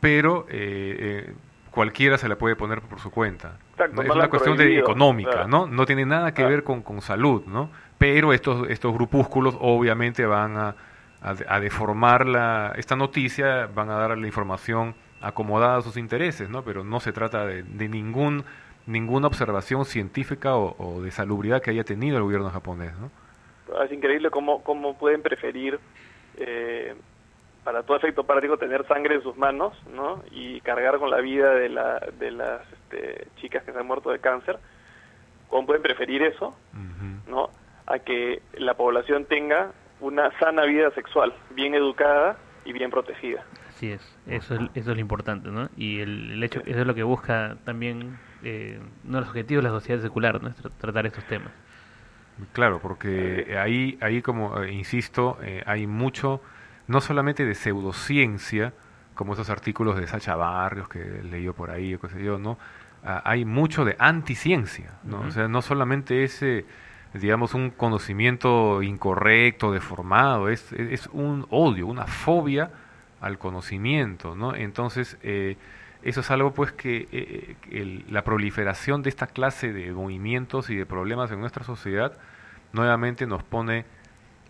pero 0.00 0.46
eh, 0.48 1.24
eh, 1.28 1.34
cualquiera 1.70 2.18
se 2.18 2.28
la 2.28 2.36
puede 2.36 2.56
poner 2.56 2.80
por 2.80 3.00
su 3.00 3.10
cuenta. 3.10 3.58
Exacto, 3.72 4.02
es 4.02 4.10
una 4.10 4.28
cuestión 4.28 4.56
de 4.56 4.78
económica, 4.78 5.30
claro. 5.30 5.48
¿no? 5.48 5.66
No 5.66 5.86
tiene 5.86 6.04
nada 6.06 6.30
que 6.30 6.42
claro. 6.42 6.50
ver 6.50 6.64
con, 6.64 6.82
con 6.82 7.00
salud, 7.00 7.44
¿no? 7.46 7.70
Pero 7.98 8.32
estos, 8.32 8.68
estos 8.68 8.92
grupúsculos 8.92 9.56
obviamente 9.60 10.26
van 10.26 10.56
a, 10.56 10.76
a, 11.24 11.34
a 11.56 11.60
deformar 11.60 12.26
la, 12.26 12.72
esta 12.76 12.96
noticia, 12.96 13.66
van 13.74 13.90
a 13.90 13.96
dar 13.96 14.16
la 14.16 14.26
información 14.26 14.94
acomodada 15.20 15.78
a 15.78 15.82
sus 15.82 15.96
intereses, 15.96 16.48
¿no? 16.50 16.62
Pero 16.62 16.84
no 16.84 17.00
se 17.00 17.12
trata 17.12 17.46
de, 17.46 17.62
de 17.62 17.88
ningún 17.88 18.44
ninguna 18.86 19.28
observación 19.28 19.86
científica 19.86 20.56
o, 20.56 20.76
o, 20.78 21.00
de 21.00 21.10
salubridad 21.10 21.62
que 21.62 21.70
haya 21.70 21.84
tenido 21.84 22.18
el 22.18 22.22
gobierno 22.24 22.50
japonés, 22.50 22.92
¿no? 22.98 23.10
Es 23.82 23.90
increíble 23.90 24.28
cómo, 24.28 24.62
cómo 24.62 24.98
pueden 24.98 25.22
preferir, 25.22 25.80
eh, 26.36 26.94
para 27.64 27.82
todo 27.82 27.96
efecto 27.96 28.24
práctico, 28.24 28.58
tener 28.58 28.86
sangre 28.86 29.14
en 29.14 29.22
sus 29.22 29.38
manos, 29.38 29.72
¿no? 29.94 30.22
Y 30.30 30.60
cargar 30.60 30.98
con 30.98 31.08
la 31.08 31.20
vida 31.22 31.54
de, 31.54 31.70
la, 31.70 31.98
de 32.18 32.30
las 32.30 32.60
este, 32.74 33.26
chicas 33.40 33.64
que 33.64 33.72
se 33.72 33.78
han 33.78 33.86
muerto 33.86 34.10
de 34.10 34.18
cáncer. 34.18 34.58
¿Cómo 35.48 35.66
pueden 35.66 35.82
preferir 35.82 36.22
eso, 36.22 36.48
uh 36.48 36.76
-huh. 36.76 37.30
¿no? 37.30 37.48
A 37.86 38.00
que 38.00 38.42
la 38.58 38.74
población 38.74 39.24
tenga 39.24 39.72
una 40.04 40.30
sana 40.38 40.64
vida 40.64 40.90
sexual, 40.90 41.32
bien 41.54 41.74
educada 41.74 42.36
y 42.64 42.72
bien 42.72 42.90
protegida. 42.90 43.42
Así 43.68 43.90
es, 43.90 44.18
eso 44.26 44.54
es, 44.54 44.60
eso 44.74 44.90
es 44.90 44.96
lo 44.96 45.00
importante, 45.00 45.48
¿no? 45.50 45.68
Y 45.76 46.00
el, 46.00 46.32
el 46.32 46.44
hecho, 46.44 46.60
eso 46.66 46.80
es 46.80 46.86
lo 46.86 46.94
que 46.94 47.02
busca 47.02 47.56
también 47.64 48.18
eh, 48.42 48.78
uno 49.04 49.14
de 49.14 49.20
los 49.20 49.30
objetivos 49.30 49.64
de 49.64 49.70
la 49.70 49.74
sociedad 49.74 50.02
secular, 50.02 50.42
¿no? 50.42 50.50
Es 50.50 50.56
tratar 50.78 51.06
estos 51.06 51.24
temas. 51.24 51.50
Claro, 52.52 52.80
porque 52.80 53.56
ahí, 53.58 53.96
ahí 54.00 54.20
como 54.20 54.62
eh, 54.62 54.72
insisto, 54.72 55.38
eh, 55.42 55.62
hay 55.66 55.86
mucho, 55.86 56.42
no 56.86 57.00
solamente 57.00 57.44
de 57.44 57.54
pseudociencia, 57.54 58.74
como 59.14 59.32
esos 59.32 59.48
artículos 59.48 59.96
de 59.96 60.06
Sacha 60.06 60.36
Barrios 60.36 60.88
que 60.88 60.98
leí 60.98 61.48
por 61.50 61.70
ahí, 61.70 61.94
o 61.94 62.00
qué 62.00 62.08
sé 62.08 62.22
yo, 62.22 62.38
¿no? 62.38 62.58
ah, 63.04 63.22
hay 63.24 63.44
mucho 63.44 63.84
de 63.84 63.96
anticiencia, 63.98 64.98
¿no? 65.04 65.20
O 65.20 65.30
sea, 65.30 65.48
no 65.48 65.62
solamente 65.62 66.24
ese 66.24 66.66
digamos, 67.14 67.54
un 67.54 67.70
conocimiento 67.70 68.82
incorrecto, 68.82 69.72
deformado, 69.72 70.48
es, 70.48 70.72
es 70.72 71.08
un 71.12 71.46
odio, 71.50 71.86
una 71.86 72.06
fobia 72.06 72.70
al 73.20 73.38
conocimiento, 73.38 74.34
¿no? 74.34 74.54
Entonces, 74.54 75.16
eh, 75.22 75.56
eso 76.02 76.20
es 76.20 76.30
algo 76.30 76.52
pues 76.52 76.72
que 76.72 77.08
eh, 77.12 78.04
la 78.10 78.24
proliferación 78.24 79.02
de 79.02 79.08
esta 79.08 79.26
clase 79.26 79.72
de 79.72 79.90
movimientos 79.92 80.68
y 80.68 80.76
de 80.76 80.84
problemas 80.84 81.30
en 81.30 81.40
nuestra 81.40 81.64
sociedad 81.64 82.12
nuevamente 82.72 83.26
nos 83.26 83.42
pone 83.42 83.86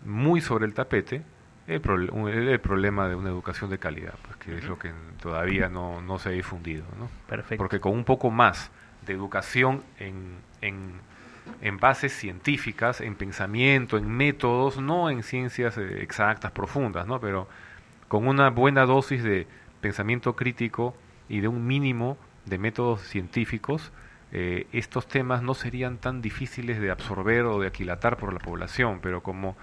muy 0.03 0.41
sobre 0.41 0.65
el 0.65 0.73
tapete 0.73 1.23
el, 1.67 2.27
el 2.47 2.59
problema 2.59 3.07
de 3.07 3.15
una 3.15 3.29
educación 3.29 3.69
de 3.69 3.79
calidad, 3.79 4.13
pues 4.23 4.37
que 4.37 4.57
es 4.57 4.65
lo 4.65 4.77
que 4.77 4.91
todavía 5.21 5.67
no, 5.67 6.01
no 6.01 6.19
se 6.19 6.29
ha 6.29 6.31
difundido, 6.31 6.85
¿no? 6.99 7.09
Perfecto. 7.27 7.57
Porque 7.57 7.79
con 7.79 7.93
un 7.93 8.03
poco 8.03 8.29
más 8.29 8.71
de 9.05 9.13
educación 9.13 9.83
en, 9.97 10.37
en, 10.61 10.93
en 11.61 11.77
bases 11.77 12.13
científicas, 12.13 13.01
en 13.01 13.15
pensamiento, 13.15 13.97
en 13.97 14.07
métodos, 14.07 14.77
no 14.77 15.09
en 15.09 15.23
ciencias 15.23 15.77
eh, 15.77 16.01
exactas, 16.01 16.51
profundas, 16.51 17.07
¿no? 17.07 17.19
Pero 17.19 17.47
con 18.07 18.27
una 18.27 18.49
buena 18.49 18.85
dosis 18.85 19.23
de 19.23 19.47
pensamiento 19.81 20.35
crítico 20.35 20.95
y 21.29 21.39
de 21.39 21.47
un 21.47 21.65
mínimo 21.65 22.17
de 22.45 22.57
métodos 22.57 23.01
científicos, 23.01 23.91
eh, 24.31 24.67
estos 24.73 25.07
temas 25.07 25.41
no 25.41 25.53
serían 25.53 25.97
tan 25.97 26.21
difíciles 26.21 26.79
de 26.79 26.91
absorber 26.91 27.45
o 27.45 27.59
de 27.59 27.67
aquilatar 27.67 28.17
por 28.17 28.33
la 28.33 28.39
población, 28.39 28.99
pero 29.01 29.21
como 29.23 29.55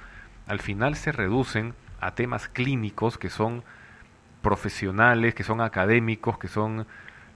al 0.47 0.61
final 0.61 0.97
se 0.97 1.13
reducen 1.13 1.75
a 2.01 2.15
temas 2.15 2.49
clínicos 2.49 3.19
que 3.19 3.31
son 3.31 3.63
profesionales, 4.43 5.35
que 5.35 5.45
son 5.45 5.61
académicos, 5.61 6.39
que 6.39 6.49
son 6.49 6.87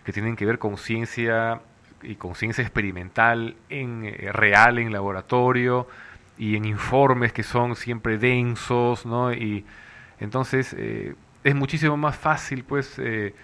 que 0.04 0.12
tienen 0.12 0.36
que 0.36 0.46
ver 0.46 0.58
con 0.58 0.76
ciencia 0.76 1.60
y 2.02 2.16
con 2.16 2.34
ciencia 2.34 2.62
experimental 2.62 3.56
en 3.68 4.04
eh, 4.04 4.30
real 4.32 4.78
en 4.78 4.92
laboratorio 4.92 5.86
y 6.38 6.56
en 6.56 6.64
informes 6.64 7.32
que 7.32 7.42
son 7.42 7.76
siempre 7.76 8.18
densos, 8.18 9.06
¿no? 9.06 9.32
Y 9.32 9.64
entonces 10.20 10.74
eh, 10.78 11.14
es 11.44 11.54
muchísimo 11.54 11.96
más 11.96 12.16
fácil, 12.16 12.64
pues, 12.64 12.98
eh, 12.98 13.34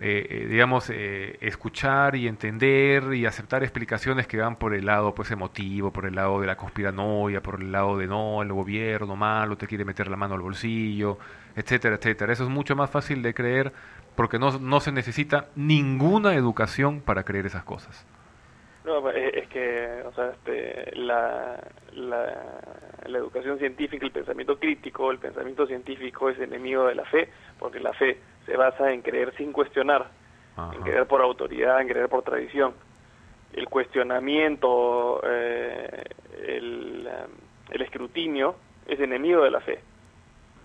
eh, 0.00 0.46
digamos, 0.48 0.90
escuchar 0.90 2.14
y 2.14 2.28
entender 2.28 3.14
y 3.14 3.26
aceptar 3.26 3.64
explicaciones 3.64 4.28
que 4.28 4.36
van 4.38 4.56
por 4.56 4.74
el 4.74 4.86
lado, 4.86 5.14
pues, 5.14 5.30
emotivo, 5.32 5.92
por 5.92 6.06
el 6.06 6.14
lado 6.14 6.40
de 6.40 6.46
la 6.46 6.56
conspiranoia, 6.56 7.42
por 7.42 7.60
el 7.60 7.72
lado 7.72 7.98
de 7.98 8.06
no, 8.06 8.42
el 8.42 8.52
gobierno 8.52 9.16
malo 9.16 9.56
te 9.56 9.66
quiere 9.66 9.84
meter 9.84 10.08
la 10.08 10.16
mano 10.16 10.34
al 10.34 10.40
bolsillo, 10.40 11.18
etcétera, 11.56 11.96
etcétera. 11.96 12.32
Eso 12.32 12.44
es 12.44 12.50
mucho 12.50 12.76
más 12.76 12.90
fácil 12.90 13.22
de 13.22 13.34
creer 13.34 13.72
porque 14.18 14.40
no, 14.40 14.58
no 14.58 14.80
se 14.80 14.90
necesita 14.90 15.46
ninguna 15.54 16.34
educación 16.34 17.00
para 17.00 17.22
creer 17.22 17.46
esas 17.46 17.62
cosas. 17.62 18.04
No, 18.84 19.00
pues, 19.00 19.14
es 19.14 19.46
que, 19.46 20.02
o 20.04 20.12
sea, 20.12 20.30
este, 20.30 20.90
la, 20.96 21.62
la, 21.94 23.16
educación 23.16 23.60
científica, 23.60 24.04
el 24.04 24.10
pensamiento 24.10 24.58
crítico, 24.58 25.12
el 25.12 25.18
pensamiento 25.18 25.68
científico 25.68 26.30
es 26.30 26.38
enemigo 26.40 26.86
de 26.86 26.96
la 26.96 27.04
fe, 27.04 27.28
porque 27.60 27.78
la 27.78 27.92
fe 27.92 28.18
se 28.44 28.56
basa 28.56 28.90
en 28.90 29.02
creer 29.02 29.32
sin 29.36 29.52
cuestionar, 29.52 30.08
en 30.74 30.82
creer 30.82 31.06
por 31.06 31.22
autoridad, 31.22 31.80
en 31.80 31.86
creer 31.86 32.08
por 32.08 32.24
tradición. 32.24 32.74
El 33.52 33.68
cuestionamiento, 33.68 35.20
eh, 35.22 36.02
el, 36.44 37.08
el 37.70 37.82
escrutinio 37.82 38.56
es 38.88 38.98
enemigo 38.98 39.44
de 39.44 39.50
la 39.52 39.60
fe. 39.60 39.78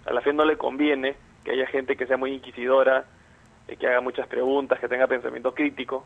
A 0.08 0.12
la 0.12 0.22
fe 0.22 0.34
no 0.34 0.44
le 0.44 0.58
conviene 0.58 1.14
que 1.44 1.52
haya 1.52 1.68
gente 1.68 1.96
que 1.96 2.08
sea 2.08 2.18
muy 2.18 2.32
inquisidora, 2.32 3.06
que 3.68 3.88
haga 3.88 4.02
muchas 4.02 4.28
preguntas, 4.28 4.80
que 4.80 4.88
tenga 4.88 5.08
pensamiento 5.08 5.54
crítico, 5.54 6.06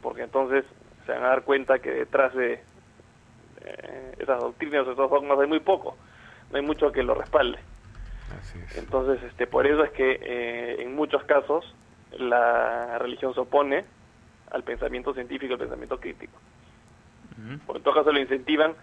porque 0.00 0.22
entonces 0.22 0.64
se 1.06 1.12
van 1.12 1.24
a 1.24 1.28
dar 1.28 1.42
cuenta 1.42 1.78
que 1.78 1.90
detrás 1.90 2.34
de 2.34 2.60
eh, 3.64 4.14
esas 4.18 4.40
doctrinas 4.40 4.86
o 4.86 4.92
esos 4.92 5.10
dogmas 5.10 5.38
hay 5.38 5.46
muy 5.46 5.60
poco, 5.60 5.96
no 6.50 6.56
hay 6.58 6.64
mucho 6.64 6.92
que 6.92 7.02
lo 7.02 7.14
respalde. 7.14 7.58
Entonces, 8.76 9.22
este, 9.22 9.46
por 9.46 9.66
eso 9.66 9.82
es 9.84 9.90
que 9.92 10.18
eh, 10.22 10.82
en 10.82 10.94
muchos 10.94 11.24
casos 11.24 11.74
la 12.18 12.98
religión 12.98 13.34
se 13.34 13.40
opone 13.40 13.84
al 14.50 14.62
pensamiento 14.62 15.14
científico, 15.14 15.54
al 15.54 15.58
pensamiento 15.58 15.98
crítico. 15.98 16.38
Por 17.66 17.76
en 17.76 17.82
todo 17.82 17.94
caso 17.94 18.12
lo 18.12 18.18
incentivan, 18.18 18.74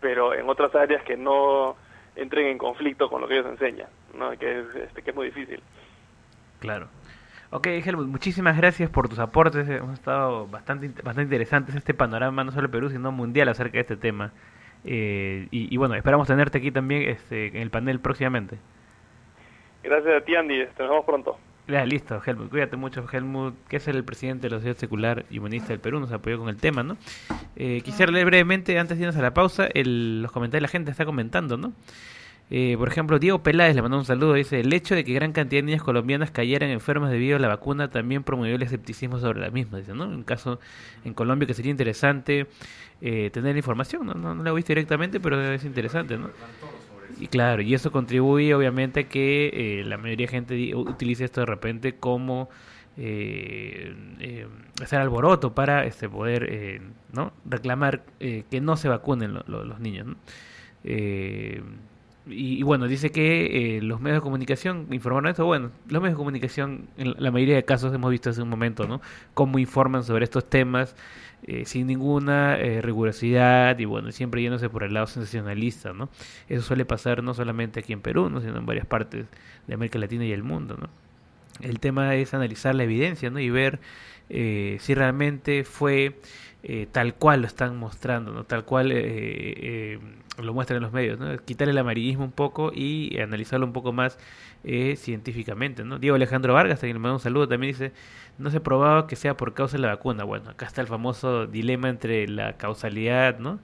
pero 0.00 0.34
en 0.34 0.48
otras 0.48 0.74
áreas 0.74 1.02
que 1.04 1.16
no 1.16 1.76
entren 2.14 2.46
en 2.48 2.58
conflicto 2.58 3.08
con 3.08 3.22
lo 3.22 3.28
que 3.28 3.38
ellos 3.38 3.50
enseñan, 3.50 3.88
¿no? 4.14 4.30
que, 4.38 4.60
es, 4.60 4.66
este, 4.76 5.02
que 5.02 5.10
es 5.10 5.16
muy 5.16 5.26
difícil. 5.26 5.62
Claro. 6.60 6.88
Ok, 7.54 7.66
Helmut, 7.66 8.08
muchísimas 8.08 8.56
gracias 8.56 8.88
por 8.88 9.10
tus 9.10 9.18
aportes. 9.18 9.68
Hemos 9.68 9.92
estado 9.92 10.46
bastante, 10.46 10.88
bastante 10.88 11.24
interesantes 11.24 11.74
este 11.74 11.92
panorama, 11.92 12.44
no 12.44 12.50
solo 12.50 12.70
Perú, 12.70 12.88
sino 12.88 13.12
mundial 13.12 13.50
acerca 13.50 13.74
de 13.74 13.80
este 13.80 13.96
tema. 13.98 14.32
Eh, 14.86 15.48
y, 15.50 15.76
bueno, 15.76 15.94
esperamos 15.94 16.26
tenerte 16.26 16.56
aquí 16.56 16.70
también 16.70 17.10
este, 17.10 17.48
en 17.48 17.56
el 17.56 17.68
panel 17.68 18.00
próximamente. 18.00 18.56
Gracias 19.82 20.22
a 20.22 20.24
ti, 20.24 20.34
Andy. 20.34 20.64
Te 20.74 20.82
vemos 20.82 21.04
pronto. 21.04 21.36
Ya, 21.68 21.84
listo, 21.84 22.22
Helmut. 22.24 22.48
Cuídate 22.48 22.78
mucho, 22.78 23.04
Helmut, 23.12 23.54
que 23.68 23.76
es 23.76 23.86
el 23.86 24.02
presidente 24.02 24.46
de 24.46 24.50
la 24.52 24.56
Sociedad 24.56 24.78
Secular 24.78 25.26
y 25.28 25.38
Humanista 25.38 25.68
del 25.68 25.80
Perú, 25.80 26.00
nos 26.00 26.10
apoyó 26.10 26.38
con 26.38 26.48
el 26.48 26.56
tema, 26.56 26.82
¿no? 26.82 26.96
Eh, 27.56 27.82
quisiera 27.84 28.10
leer 28.10 28.24
brevemente, 28.24 28.78
antes 28.78 28.96
de 28.96 29.02
irnos 29.02 29.16
a 29.16 29.22
la 29.22 29.34
pausa, 29.34 29.68
el, 29.74 30.22
los 30.22 30.32
comentarios 30.32 30.62
la 30.62 30.68
gente 30.72 30.90
está 30.90 31.04
comentando, 31.04 31.58
¿no? 31.58 31.74
Eh, 32.54 32.76
por 32.76 32.88
ejemplo, 32.88 33.18
Diego 33.18 33.42
Peláez 33.42 33.74
le 33.74 33.80
mandó 33.80 33.96
un 33.96 34.04
saludo. 34.04 34.34
Dice: 34.34 34.60
El 34.60 34.72
hecho 34.72 34.94
de 34.94 35.04
que 35.04 35.14
gran 35.14 35.32
cantidad 35.32 35.62
de 35.62 35.66
niñas 35.66 35.82
colombianas 35.82 36.30
cayeran 36.30 36.68
enfermas 36.68 37.10
debido 37.10 37.36
a 37.36 37.38
la 37.38 37.48
vacuna 37.48 37.88
también 37.88 38.24
promovió 38.24 38.56
el 38.56 38.62
escepticismo 38.62 39.18
sobre 39.18 39.40
la 39.40 39.50
misma. 39.50 39.78
Dice, 39.78 39.94
¿no? 39.94 40.04
Un 40.04 40.22
caso 40.22 40.60
en 41.04 41.14
Colombia 41.14 41.46
que 41.46 41.54
sería 41.54 41.70
interesante 41.70 42.46
eh, 43.00 43.30
tener 43.32 43.56
información. 43.56 44.06
¿no? 44.06 44.14
No, 44.14 44.34
lo 44.34 44.50
he 44.50 44.54
visto 44.54 44.68
directamente, 44.68 45.18
pero 45.18 45.40
es 45.40 45.64
interesante, 45.64 46.18
¿no? 46.18 46.30
Y 47.18 47.28
claro, 47.28 47.62
y 47.62 47.72
eso 47.74 47.90
contribuye 47.90 48.54
obviamente 48.54 49.00
a 49.00 49.08
que 49.08 49.80
eh, 49.80 49.84
la 49.84 49.96
mayoría 49.96 50.26
de 50.26 50.30
gente 50.30 50.74
utilice 50.74 51.24
esto 51.24 51.40
de 51.40 51.46
repente 51.46 51.96
como 51.96 52.50
hacer 54.82 55.00
alboroto 55.00 55.54
para 55.54 55.86
este 55.86 56.10
poder 56.10 56.82
no 57.12 57.32
reclamar 57.46 58.02
que 58.18 58.60
no 58.60 58.76
se 58.76 58.88
vacunen 58.88 59.32
los 59.46 59.80
niños. 59.80 60.08
¿no? 60.08 60.16
Y, 62.26 62.62
bueno, 62.62 62.86
dice 62.86 63.10
que 63.10 63.78
eh, 63.78 63.82
los 63.82 64.00
medios 64.00 64.18
de 64.18 64.22
comunicación 64.22 64.86
informaron 64.92 65.28
esto. 65.28 65.44
Bueno, 65.44 65.72
los 65.88 66.00
medios 66.00 66.14
de 66.14 66.18
comunicación, 66.18 66.88
en 66.96 67.14
la 67.18 67.32
mayoría 67.32 67.56
de 67.56 67.64
casos 67.64 67.92
hemos 67.92 68.10
visto 68.12 68.30
hace 68.30 68.42
un 68.42 68.48
momento, 68.48 68.86
¿no? 68.86 69.00
Cómo 69.34 69.58
informan 69.58 70.04
sobre 70.04 70.24
estos 70.24 70.48
temas 70.48 70.94
eh, 71.44 71.64
sin 71.64 71.88
ninguna 71.88 72.56
eh, 72.58 72.80
rigurosidad 72.80 73.76
y 73.80 73.86
bueno, 73.86 74.12
siempre 74.12 74.40
yéndose 74.40 74.68
por 74.68 74.84
el 74.84 74.94
lado 74.94 75.08
sensacionalista, 75.08 75.92
¿no? 75.92 76.10
Eso 76.48 76.62
suele 76.62 76.84
pasar 76.84 77.24
no 77.24 77.34
solamente 77.34 77.80
aquí 77.80 77.92
en 77.92 78.00
Perú, 78.00 78.30
¿no? 78.30 78.40
Sino 78.40 78.56
en 78.56 78.66
varias 78.66 78.86
partes 78.86 79.26
de 79.66 79.74
América 79.74 79.98
Latina 79.98 80.24
y 80.24 80.30
el 80.30 80.44
mundo, 80.44 80.76
¿no? 80.80 80.88
El 81.60 81.80
tema 81.80 82.14
es 82.14 82.34
analizar 82.34 82.76
la 82.76 82.84
evidencia, 82.84 83.30
¿no? 83.30 83.40
Y 83.40 83.50
ver 83.50 83.80
si 84.28 84.94
realmente 84.94 85.64
fue 85.64 86.18
tal 86.92 87.14
cual 87.14 87.40
lo 87.42 87.46
están 87.46 87.76
mostrando, 87.76 88.32
¿no? 88.32 88.44
Tal 88.44 88.64
cual 88.64 88.92
lo 90.38 90.54
muestran 90.54 90.78
en 90.78 90.82
los 90.82 90.92
medios, 90.92 91.18
¿no? 91.18 91.36
quitar 91.44 91.68
el 91.68 91.76
amarillismo 91.76 92.24
un 92.24 92.32
poco 92.32 92.72
y 92.74 93.18
analizarlo 93.20 93.66
un 93.66 93.72
poco 93.72 93.92
más 93.92 94.18
eh, 94.64 94.96
científicamente. 94.96 95.84
¿no? 95.84 95.98
Diego 95.98 96.16
Alejandro 96.16 96.54
Vargas, 96.54 96.80
también 96.80 96.96
le 96.96 97.00
mando 97.00 97.16
un 97.16 97.20
saludo, 97.20 97.48
también 97.48 97.72
dice, 97.72 97.92
no 98.38 98.50
se 98.50 98.58
ha 98.58 98.62
probado 98.62 99.06
que 99.06 99.16
sea 99.16 99.36
por 99.36 99.54
causa 99.54 99.76
de 99.76 99.82
la 99.82 99.88
vacuna. 99.88 100.24
Bueno, 100.24 100.50
acá 100.50 100.66
está 100.66 100.80
el 100.80 100.86
famoso 100.86 101.46
dilema 101.46 101.88
entre 101.88 102.26
la 102.28 102.54
causalidad 102.56 103.38
¿no? 103.38 103.60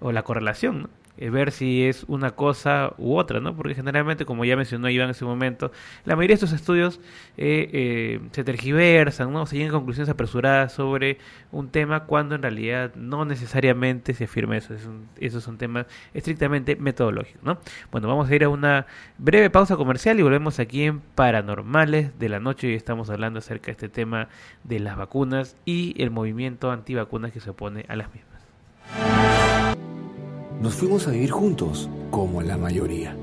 o 0.00 0.12
la 0.12 0.22
correlación. 0.22 0.82
¿no? 0.82 0.90
Eh, 1.20 1.30
ver 1.30 1.50
si 1.50 1.84
es 1.84 2.04
una 2.06 2.30
cosa 2.30 2.94
u 2.96 3.16
otra, 3.16 3.40
¿no? 3.40 3.56
Porque 3.56 3.74
generalmente, 3.74 4.24
como 4.24 4.44
ya 4.44 4.56
mencionó 4.56 4.88
Iván 4.88 5.06
en 5.06 5.10
ese 5.10 5.24
momento, 5.24 5.72
la 6.04 6.14
mayoría 6.14 6.34
de 6.34 6.44
estos 6.44 6.52
estudios 6.52 7.00
eh, 7.36 7.68
eh, 7.72 8.20
se 8.30 8.44
tergiversan, 8.44 9.32
¿no? 9.32 9.44
Se 9.44 9.56
llegan 9.56 9.70
a 9.70 9.78
conclusiones 9.78 10.08
apresuradas 10.08 10.72
sobre 10.72 11.18
un 11.50 11.70
tema 11.70 12.04
cuando 12.04 12.36
en 12.36 12.42
realidad 12.42 12.94
no 12.94 13.24
necesariamente 13.24 14.14
se 14.14 14.24
afirma 14.24 14.56
eso. 14.56 14.74
Es 14.74 14.88
esos 15.16 15.42
son 15.42 15.58
temas 15.58 15.86
estrictamente 16.14 16.76
metodológicos, 16.76 17.42
¿no? 17.42 17.58
Bueno, 17.90 18.06
vamos 18.06 18.30
a 18.30 18.34
ir 18.36 18.44
a 18.44 18.48
una 18.48 18.86
breve 19.18 19.50
pausa 19.50 19.76
comercial 19.76 20.20
y 20.20 20.22
volvemos 20.22 20.60
aquí 20.60 20.84
en 20.84 21.00
Paranormales 21.00 22.16
de 22.20 22.28
la 22.28 22.38
Noche 22.38 22.68
y 22.68 22.74
estamos 22.74 23.10
hablando 23.10 23.40
acerca 23.40 23.66
de 23.66 23.72
este 23.72 23.88
tema 23.88 24.28
de 24.62 24.78
las 24.78 24.96
vacunas 24.96 25.56
y 25.64 26.00
el 26.00 26.10
movimiento 26.10 26.70
antivacunas 26.70 27.32
que 27.32 27.40
se 27.40 27.50
opone 27.50 27.86
a 27.88 27.96
las 27.96 28.08
mismas. 28.14 29.67
Nos 30.60 30.74
fuimos 30.74 31.06
a 31.06 31.12
vivir 31.12 31.30
juntos, 31.30 31.88
como 32.10 32.42
la 32.42 32.56
mayoría. 32.56 33.16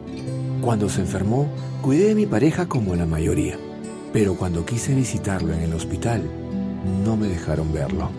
Cuando 0.62 0.88
se 0.88 1.02
enfermó, 1.02 1.50
cuidé 1.82 2.08
de 2.08 2.16
mi 2.16 2.26
pareja 2.26 2.68
como 2.68 2.96
la 2.96 3.06
mayoría. 3.06 3.58
Pero 4.14 4.36
cuando 4.36 4.66
quise 4.66 4.96
visitarlo 4.96 5.54
en 5.54 5.62
el 5.62 5.74
hospital, 5.74 6.24
no 7.04 7.18
me 7.18 7.28
dejaron 7.28 7.74
verlo. 7.74 8.10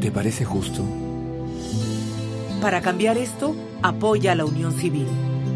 ¿Te 0.00 0.10
parece 0.10 0.46
justo? 0.46 0.82
Para 2.62 2.80
cambiar 2.80 3.18
esto, 3.18 3.54
apoya 3.82 4.32
a 4.32 4.34
la 4.34 4.46
unión 4.46 4.72
civil. 4.72 5.08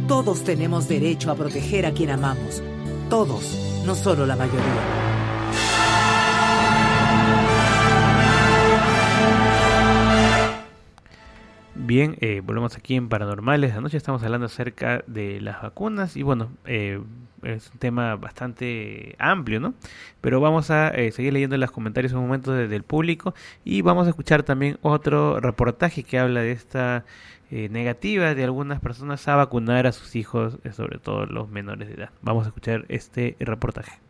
Todos 0.06 0.44
tenemos 0.44 0.86
derecho 0.86 1.30
a 1.30 1.34
proteger 1.34 1.86
a 1.86 1.92
quien 1.92 2.10
amamos. 2.10 2.62
Todos, 3.08 3.58
no 3.86 3.94
solo 3.94 4.26
la 4.26 4.36
mayoría. 4.36 5.15
Bien, 11.78 12.16
eh, 12.20 12.40
volvemos 12.44 12.76
aquí 12.76 12.96
en 12.96 13.08
Paranormales. 13.08 13.74
Anoche 13.74 13.96
estamos 13.96 14.22
hablando 14.22 14.46
acerca 14.46 15.04
de 15.06 15.40
las 15.40 15.62
vacunas 15.62 16.16
y 16.16 16.22
bueno, 16.22 16.50
eh, 16.64 17.00
es 17.42 17.70
un 17.72 17.78
tema 17.78 18.16
bastante 18.16 19.14
amplio, 19.18 19.60
¿no? 19.60 19.74
Pero 20.20 20.40
vamos 20.40 20.70
a 20.70 20.88
eh, 20.88 21.12
seguir 21.12 21.32
leyendo 21.32 21.56
los 21.56 21.70
comentarios 21.70 22.12
un 22.12 22.22
momento 22.22 22.52
del 22.52 22.82
público 22.82 23.34
y 23.64 23.82
vamos 23.82 24.06
a 24.06 24.10
escuchar 24.10 24.42
también 24.42 24.78
otro 24.82 25.40
reportaje 25.40 26.02
que 26.02 26.18
habla 26.18 26.40
de 26.40 26.52
esta 26.52 27.04
eh, 27.50 27.68
negativa 27.68 28.34
de 28.34 28.44
algunas 28.44 28.80
personas 28.80 29.26
a 29.28 29.36
vacunar 29.36 29.86
a 29.86 29.92
sus 29.92 30.16
hijos, 30.16 30.58
eh, 30.64 30.72
sobre 30.72 30.98
todo 30.98 31.26
los 31.26 31.48
menores 31.48 31.88
de 31.88 31.94
edad. 31.94 32.10
Vamos 32.22 32.46
a 32.46 32.48
escuchar 32.48 32.84
este 32.88 33.36
reportaje. 33.38 34.05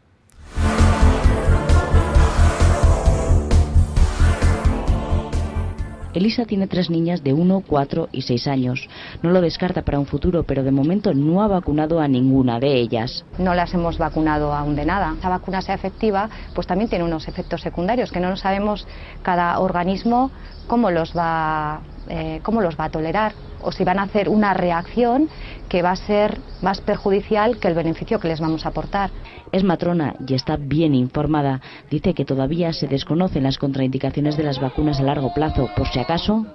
Elisa 6.17 6.47
tiene 6.47 6.67
tres 6.67 6.89
niñas 6.89 7.23
de 7.23 7.35
1, 7.35 7.65
4 7.67 8.09
y 8.11 8.23
6 8.23 8.47
años. 8.47 8.89
No 9.23 9.31
lo 9.31 9.43
descarta 9.43 9.83
para 9.83 9.99
un 9.99 10.07
futuro, 10.07 10.45
pero 10.45 10.65
de 10.65 10.71
momento 10.71 11.13
no 11.13 11.43
ha 11.43 11.47
vacunado 11.47 12.01
a 12.01 12.09
ninguna 12.09 12.59
de 12.59 12.73
ellas. 12.73 13.27
No 13.37 13.55
las 13.55 13.75
hemos 13.75 13.99
vacunado 13.99 14.55
aún 14.55 14.77
de 14.77 14.87
nada. 14.87 15.15
Esa 15.19 15.29
vacuna 15.29 15.61
sea 15.61 15.75
efectiva, 15.75 16.31
pues 16.55 16.67
también 16.67 16.89
tiene 16.89 17.05
unos 17.05 17.29
efectos 17.29 17.61
secundarios 17.61 18.11
que 18.13 18.21
no 18.21 18.35
sabemos 18.39 18.87
cada 19.23 19.59
organismo 19.59 20.31
cómo 20.67 20.91
los 20.91 21.15
va, 21.15 21.81
eh, 22.09 22.41
cómo 22.43 22.61
los 22.61 22.79
va 22.79 22.85
a 22.85 22.91
tolerar 22.91 23.33
o 23.63 23.73
si 23.73 23.85
van 23.85 23.99
a 23.99 24.05
hacer 24.05 24.29
una 24.29 24.55
reacción 24.55 25.29
que 25.69 25.83
va 25.83 25.91
a 25.91 25.97
ser 25.97 26.39
más 26.63 26.81
perjudicial 26.81 27.59
que 27.59 27.69
el 27.69 27.75
beneficio 27.75 28.21
que 28.21 28.29
les 28.29 28.41
vamos 28.41 28.65
a 28.65 28.69
aportar. 28.69 29.11
Es 29.53 29.65
matrona 29.65 30.15
y 30.27 30.35
está 30.35 30.57
bien 30.57 30.95
informada. 30.95 31.61
Dice 31.91 32.15
que 32.15 32.25
todavía 32.25 32.73
se 32.73 32.87
desconocen 32.87 33.43
las 33.43 33.59
contraindicaciones 33.59 34.37
de 34.37 34.45
las 34.45 34.61
vacunas 34.61 35.01
a 35.01 35.03
largo 35.03 35.33
plazo, 35.35 35.69
por 35.77 35.89
si 35.89 35.99
acaso. 35.99 36.47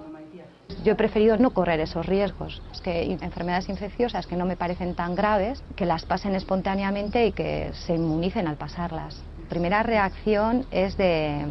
Yo 0.86 0.94
he 0.94 0.96
preferido 0.96 1.38
no 1.38 1.52
correr 1.52 1.80
esos 1.80 2.06
riesgos. 2.06 2.62
Es 2.74 2.82
que 2.82 3.12
enfermedades 3.22 3.70
infecciosas 3.70 4.26
que 4.26 4.38
no 4.38 4.46
me 4.46 4.56
parecen 4.56 4.96
tan 4.96 5.16
graves, 5.16 5.62
que 5.76 5.86
las 5.86 6.06
pasen 6.06 6.34
espontáneamente 6.34 7.28
y 7.28 7.32
que 7.34 7.72
se 7.74 7.96
inmunicen 7.96 8.48
al 8.48 8.56
pasarlas. 8.56 9.22
Primera 9.50 9.84
reacción 9.84 10.66
es 10.72 10.96
de 10.98 11.46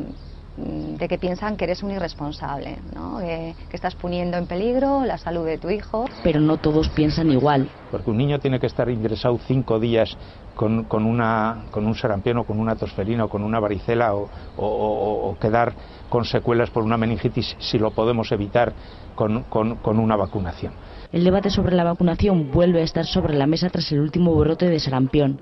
de 0.57 1.09
que 1.09 1.19
piensan 1.19 1.57
que 1.57 1.65
eres 1.65 1.83
un 1.83 1.91
irresponsable, 1.91 2.79
¿no? 2.95 3.19
que, 3.19 3.55
estás 3.73 3.95
poniendo 3.95 4.37
en 4.37 4.47
peligro 4.47 5.05
la 5.05 5.17
salud 5.17 5.47
de 5.47 5.59
tu 5.59 5.71
hijo. 5.71 6.07
Pero 6.23 6.41
no 6.41 6.59
todos 6.59 6.89
piensan 6.91 7.31
igual. 7.31 7.69
Porque 7.91 8.11
un 8.11 8.19
niño 8.19 8.39
tiene 8.41 8.61
que 8.61 8.67
estar 8.67 8.91
ingresado 8.91 9.39
cinco 9.47 9.81
días 9.81 10.17
con, 10.55 10.85
con, 10.85 11.07
una, 11.07 11.65
con 11.71 11.87
un 11.87 11.95
sarampión 11.95 12.39
o 12.39 12.45
con 12.45 12.59
una 12.59 12.77
tosferina 12.77 13.25
o 13.25 13.29
con 13.29 13.43
una 13.43 13.61
varicela 13.61 14.15
o, 14.15 14.29
o, 14.57 15.37
quedar 15.41 15.73
con 16.09 16.25
secuelas 16.25 16.71
por 16.71 16.83
una 16.83 16.97
meningitis 16.97 17.57
si 17.59 17.79
lo 17.79 17.93
podemos 17.93 18.31
evitar 18.33 18.73
con, 19.15 19.45
con 19.45 19.99
una 19.99 20.17
vacunación. 20.17 20.73
El 21.13 21.25
debate 21.25 21.51
sobre 21.51 21.75
la 21.75 21.85
vacunación 21.85 22.51
vuelve 22.53 22.81
a 22.81 22.85
estar 22.85 23.05
sobre 23.05 23.35
la 23.35 23.47
mesa 23.47 23.69
tras 23.71 23.91
el 23.93 24.01
último 24.01 24.35
brote 24.35 24.69
de 24.69 24.79
sarampión. 24.79 25.41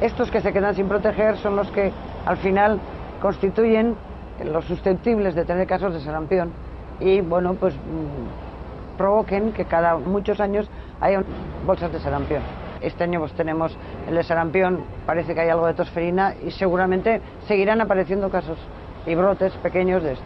Estos 0.00 0.30
que 0.30 0.40
se 0.40 0.52
quedan 0.52 0.74
sin 0.74 0.88
proteger 0.88 1.36
son 1.38 1.56
los 1.56 1.70
que 1.70 1.92
al 2.26 2.36
final 2.36 2.78
constituyen 3.20 3.96
los 4.44 4.64
susceptibles 4.64 5.34
de 5.34 5.44
tener 5.44 5.66
casos 5.66 5.92
de 5.94 6.00
sarampión 6.00 6.52
y 7.00 7.20
bueno 7.20 7.54
pues 7.54 7.74
mm, 7.74 8.96
provoquen 8.98 9.52
que 9.52 9.64
cada 9.64 9.96
muchos 9.96 10.40
años 10.40 10.68
haya 11.00 11.22
bolsas 11.66 11.92
de 11.92 12.00
sarampión. 12.00 12.42
Este 12.80 13.04
año 13.04 13.20
pues 13.20 13.32
tenemos 13.32 13.76
el 14.08 14.14
de 14.14 14.22
sarampión, 14.22 14.80
parece 15.06 15.34
que 15.34 15.40
hay 15.40 15.48
algo 15.48 15.66
de 15.66 15.74
tosferina 15.74 16.34
y 16.46 16.50
seguramente 16.50 17.20
seguirán 17.46 17.80
apareciendo 17.80 18.30
casos 18.30 18.58
y 19.06 19.14
brotes 19.14 19.52
pequeños 19.62 20.02
de 20.02 20.12
esto. 20.12 20.24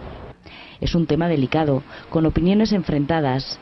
Es 0.80 0.94
un 0.94 1.06
tema 1.06 1.28
delicado, 1.28 1.82
con 2.10 2.26
opiniones 2.26 2.72
enfrentadas. 2.72 3.58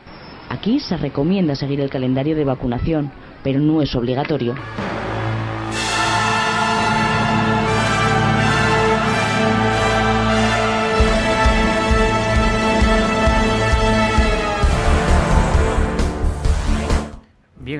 Aquí 0.49 0.79
se 0.79 0.97
recomienda 0.97 1.55
seguir 1.55 1.79
el 1.79 1.89
calendario 1.89 2.35
de 2.35 2.43
vacunación, 2.43 3.11
pero 3.43 3.59
no 3.59 3.81
es 3.81 3.95
obligatorio. 3.95 4.55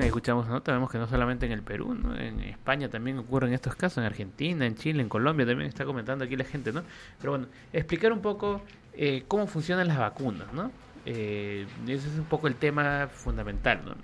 Escuchamos 0.02 0.48
nota, 0.48 0.72
vemos 0.72 0.90
que 0.90 0.98
no 0.98 1.06
solamente 1.06 1.46
en 1.46 1.52
el 1.52 1.62
Perú, 1.62 1.96
en 2.18 2.40
España 2.40 2.88
también 2.88 3.18
ocurren 3.18 3.52
estos 3.52 3.76
casos, 3.76 3.98
en 3.98 4.04
Argentina, 4.04 4.66
en 4.66 4.74
Chile, 4.74 5.02
en 5.02 5.08
Colombia 5.08 5.46
también 5.46 5.68
está 5.68 5.84
comentando 5.84 6.24
aquí 6.24 6.36
la 6.36 6.44
gente, 6.44 6.72
¿no? 6.72 6.82
Pero 7.18 7.32
bueno, 7.32 7.46
explicar 7.72 8.12
un 8.12 8.20
poco 8.20 8.62
eh, 8.94 9.24
cómo 9.28 9.46
funcionan 9.46 9.88
las 9.88 9.98
vacunas, 9.98 10.52
¿no? 10.52 10.70
Eh, 11.06 11.66
ese 11.86 12.08
es 12.08 12.18
un 12.18 12.24
poco 12.24 12.48
el 12.48 12.54
tema 12.54 13.08
fundamental, 13.08 13.82
¿no? 13.84 13.94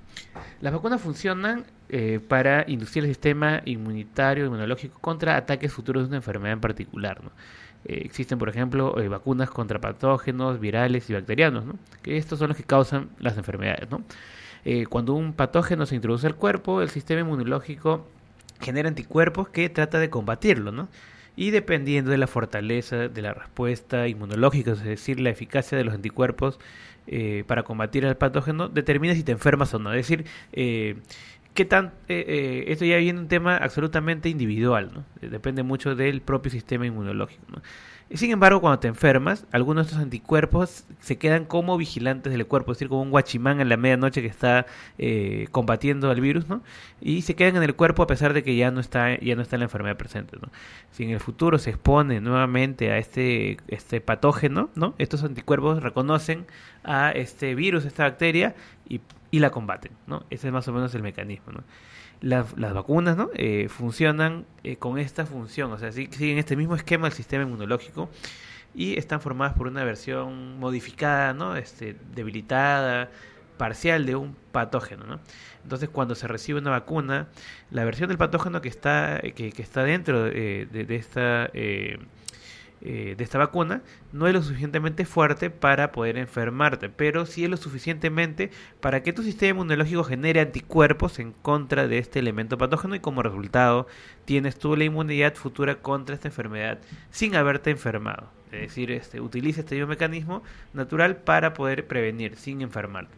Las 0.61 0.73
vacunas 0.73 1.01
funcionan 1.01 1.65
eh, 1.89 2.21
para 2.27 2.65
inducir 2.69 3.05
el 3.05 3.09
sistema 3.09 3.63
inmunitario, 3.65 4.47
inmunológico 4.47 4.99
contra 5.01 5.37
ataques 5.37 5.73
futuros 5.73 6.03
de 6.05 6.09
una 6.09 6.17
enfermedad 6.17 6.53
en 6.55 6.61
particular, 6.61 7.23
¿no? 7.23 7.31
existen, 7.83 8.39
por 8.39 8.51
ejemplo, 8.51 8.95
vacunas 9.09 9.49
contra 9.49 9.81
patógenos, 9.81 10.61
virales 10.61 11.09
y 11.09 11.15
bacterianos, 11.15 11.65
¿no? 11.65 11.79
Que 12.03 12.19
estos 12.19 12.39
son 12.39 12.49
los 12.49 12.57
que 12.59 12.65
causan 12.65 13.09
las 13.21 13.39
enfermedades, 13.39 13.91
¿no? 13.91 14.03
Eh, 14.65 14.87
cuando 14.87 15.15
un 15.15 15.33
patógeno 15.33 15.87
se 15.87 15.95
introduce 15.95 16.27
al 16.27 16.37
cuerpo, 16.37 16.83
el 16.83 16.91
sistema 16.91 17.21
inmunológico 17.21 18.07
genera 18.61 18.89
anticuerpos 18.89 19.49
que 19.49 19.69
trata 19.69 19.99
de 19.99 20.11
combatirlo, 20.11 20.73
¿no? 20.73 20.89
Y 21.37 21.51
dependiendo 21.51 22.11
de 22.11 22.19
la 22.19 22.27
fortaleza 22.27 23.09
de 23.09 23.23
la 23.23 23.33
respuesta 23.33 24.09
inmunológica, 24.09 24.73
es 24.73 24.85
decir, 24.85 25.21
la 25.21 25.31
eficacia 25.31 25.79
de 25.79 25.85
los 25.85 25.95
anticuerpos 25.95 26.59
eh, 27.07 27.45
para 27.47 27.63
combatir 27.63 28.05
al 28.07 28.17
patógeno, 28.17 28.69
determina 28.69 29.15
si 29.15 29.23
te 29.23 29.33
enfermas 29.33 29.73
o 29.73 29.79
no. 29.79 29.93
Es 29.93 30.09
decir, 30.09 30.27
eh, 30.53 30.97
¿qué 31.61 31.67
tan, 31.67 31.93
esto 32.09 32.87
ya 32.87 32.97
viene 32.97 33.21
un 33.21 33.29
tema 33.29 33.59
absolutamente 33.59 34.31
individual, 34.31 34.93
¿no? 34.95 35.05
Depende 35.21 35.63
mucho 35.63 35.95
del 35.95 36.23
propio 36.23 36.51
sistema 36.51 36.87
inmunológico, 36.87 37.45
¿no? 37.53 37.61
Sin 38.15 38.31
embargo, 38.33 38.63
cuando 38.63 38.81
te 38.81 38.89
enfermas, 38.89 39.47
algunos 39.53 39.87
de 39.87 39.91
estos 39.91 40.03
anticuerpos 40.03 40.85
se 41.01 41.19
quedan 41.19 41.45
como 41.45 41.77
vigilantes 41.77 42.33
del 42.33 42.45
cuerpo, 42.47 42.73
es 42.73 42.79
decir, 42.79 42.89
como 42.89 43.03
un 43.03 43.11
guachimán 43.11 43.61
en 43.61 43.69
la 43.69 43.77
medianoche 43.77 44.23
que 44.23 44.27
está 44.27 44.65
eh, 44.99 45.49
combatiendo 45.53 46.11
al 46.11 46.21
virus, 46.21 46.49
¿no? 46.49 46.63
Y 47.03 47.23
se 47.23 47.37
quedan 47.37 47.57
en 47.57 47.63
el 47.63 47.77
cuerpo 47.77 48.03
a 48.03 48.07
pesar 48.07 48.33
de 48.33 48.43
que 48.43 48.57
ya 48.57 48.71
no 48.71 48.81
está, 48.81 49.17
ya 49.21 49.37
no 49.37 49.43
está 49.43 49.59
la 49.59 49.65
enfermedad 49.65 49.99
presente, 49.99 50.39
¿no? 50.41 50.49
Si 50.91 51.05
en 51.05 51.11
el 51.11 51.21
futuro 51.21 51.59
se 51.59 51.71
expone 51.71 52.23
nuevamente 52.23 52.91
a 52.91 52.97
este, 52.97 53.59
este 53.69 54.01
patógeno, 54.01 54.71
¿no? 54.75 54.95
Estos 54.97 55.23
anticuerpos 55.23 55.83
reconocen 55.83 56.47
a 56.83 57.13
este 57.13 57.55
virus, 57.55 57.85
esta 57.85 58.05
bacteria, 58.05 58.57
y, 58.91 59.01
y 59.31 59.39
la 59.39 59.51
combaten, 59.51 59.93
¿no? 60.07 60.27
Ese 60.29 60.49
es 60.49 60.53
más 60.53 60.69
o 60.69 60.73
menos 60.75 60.95
el 60.95 61.03
mecanismo, 61.03 61.53
¿no? 61.53 61.65
las, 62.21 62.75
vacunas 62.75 63.17
¿no? 63.17 63.31
Eh, 63.35 63.69
funcionan 63.69 64.47
eh, 64.63 64.77
con 64.77 64.99
esta 64.99 65.27
función, 65.27 65.73
o 65.73 65.79
sea, 65.79 65.93
siguen 65.93 66.39
este 66.39 66.57
mismo 66.57 66.75
esquema 66.75 67.07
del 67.09 67.15
sistema 67.15 67.45
inmunológico 67.45 68.11
y 68.75 68.99
están 68.99 69.21
formadas 69.21 69.55
por 69.55 69.67
una 69.67 69.85
versión 69.85 70.59
modificada, 70.59 71.33
¿no? 71.33 71.57
este, 71.57 71.97
debilitada, 72.15 73.11
parcial 73.57 74.07
de 74.07 74.17
un 74.17 74.37
patógeno. 74.53 75.05
¿no? 75.07 75.21
Entonces, 75.63 75.89
cuando 75.89 76.15
se 76.15 76.29
recibe 76.29 76.61
una 76.61 76.71
vacuna, 76.71 77.29
la 77.71 77.85
versión 77.85 78.09
del 78.09 78.19
patógeno 78.19 78.61
que 78.61 78.69
está, 78.69 79.21
que, 79.21 79.53
que 79.53 79.63
está 79.63 79.83
dentro 79.83 80.25
de, 80.25 80.67
de, 80.71 80.97
esta... 80.97 81.51
Eh, 82.83 83.15
de 83.17 83.25
esta 83.25 83.37
vacuna 83.37 83.83
no 84.13 84.27
es 84.27 84.33
lo 84.33 84.43
suficientemente 84.43 85.05
fuerte 85.05 85.51
para 85.51 85.93
poder 85.93 86.17
enfermarte, 86.17 86.89
pero 86.89 87.27
sí 87.27 87.45
es 87.45 87.51
lo 87.51 87.59
suficientemente 87.59 88.51
para 88.81 89.03
que 89.03 89.13
tu 89.13 89.23
sistema 89.23 89.51
inmunológico 89.51 90.03
genere 90.03 90.41
anticuerpos 90.41 91.19
en 91.19 91.33
contra 91.33 91.89
de 91.89 91.99
este 91.99 92.21
elemento 92.21 92.57
patógeno 92.57 92.95
y 92.95 93.01
como 93.01 93.23
resultado 93.23 93.87
tienes 94.25 94.59
tú 94.59 94.77
la 94.77 94.85
inmunidad 94.85 95.35
futura 95.35 95.83
contra 95.83 96.15
esta 96.15 96.29
enfermedad 96.29 96.79
sin 97.11 97.37
haberte 97.37 97.71
enfermado. 97.71 98.31
Es 98.53 98.63
decir, 98.63 98.91
este, 98.91 99.21
utiliza 99.21 99.61
este 99.61 99.77
mismo 99.77 99.89
mecanismo 99.89 100.43
natural 100.73 101.19
para 101.19 101.55
poder 101.55 101.87
prevenir 101.87 102.37
sin 102.37 102.63
enfermarte. 102.63 103.17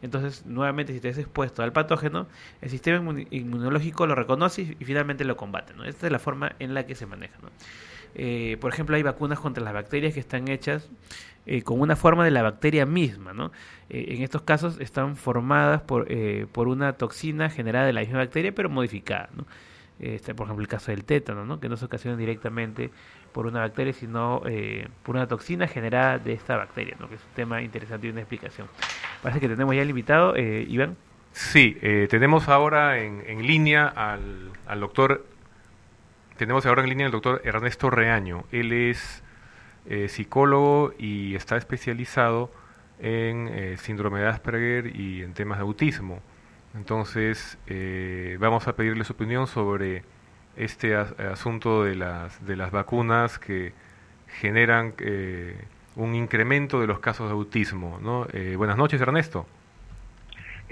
Entonces, 0.00 0.44
nuevamente, 0.44 0.92
si 0.92 1.00
te 1.00 1.08
has 1.08 1.18
expuesto 1.18 1.62
al 1.62 1.72
patógeno, 1.72 2.26
el 2.60 2.70
sistema 2.70 3.20
inmunológico 3.30 4.06
lo 4.08 4.16
reconoce 4.16 4.62
y, 4.62 4.84
finalmente 4.84 5.24
lo 5.24 5.36
combate. 5.36 5.72
¿no? 5.74 5.84
Esta 5.84 6.06
es 6.06 6.12
la 6.12 6.18
forma 6.18 6.56
en 6.58 6.74
la 6.74 6.84
que 6.84 6.96
se 6.96 7.06
maneja. 7.06 7.38
¿no? 7.42 7.50
Eh, 8.14 8.56
por 8.60 8.72
ejemplo, 8.72 8.96
hay 8.96 9.02
vacunas 9.02 9.38
contra 9.38 9.62
las 9.62 9.72
bacterias 9.72 10.14
que 10.14 10.20
están 10.20 10.48
hechas 10.48 10.88
eh, 11.46 11.62
con 11.62 11.80
una 11.80 11.96
forma 11.96 12.24
de 12.24 12.30
la 12.30 12.42
bacteria 12.42 12.86
misma, 12.86 13.32
¿no? 13.32 13.50
Eh, 13.88 14.06
en 14.08 14.22
estos 14.22 14.42
casos 14.42 14.78
están 14.80 15.16
formadas 15.16 15.82
por, 15.82 16.06
una 16.68 16.92
toxina 16.94 17.50
generada 17.50 17.86
de 17.86 17.92
la 17.92 18.00
misma 18.00 18.18
bacteria, 18.18 18.52
pero 18.54 18.68
modificada, 18.68 19.30
¿no? 19.34 19.46
Este, 19.98 20.34
por 20.34 20.46
ejemplo, 20.46 20.62
el 20.62 20.68
caso 20.68 20.90
del 20.90 21.04
tétano, 21.04 21.44
¿no? 21.44 21.60
Que 21.60 21.68
no 21.68 21.76
se 21.76 21.84
ocasiona 21.84 22.16
directamente 22.16 22.90
por 23.32 23.46
una 23.46 23.60
bacteria, 23.60 23.92
sino 23.92 24.42
por 25.02 25.16
una 25.16 25.26
toxina 25.26 25.68
generada 25.68 26.18
de 26.18 26.32
esta 26.32 26.56
bacteria, 26.56 26.96
¿no? 26.98 27.08
Que 27.08 27.14
es 27.14 27.20
un 27.20 27.34
tema 27.34 27.62
interesante 27.62 28.08
y 28.08 28.10
una 28.10 28.20
explicación. 28.20 28.66
Parece 29.22 29.40
que 29.40 29.48
tenemos 29.48 29.74
ya 29.74 29.82
el 29.82 29.90
invitado, 29.90 30.36
Iván. 30.36 30.96
Sí, 31.32 31.76
tenemos 32.10 32.48
ahora 32.48 32.98
en, 32.98 33.46
línea 33.46 33.86
al 33.86 34.80
doctor 34.80 35.24
tenemos 36.42 36.66
ahora 36.66 36.82
en 36.82 36.88
línea 36.88 37.06
el 37.06 37.12
doctor 37.12 37.40
Ernesto 37.44 37.88
Reaño. 37.88 38.42
Él 38.50 38.72
es 38.72 39.22
eh, 39.86 40.08
psicólogo 40.08 40.92
y 40.98 41.36
está 41.36 41.56
especializado 41.56 42.50
en 42.98 43.46
eh, 43.46 43.76
síndrome 43.76 44.18
de 44.18 44.26
Asperger 44.26 44.96
y 44.96 45.22
en 45.22 45.34
temas 45.34 45.58
de 45.58 45.62
autismo. 45.62 46.18
Entonces, 46.74 47.58
eh, 47.68 48.38
vamos 48.40 48.66
a 48.66 48.74
pedirle 48.74 49.04
su 49.04 49.12
opinión 49.12 49.46
sobre 49.46 50.02
este 50.56 50.96
asunto 50.96 51.84
de 51.84 51.94
las, 51.94 52.44
de 52.44 52.56
las 52.56 52.72
vacunas 52.72 53.38
que 53.38 53.72
generan 54.40 54.94
un 55.94 56.16
incremento 56.16 56.80
de 56.80 56.88
los 56.88 56.98
casos 56.98 57.28
de 57.28 57.34
autismo. 57.34 58.00
buenas 58.56 58.76
noches, 58.76 59.00
Ernesto. 59.00 59.46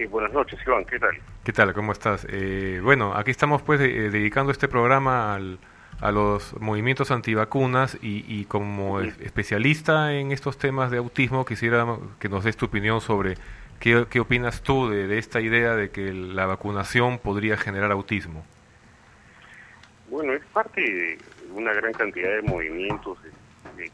Buenas 0.06 0.32
noches, 0.32 0.58
Iván, 0.66 0.84
¿qué 0.84 0.98
tal? 0.98 1.18
¿Qué 1.44 1.52
tal? 1.52 1.72
¿Cómo 1.72 1.92
estás? 1.92 2.26
bueno, 2.82 3.14
aquí 3.14 3.30
estamos 3.30 3.62
pues 3.62 3.80
dedicando 3.80 4.52
este 4.52 4.68
programa 4.68 5.34
al, 5.34 5.58
a 6.00 6.10
los 6.10 6.58
movimientos 6.60 7.10
antivacunas 7.10 7.98
y, 8.02 8.24
y 8.26 8.44
como 8.46 9.00
especialista 9.00 10.14
en 10.14 10.32
estos 10.32 10.58
temas 10.58 10.90
de 10.90 10.98
autismo 10.98 11.44
quisiera 11.44 11.86
que 12.18 12.28
nos 12.28 12.44
des 12.44 12.56
tu 12.56 12.66
opinión 12.66 13.00
sobre 13.00 13.34
qué, 13.80 14.06
qué 14.08 14.20
opinas 14.20 14.62
tú 14.62 14.88
de, 14.88 15.18
esta 15.18 15.40
idea 15.40 15.74
de 15.74 15.90
que 15.90 16.12
la 16.12 16.46
vacunación 16.46 17.18
podría 17.18 17.56
generar 17.56 17.90
autismo. 17.90 18.44
Bueno, 20.08 20.32
es 20.34 20.44
parte 20.46 20.80
de 20.80 21.18
una 21.52 21.72
gran 21.72 21.92
cantidad 21.92 22.30
de 22.30 22.42
movimientos 22.42 23.18
de, 23.22 23.30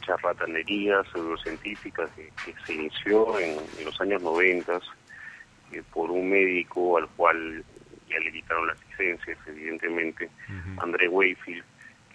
charlatanería 0.04 1.02
pseudocientífica 1.12 2.08
que, 2.16 2.32
que 2.44 2.54
se 2.64 2.74
inició 2.74 3.38
en, 3.38 3.56
los 3.84 4.00
años 4.00 4.20
90 4.20 4.80
eh, 5.76 5.82
por 5.92 6.10
un 6.10 6.30
médico 6.30 6.98
al 6.98 7.08
cual 7.10 7.64
ya 8.08 8.18
le 8.18 8.32
quitaron 8.32 8.68
las 8.68 8.78
licencias, 8.88 9.38
evidentemente, 9.46 10.30
André 10.78 11.08
Wayfield, 11.08 11.64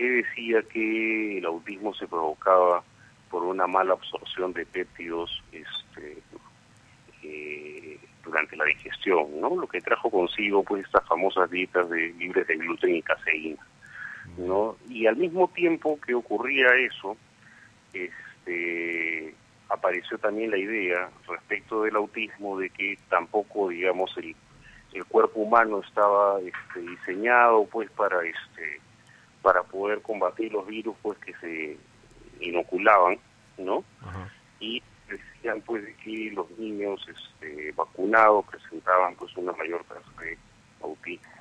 decía 0.10 0.62
que 0.64 1.38
el 1.38 1.46
autismo 1.46 1.94
se 1.94 2.08
provocaba 2.08 2.84
por 3.30 3.44
una 3.44 3.68
mala 3.68 3.94
absorción 3.94 4.54
de 4.54 4.66
péptidos 4.66 5.44
este, 5.52 6.18
eh, 7.24 8.00
durante 8.24 8.56
la 8.56 8.66
digestión, 8.66 9.40
¿no? 9.40 9.56
Lo 9.56 9.68
que 9.68 9.82
trajo 9.82 10.10
consigo 10.10 10.64
pues 10.64 10.86
estas 10.86 11.08
famosas 11.08 11.50
dietas 11.50 11.90
de 11.90 12.14
libres 12.14 12.48
de 12.48 12.58
gluten 12.58 12.96
y 12.96 13.02
caseína, 13.02 13.66
¿no? 14.38 14.76
Y 14.90 15.08
al 15.08 15.16
mismo 15.16 15.48
tiempo 15.50 16.00
que 16.06 16.14
ocurría 16.14 16.68
eso, 16.76 17.16
este 17.94 19.34
apareció 19.72 20.18
también 20.18 20.52
la 20.52 20.58
idea 20.58 21.10
respecto 21.28 21.84
del 21.84 21.96
autismo 21.96 22.60
de 22.60 22.70
que 22.70 22.98
tampoco, 23.10 23.70
digamos, 23.70 24.12
el, 24.18 24.36
el 24.94 25.06
cuerpo 25.06 25.42
humano 25.42 25.82
estaba 25.88 26.40
este, 26.40 26.82
diseñado 26.82 27.66
pues 27.66 27.90
para 27.92 28.24
este 28.26 28.82
para 29.42 29.64
poder 29.64 30.02
combatir 30.02 30.52
los 30.52 30.68
virus 30.68 30.96
pues 31.02 31.18
que 31.20 31.34
se 31.36 31.78
inoculaban, 32.42 33.18
¿no? 33.58 33.84
Y 34.60 34.84
decían 35.10 35.62
pues 35.62 35.84
que 36.04 36.32
los 36.32 36.50
niños 36.60 37.04
este, 37.08 37.72
vacunados 37.72 38.46
presentaban 38.46 39.16
pues 39.16 39.36
una 39.38 39.52
mayor 39.54 39.84
tasa 39.86 40.22
de 40.22 40.38
autismo. 40.82 41.32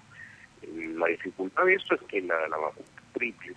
La 0.98 1.06
dificultad 1.08 1.64
de 1.64 1.74
esto 1.74 1.94
es 1.94 2.02
que 2.02 2.22
la, 2.22 2.48
la 2.48 2.56
vacuna 2.56 2.86
triple, 3.12 3.54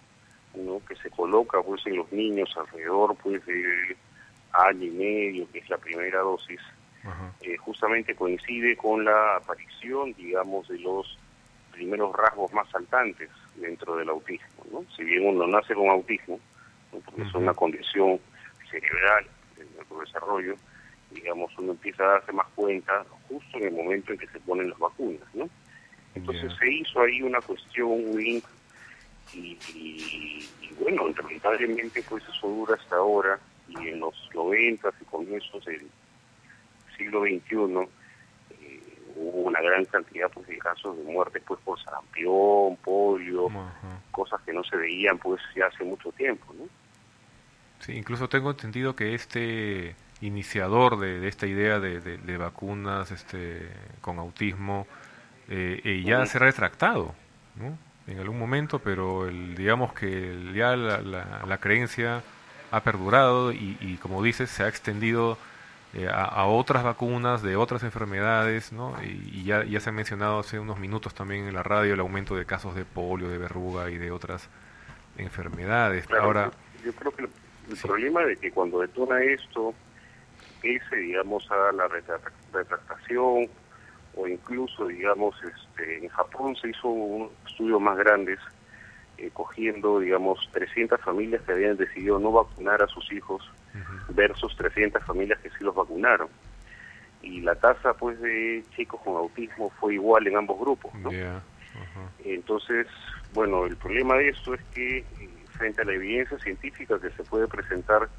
¿no? 0.55 0.81
que 0.85 0.95
se 0.95 1.09
coloca 1.09 1.61
pues 1.61 1.85
en 1.85 1.97
los 1.97 2.11
niños 2.11 2.53
alrededor 2.57 3.15
pues 3.23 3.45
de 3.45 3.95
año 4.53 4.85
y 4.85 4.91
medio, 4.91 5.51
que 5.51 5.59
es 5.59 5.69
la 5.69 5.77
primera 5.77 6.19
dosis, 6.19 6.59
eh, 7.41 7.57
justamente 7.57 8.15
coincide 8.15 8.77
con 8.77 9.03
la 9.03 9.37
aparición, 9.37 10.13
digamos, 10.13 10.67
de 10.69 10.79
los 10.79 11.17
primeros 11.71 12.15
rasgos 12.15 12.53
más 12.53 12.69
saltantes 12.69 13.29
dentro 13.55 13.97
del 13.97 14.09
autismo. 14.09 14.65
¿no? 14.71 14.85
Si 14.95 15.03
bien 15.03 15.25
uno 15.25 15.47
nace 15.47 15.73
con 15.73 15.89
autismo, 15.89 16.39
porque 16.91 17.23
es 17.23 17.33
una 17.33 17.53
condición 17.53 18.19
cerebral 18.69 19.25
en 19.57 19.75
nuestro 19.75 19.99
desarrollo, 19.99 20.55
digamos, 21.11 21.51
uno 21.57 21.73
empieza 21.73 22.03
a 22.03 22.07
darse 22.07 22.31
más 22.31 22.47
cuenta 22.55 23.05
justo 23.27 23.57
en 23.57 23.65
el 23.65 23.73
momento 23.73 24.13
en 24.13 24.19
que 24.19 24.27
se 24.27 24.39
ponen 24.39 24.69
las 24.69 24.79
vacunas. 24.79 25.27
¿no? 25.33 25.49
Entonces 26.15 26.51
se 26.59 26.71
hizo 26.71 27.01
ahí 27.01 27.21
una 27.21 27.41
cuestión 27.41 27.89
win 27.89 28.41
y, 29.33 29.57
y, 29.73 30.47
bueno, 30.79 31.07
lamentablemente 31.09 32.03
pues 32.07 32.23
eso 32.29 32.47
dura 32.47 32.75
hasta 32.75 32.95
ahora 32.95 33.39
y 33.67 33.87
en 33.89 33.99
los 33.99 34.15
90 34.33 34.89
y 35.01 35.05
comienzos 35.05 35.65
del 35.65 35.87
siglo 36.97 37.21
XXI 37.21 37.87
hubo 39.15 39.47
una 39.47 39.61
gran 39.61 39.85
cantidad 39.85 40.29
pues 40.31 40.47
de 40.47 40.57
casos 40.57 40.97
de 40.97 41.03
muerte 41.03 41.41
pues 41.45 41.59
por 41.61 41.81
sarampión, 41.83 42.77
polio, 42.77 43.47
cosas 44.11 44.41
que 44.41 44.53
no 44.53 44.63
se 44.63 44.75
veían 44.77 45.17
pues 45.17 45.41
ya 45.55 45.67
hace 45.67 45.83
mucho 45.83 46.11
tiempo, 46.11 46.53
¿no? 46.57 46.65
Sí, 47.79 47.93
incluso 47.93 48.29
tengo 48.29 48.51
entendido 48.51 48.95
que 48.95 49.13
este 49.13 49.95
iniciador 50.21 50.99
de, 50.99 51.27
esta 51.27 51.47
idea 51.47 51.79
de, 51.79 52.37
vacunas 52.37 53.11
este 53.11 53.69
con 54.01 54.19
autismo 54.19 54.87
eh, 55.49 55.81
eh, 55.83 56.01
ya 56.03 56.25
se 56.25 56.37
ha 56.37 56.41
retractado, 56.41 57.13
¿no? 57.55 57.77
En 58.07 58.19
algún 58.19 58.39
momento, 58.39 58.79
pero 58.79 59.27
el, 59.27 59.55
digamos 59.55 59.93
que 59.93 60.51
ya 60.53 60.75
la, 60.75 61.01
la, 61.01 61.57
creencia 61.57 62.21
ha 62.73 62.83
perdurado 62.83 63.51
y, 63.51 63.77
y 63.79 63.97
como 63.97 64.23
dices 64.23 64.49
se 64.49 64.63
ha 64.63 64.67
extendido 64.67 65.37
eh, 65.95 66.09
a, 66.11 66.45
otras 66.47 66.83
vacunas 66.83 67.43
de 67.43 67.55
otras 67.55 67.83
enfermedades, 67.83 68.73
¿no? 68.73 68.95
Y, 69.03 69.43
ya, 69.43 69.63
ya 69.63 69.79
se 69.79 69.91
ha 69.91 69.93
mencionado 69.93 70.39
hace 70.39 70.57
unos 70.57 70.79
minutos 70.79 71.13
también 71.13 71.47
en 71.47 71.53
la 71.53 71.61
radio 71.61 71.93
el 71.93 71.99
aumento 71.99 72.35
de 72.35 72.47
casos 72.47 72.73
de 72.73 72.83
polio, 72.83 73.29
de 73.29 73.37
verruga 73.37 73.91
y 73.91 73.99
de 73.99 74.09
otras 74.09 74.49
enfermedades. 75.19 76.07
Ahora, 76.19 76.49
yo 76.83 76.91
creo 76.93 77.11
que 77.11 77.29
el 77.69 77.77
problema 77.77 78.23
de 78.23 78.37
que 78.37 78.51
cuando 78.51 78.79
detona 78.81 79.21
esto, 79.21 79.75
ese, 80.63 80.95
digamos, 80.95 81.47
a 81.51 81.71
la 81.71 81.87
retractación 81.87 83.49
o 84.15 84.27
incluso, 84.27 84.87
digamos, 84.87 85.35
este, 85.43 86.05
en 86.05 86.09
Japón 86.09 86.55
se 86.55 86.69
hizo 86.69 86.87
un 86.87 87.29
estudio 87.45 87.79
más 87.79 87.97
grandes 87.99 88.39
eh, 89.23 89.29
cogiendo, 89.31 89.99
digamos, 89.99 90.49
300 90.51 90.99
familias 90.99 91.41
que 91.43 91.53
habían 91.53 91.77
decidido 91.77 92.19
no 92.19 92.33
vacunar 92.33 92.81
a 92.83 92.87
sus 92.87 93.09
hijos 93.13 93.49
versus 94.09 94.53
300 94.57 95.01
familias 95.03 95.39
que 95.39 95.49
sí 95.49 95.55
los 95.61 95.73
vacunaron. 95.73 96.27
Y 97.21 97.39
la 97.39 97.55
tasa 97.55 97.93
pues 97.93 98.19
de 98.19 98.65
chicos 98.75 98.99
con 99.01 99.15
autismo 99.15 99.71
fue 99.79 99.93
igual 99.93 100.27
en 100.27 100.35
ambos 100.35 100.59
grupos, 100.59 100.93
¿no? 100.95 101.09
Entonces, 102.25 102.87
bueno, 103.33 103.65
el 103.65 103.77
problema 103.77 104.15
de 104.15 104.29
esto 104.29 104.53
es 104.55 104.61
que 104.73 104.97
eh, 104.97 105.05
frente 105.51 105.81
a 105.81 105.85
la 105.85 105.93
evidencia 105.93 106.37
científica 106.39 106.99
que 106.99 107.09
se 107.11 107.23
puede 107.23 107.47
presentar, 107.47 108.09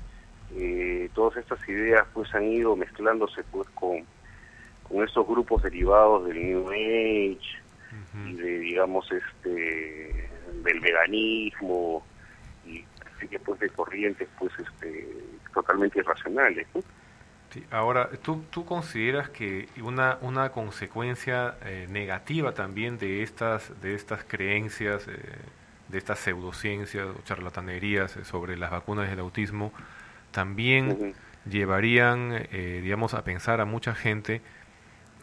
eh, 0.56 1.10
todas 1.14 1.36
estas 1.36 1.68
ideas 1.68 2.06
pues 2.14 2.34
han 2.34 2.44
ido 2.44 2.76
mezclándose 2.76 3.44
pues 3.52 3.68
con, 3.74 4.04
con 4.88 5.04
estos 5.04 5.26
grupos 5.26 5.62
derivados 5.62 6.26
del 6.26 6.42
New 6.42 6.70
Age 6.70 7.62
y 8.26 8.34
de 8.34 8.58
digamos 8.58 9.06
este 9.12 10.33
del 10.62 10.80
veganismo 10.80 12.04
y 12.66 12.84
así 13.16 13.28
que 13.28 13.38
pues 13.38 13.60
de 13.60 13.70
corrientes 13.70 14.28
pues 14.38 14.52
este 14.58 15.06
totalmente 15.52 16.00
irracionales. 16.00 16.66
Sí, 17.50 17.64
ahora, 17.70 18.10
¿tú, 18.22 18.42
¿tú 18.50 18.64
consideras 18.64 19.30
que 19.30 19.68
una, 19.80 20.18
una 20.22 20.50
consecuencia 20.50 21.54
eh, 21.64 21.86
negativa 21.88 22.52
también 22.52 22.98
de 22.98 23.22
estas, 23.22 23.80
de 23.80 23.94
estas 23.94 24.24
creencias, 24.24 25.06
eh, 25.06 25.12
de 25.88 25.98
estas 25.98 26.18
pseudociencias 26.18 27.06
o 27.06 27.22
charlatanerías 27.22 28.16
eh, 28.16 28.24
sobre 28.24 28.56
las 28.56 28.72
vacunas 28.72 29.08
del 29.08 29.20
autismo, 29.20 29.72
también 30.32 31.14
llevarían, 31.48 32.48
digamos, 32.50 33.14
a 33.14 33.22
pensar 33.22 33.60
a 33.60 33.66
mucha 33.66 33.94
gente 33.94 34.40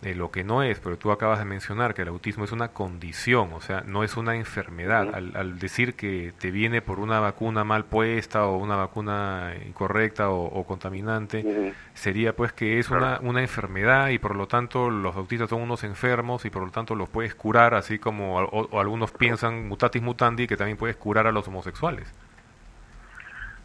lo 0.02 0.32
que 0.32 0.44
no 0.44 0.64
es, 0.64 0.80
pero 0.80 0.98
tú 0.98 1.12
acabas 1.12 1.40
de 1.40 1.46
mencionar 1.46 1.94
que 1.94 2.02
el 2.02 2.08
autismo 2.08 2.44
es 2.44 2.52
una 2.52 2.70
condición, 2.70 3.54
o 3.54 3.62
sea, 3.62 3.84
no 3.86 4.04
es 4.04 4.18
una 4.18 4.36
enfermedad. 4.36 5.14
al, 5.14 5.60
decir 5.60 5.94
que 5.94 6.34
te 6.40 6.50
viene 6.50 6.82
por 6.82 7.00
una 7.00 7.20
vacuna 7.20 7.64
mal 7.64 7.86
puesta 7.86 8.48
o 8.48 8.58
una 8.58 8.76
vacuna 8.76 9.54
incorrecta 9.66 10.32
o, 10.32 10.64
contaminante, 10.66 11.74
sería 11.94 12.36
pues 12.36 12.52
que 12.52 12.80
es 12.80 12.90
una, 12.90 13.20
una 13.22 13.42
enfermedad 13.42 14.10
y 14.10 14.18
por 14.18 14.36
lo 14.36 14.48
tanto 14.48 14.90
los 14.90 15.16
autistas 15.16 15.50
son 15.50 15.62
unos 15.62 15.84
enfermos 15.84 16.46
y 16.46 16.50
por 16.50 16.64
lo 16.64 16.72
tanto 16.72 16.96
los 16.96 17.10
puedes 17.10 17.36
curar, 17.36 17.76
así 17.76 18.00
como 18.00 18.40
o, 18.40 18.80
algunos 18.80 19.12
piensan 19.12 19.68
mutatis 19.68 20.02
mutandi 20.02 20.48
que 20.48 20.58
también 20.58 20.78
puedes 20.78 20.96
curar 20.98 21.28
a 21.28 21.32
los 21.32 21.48
homosexuales. 21.48 22.12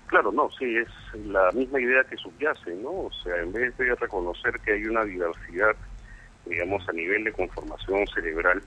Claro, 0.07 0.31
no, 0.31 0.49
sí, 0.57 0.77
es 0.77 0.89
la 1.27 1.51
misma 1.53 1.81
idea 1.81 2.05
que 2.05 2.17
subyace, 2.17 2.77
¿no? 2.77 2.91
O 2.91 3.11
sea, 3.25 3.37
en 3.39 3.53
vez 3.53 3.77
de 3.77 3.95
reconocer 3.97 4.61
que 4.61 4.75
hay 4.75 4.85
una 4.85 5.03
diversidad 5.03 5.75
digamos, 6.47 6.89
a 6.89 6.93
nivel 6.93 7.25
de 7.25 7.33
conformación 7.33 8.07
cerebral, 8.09 8.63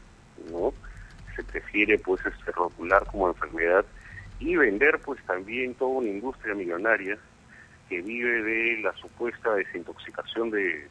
¿no? 0.51 0.73
Se 1.35 1.43
prefiere, 1.43 1.97
pues, 1.97 2.25
este, 2.25 2.51
rotular 2.51 3.05
como 3.05 3.29
enfermedad 3.29 3.85
y 4.39 4.55
vender, 4.55 4.99
pues, 4.99 5.21
también 5.25 5.75
toda 5.75 5.99
una 5.99 6.09
industria 6.09 6.53
millonaria 6.53 7.17
que 7.87 8.01
vive 8.01 8.43
de 8.43 8.81
la 8.81 8.93
supuesta 8.93 9.55
desintoxicación 9.55 10.51
de, 10.51 10.87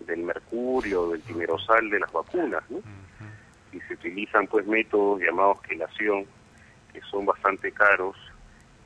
del 0.00 0.20
mercurio, 0.20 1.10
del 1.10 1.22
timerosal 1.22 1.88
de 1.90 2.00
las 2.00 2.12
vacunas, 2.12 2.62
¿no? 2.70 2.80
Y 3.72 3.80
se 3.80 3.94
utilizan, 3.94 4.46
pues, 4.46 4.66
métodos 4.66 5.20
llamados 5.20 5.60
quelación, 5.62 6.26
que 6.92 7.00
son 7.02 7.26
bastante 7.26 7.70
caros, 7.72 8.16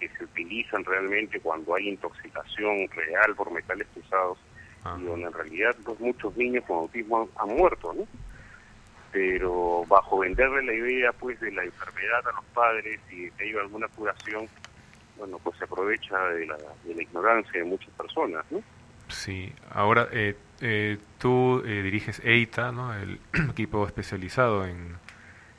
que 0.01 0.09
se 0.09 0.25
utilizan 0.25 0.85
realmente 0.85 1.39
cuando 1.41 1.75
hay 1.75 1.89
intoxicación 1.89 2.89
real 2.89 3.35
por 3.37 3.53
metales 3.53 3.87
pesados 3.95 4.39
y 4.85 5.05
donde 5.05 5.27
en 5.27 5.33
realidad 5.33 5.77
pues, 5.85 6.01
muchos 6.01 6.37
niños 6.37 6.65
con 6.67 6.79
autismo 6.79 7.23
han, 7.23 7.51
han 7.51 7.57
muerto, 7.57 7.93
¿no? 7.93 8.07
Pero 9.13 9.85
bajo 9.89 10.21
venderle 10.21 10.63
la 10.63 10.73
idea 10.73 11.13
pues 11.13 11.41
de 11.41 11.51
la 11.53 11.65
enfermedad 11.65 12.27
a 12.29 12.33
los 12.33 12.45
padres 12.55 13.01
y 13.11 13.25
de 13.25 13.31
que 13.33 13.45
hay 13.45 13.55
alguna 13.57 13.89
curación, 13.89 14.49
bueno, 15.19 15.39
pues 15.43 15.59
se 15.59 15.65
aprovecha 15.65 16.19
de 16.31 16.47
la, 16.47 16.57
de 16.85 16.95
la 16.95 17.03
ignorancia 17.03 17.61
de 17.61 17.65
muchas 17.65 17.91
personas, 17.91 18.45
¿no? 18.51 18.63
Sí, 19.11 19.53
ahora 19.71 20.09
eh, 20.13 20.37
eh, 20.61 20.99
tú 21.19 21.63
eh, 21.67 21.83
diriges 21.83 22.21
EITA, 22.25 22.73
¿no? 22.73 22.95
el 22.95 23.21
equipo 23.51 23.85
especializado 23.87 24.65
en, 24.65 24.97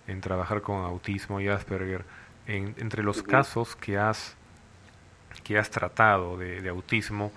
en, 0.08 0.22
trabajar 0.22 0.62
con 0.62 0.84
autismo 0.86 1.42
y 1.42 1.48
Asperger. 1.50 2.06
En, 2.48 2.76
entre 2.80 3.04
los 3.04 3.22
casos 3.22 3.76
que 3.76 3.98
has, 3.98 4.36
que 5.44 5.58
has 5.58 5.70
tratado 5.70 6.38
de, 6.38 6.62
de 6.62 6.70
autismo, 6.70 7.32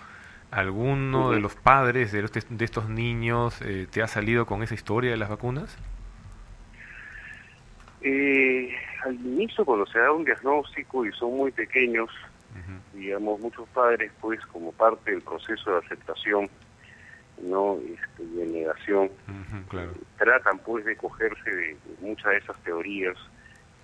¿alguno 0.55 1.33
de 1.33 1.41
los 1.41 1.55
padres 1.55 2.13
de, 2.13 2.23
de 2.23 2.65
estos 2.65 2.89
niños 2.89 3.61
te 3.91 4.03
ha 4.03 4.07
salido 4.07 4.47
con 4.47 4.63
esa 4.63 4.75
historia 4.75 5.11
de 5.11 5.17
las 5.17 5.29
vacunas? 5.29 5.77
al 9.05 9.15
inicio, 9.15 9.65
cuando 9.65 9.87
se 9.87 9.99
da 9.99 10.13
un 10.13 10.25
diagnóstico 10.25 11.05
y 11.05 11.13
son 11.13 11.37
muy 11.37 11.51
pequeños, 11.53 12.11
digamos, 12.93 13.41
muchos 13.41 13.69
padres, 13.71 14.13
pues, 14.21 14.41
como 14.47 14.73
parte 14.73 15.11
del 15.11 15.23
proceso 15.23 15.73
de 15.73 15.79
aceptación, 15.79 16.49
no 17.43 17.79
este, 17.79 18.25
de 18.25 18.47
negación, 18.47 19.11
tratan, 20.17 20.59
pues, 20.61 20.85
de 20.85 20.97
cogerse 20.97 21.51
de, 21.51 21.77
muchas 22.01 22.33
de 22.33 22.39
esas 22.39 22.57
teorías 22.63 23.17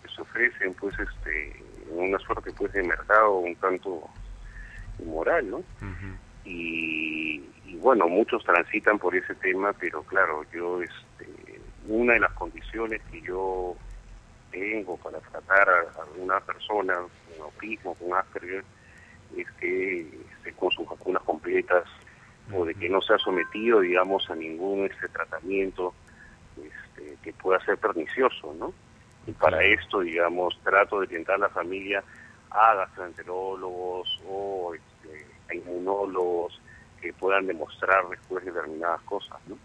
que 0.02 0.08
se 0.14 0.22
ofrecen, 0.22 0.74
pues, 0.74 0.94
este, 0.98 1.62
en 1.90 1.98
una 2.08 2.18
suerte, 2.18 2.52
pues, 2.56 2.72
de 2.72 2.82
mercado 2.82 3.38
un 3.38 3.54
tanto 3.56 4.08
inmoral, 4.98 5.50
¿no? 5.50 5.62
Y, 6.44 7.42
y, 7.66 7.76
bueno, 7.76 8.08
muchos 8.08 8.42
transitan 8.44 8.98
por 8.98 9.14
ese 9.14 9.34
tema, 9.36 9.72
pero 9.72 10.02
claro, 10.02 10.44
yo, 10.52 10.82
este, 10.82 11.60
una 11.86 12.14
de 12.14 12.20
las 12.20 12.32
condiciones 12.32 13.00
que 13.10 13.20
yo 13.20 13.76
tengo 14.50 14.96
para 14.96 15.18
tratar 15.20 15.68
a, 15.68 16.20
una 16.20 16.40
persona 16.40 16.94
con 16.94 17.44
autismo, 17.44 17.94
con 17.94 18.14
Asperger, 18.14 18.64
es 19.36 19.50
que 19.60 20.00
esté 20.00 20.52
con 20.54 20.70
sus 20.70 20.88
vacunas 20.88 21.22
completas 21.22 21.84
o 22.52 22.64
de 22.64 22.74
que 22.74 22.88
no 22.88 23.00
sea 23.00 23.18
sometido, 23.18 23.80
digamos, 23.80 24.28
a 24.28 24.34
ningún 24.34 24.86
este 24.86 25.08
tratamiento 25.08 25.94
este, 26.56 27.16
que 27.22 27.32
pueda 27.32 27.64
ser 27.64 27.78
pernicioso, 27.78 28.54
¿no? 28.58 28.72
Y 29.26 29.32
para 29.32 29.62
esto, 29.62 30.00
digamos, 30.00 30.58
trato 30.64 31.00
de 31.00 31.06
que 31.06 31.24
a 31.32 31.38
la 31.38 31.48
familia 31.50 32.02
a 32.50 32.74
gastroenterólogos 32.74 34.20
o 34.26 34.74
este, 34.74 35.26
a 35.50 35.54
inmunólogos 35.54 36.60
que 37.00 37.12
puedan 37.12 37.46
demostrar 37.46 38.08
después 38.08 38.44
determinadas 38.44 39.00
cosas, 39.02 39.38
¿no? 39.46 39.56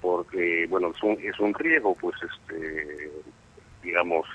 Porque, 0.00 0.66
bueno, 0.68 0.92
es 0.94 1.02
un, 1.02 1.18
es 1.20 1.38
un 1.40 1.54
riesgo, 1.54 1.94
pues, 1.96 2.14
este, 2.22 3.10
digamos, 3.82 4.26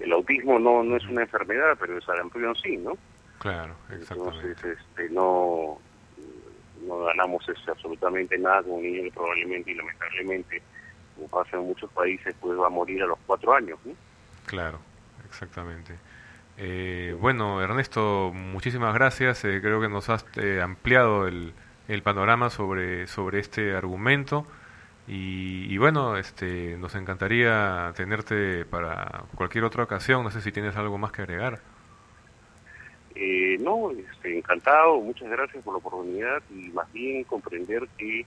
el 0.00 0.12
autismo 0.12 0.58
no 0.58 0.82
no 0.82 0.96
es 0.96 1.04
una 1.04 1.22
enfermedad, 1.22 1.76
pero 1.78 1.96
el 1.96 2.02
sarampión 2.02 2.54
sí, 2.56 2.76
¿no? 2.76 2.96
Claro, 3.38 3.74
exactamente. 3.90 4.48
Entonces, 4.48 4.78
este, 4.78 5.10
no, 5.10 5.78
no 6.86 6.98
ganamos 7.04 7.48
este, 7.48 7.70
absolutamente 7.70 8.38
nada 8.38 8.62
con 8.62 8.72
un 8.72 8.82
niño 8.82 9.02
que 9.04 9.12
probablemente 9.12 9.70
y 9.70 9.74
lamentablemente, 9.74 10.62
como 11.14 11.28
pasa 11.28 11.56
en 11.56 11.64
muchos 11.64 11.90
países, 11.92 12.34
pues 12.40 12.58
va 12.58 12.66
a 12.66 12.70
morir 12.70 13.02
a 13.02 13.06
los 13.06 13.18
cuatro 13.26 13.52
años, 13.54 13.78
¿no? 13.84 13.92
Claro, 14.46 14.78
exactamente. 15.28 15.94
Eh, 16.60 17.16
bueno, 17.20 17.62
Ernesto, 17.62 18.32
muchísimas 18.34 18.92
gracias. 18.92 19.44
Eh, 19.44 19.60
creo 19.62 19.80
que 19.80 19.88
nos 19.88 20.08
has 20.08 20.26
eh, 20.36 20.60
ampliado 20.60 21.28
el, 21.28 21.52
el 21.86 22.02
panorama 22.02 22.50
sobre, 22.50 23.04
este 23.38 23.74
argumento. 23.74 24.44
Y, 25.06 25.78
bueno, 25.78 26.18
este, 26.18 26.76
nos 26.76 26.94
encantaría 26.94 27.94
tenerte 27.96 28.66
para 28.66 29.24
cualquier 29.36 29.64
otra 29.64 29.84
ocasión. 29.84 30.22
No 30.22 30.30
sé 30.30 30.42
si 30.42 30.52
tienes 30.52 30.76
algo 30.76 30.98
más 30.98 31.12
que 31.12 31.22
agregar. 31.22 31.60
Eh, 33.14 33.56
no, 33.60 33.90
este, 33.92 34.36
encantado. 34.36 35.00
Muchas 35.00 35.30
gracias 35.30 35.64
por 35.64 35.74
la 35.74 35.78
oportunidad 35.78 36.42
y 36.50 36.68
más 36.70 36.92
bien 36.92 37.24
comprender 37.24 37.88
que, 37.96 38.26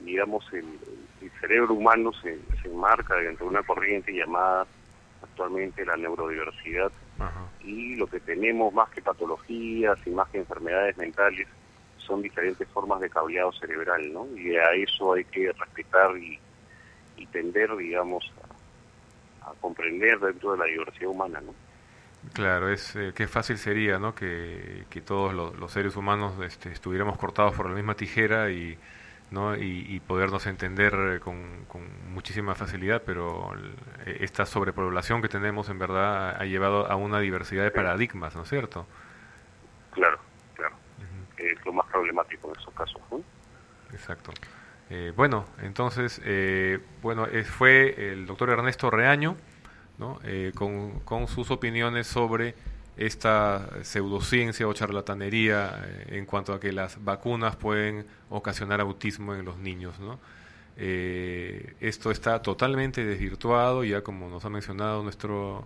digamos, 0.00 0.44
el, 0.52 0.64
cerebro 1.40 1.74
humano 1.74 2.12
se, 2.14 2.38
se 2.62 2.68
enmarca 2.68 3.16
dentro 3.16 3.46
de 3.46 3.50
una 3.50 3.62
corriente 3.62 4.12
llamada 4.12 4.66
actualmente 5.22 5.84
la 5.84 5.96
neurodiversidad 5.96 6.90
y 7.62 7.96
lo 7.96 8.06
que 8.06 8.20
tenemos 8.20 8.72
más 8.72 8.90
que 8.90 9.02
patologías 9.02 9.98
y 10.06 10.10
más 10.10 10.28
que 10.28 10.38
enfermedades 10.38 10.96
mentales 10.96 11.48
son 11.98 12.22
diferentes 12.22 12.68
formas 12.68 13.00
de 13.00 13.10
cableado 13.10 13.52
cerebral, 13.52 14.12
¿no? 14.12 14.26
Y 14.36 14.56
a 14.56 14.72
eso 14.72 15.14
hay 15.14 15.24
que 15.24 15.52
respetar 15.52 16.16
y, 16.16 16.38
tender, 17.32 17.76
digamos, 17.76 18.32
a, 19.42 19.52
comprender 19.60 20.18
dentro 20.20 20.52
de 20.52 20.58
la 20.58 20.64
diversidad 20.66 21.10
humana, 21.10 21.40
¿no? 21.40 21.52
Claro, 22.32 22.70
es 22.70 22.94
eh, 22.96 23.12
qué 23.14 23.26
fácil 23.26 23.58
sería, 23.58 23.98
¿no? 23.98 24.14
Que, 24.14 24.84
que 24.88 25.00
todos 25.00 25.34
los, 25.34 25.72
seres 25.72 25.96
humanos 25.96 26.34
este, 26.44 26.70
estuviéramos 26.70 27.18
cortados 27.18 27.54
por 27.54 27.68
la 27.68 27.74
misma 27.74 27.94
tijera 27.94 28.50
y, 28.50 28.78
¿no? 29.30 29.56
Y, 29.56 30.00
podernos 30.06 30.46
entender 30.46 31.20
con, 31.20 31.64
con, 31.66 31.82
muchísima 32.12 32.54
facilidad, 32.54 33.02
pero 33.04 33.52
esta 34.06 34.46
sobrepoblación 34.46 35.20
que 35.22 35.28
tenemos 35.28 35.68
en 35.68 35.78
verdad 35.78 36.36
ha 36.40 36.44
llevado 36.44 36.90
a 36.90 36.96
una 36.96 37.20
diversidad 37.20 37.64
de 37.64 37.70
paradigmas, 37.70 38.34
¿no 38.36 38.42
es 38.42 38.48
cierto? 38.48 38.86
Claro 39.92 40.18
es 41.38 41.64
lo 41.64 41.72
más 41.72 41.86
problemático 41.86 42.48
en 42.48 42.60
esos 42.60 42.74
casos. 42.74 43.00
Exacto. 43.92 44.32
Eh, 44.90 45.12
bueno, 45.16 45.46
entonces, 45.62 46.20
eh, 46.24 46.78
bueno, 47.02 47.26
eh, 47.26 47.44
fue 47.44 48.12
el 48.12 48.26
doctor 48.26 48.50
Ernesto 48.50 48.90
Reaño, 48.90 49.36
¿no? 49.98 50.20
con, 50.54 51.00
con, 51.00 51.26
sus 51.26 51.50
opiniones 51.50 52.06
sobre 52.06 52.54
esta 52.96 53.68
pseudociencia 53.82 54.66
o 54.66 54.72
charlatanería 54.72 55.86
en 56.08 56.24
cuanto 56.26 56.54
a 56.54 56.60
que 56.60 56.72
las 56.72 57.02
vacunas 57.04 57.56
pueden 57.56 58.06
ocasionar 58.30 58.80
autismo 58.80 59.34
en 59.34 59.44
los 59.44 59.58
niños, 59.58 59.98
¿no? 60.00 60.18
esto 60.78 62.10
está 62.10 62.42
totalmente 62.42 63.02
desvirtuado, 63.02 63.82
ya 63.82 64.02
como 64.02 64.28
nos 64.28 64.44
ha 64.44 64.50
mencionado 64.50 65.02
nuestro 65.02 65.64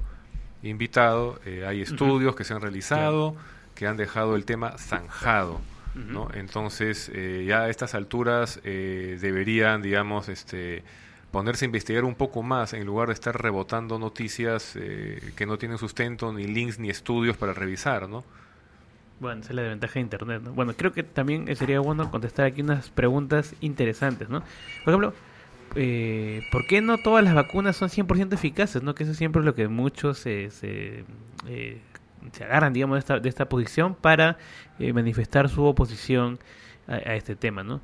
invitado, 0.62 1.41
hay 1.66 1.83
estudios 1.83 2.37
que 2.37 2.45
se 2.45 2.55
han 2.55 2.61
realizado 2.61 3.35
que 3.81 3.87
han 3.87 3.97
dejado 3.97 4.37
el 4.37 4.45
tema 4.45 4.76
zanjado. 4.76 5.59
¿no? 5.95 6.28
Entonces, 6.35 7.11
eh, 7.14 7.47
ya 7.49 7.62
a 7.62 7.70
estas 7.70 7.95
alturas 7.95 8.61
eh, 8.62 9.16
deberían, 9.20 9.81
digamos, 9.81 10.28
este, 10.28 10.85
ponerse 11.31 11.64
a 11.64 11.66
investigar 11.66 12.05
un 12.05 12.14
poco 12.14 12.43
más 12.43 12.72
en 12.72 12.85
lugar 12.85 13.09
de 13.09 13.14
estar 13.14 13.41
rebotando 13.41 13.99
noticias 13.99 14.76
eh, 14.76 15.33
que 15.37 15.47
no 15.47 15.59
tienen 15.59 15.78
sustento, 15.78 16.33
ni 16.33 16.45
links, 16.45 16.78
ni 16.78 16.91
estudios 16.91 17.37
para 17.37 17.53
revisar, 17.53 18.09
¿no? 18.09 18.24
Bueno, 19.20 19.43
esa 19.43 19.51
es 19.51 19.57
la 19.57 19.62
desventaja 19.62 19.95
de 19.95 20.01
Internet, 20.01 20.43
¿no? 20.43 20.53
Bueno, 20.53 20.72
creo 20.76 20.93
que 20.93 21.03
también 21.03 21.55
sería 21.55 21.81
bueno 21.81 22.11
contestar 22.11 22.47
aquí 22.47 22.62
unas 22.62 22.89
preguntas 22.91 23.55
interesantes, 23.61 24.28
¿no? 24.31 24.41
Por 24.85 24.95
ejemplo, 24.95 25.14
¿por 26.51 26.66
qué 26.66 26.81
no 26.81 26.99
todas 26.99 27.22
las 27.22 27.35
vacunas 27.35 27.76
son 27.76 27.91
100% 27.91 28.33
eficaces, 28.33 28.83
no? 28.83 28.95
Que 28.95 29.05
eso 29.05 29.14
siempre 29.14 29.41
es 29.41 29.47
lo 29.47 29.55
que 29.55 29.68
muchos 29.68 30.18
se, 30.18 30.51
se 30.51 31.05
se 32.33 32.45
agarran, 32.45 32.72
digamos, 32.72 32.97
de 32.97 32.99
esta, 33.01 33.20
de 33.20 33.28
esta 33.28 33.49
posición 33.49 33.95
para 33.95 34.39
eh, 34.78 34.93
manifestar 34.93 35.49
su 35.49 35.64
oposición 35.64 36.39
a, 36.87 37.14
este 37.14 37.37
tema, 37.37 37.62
¿no? 37.62 37.81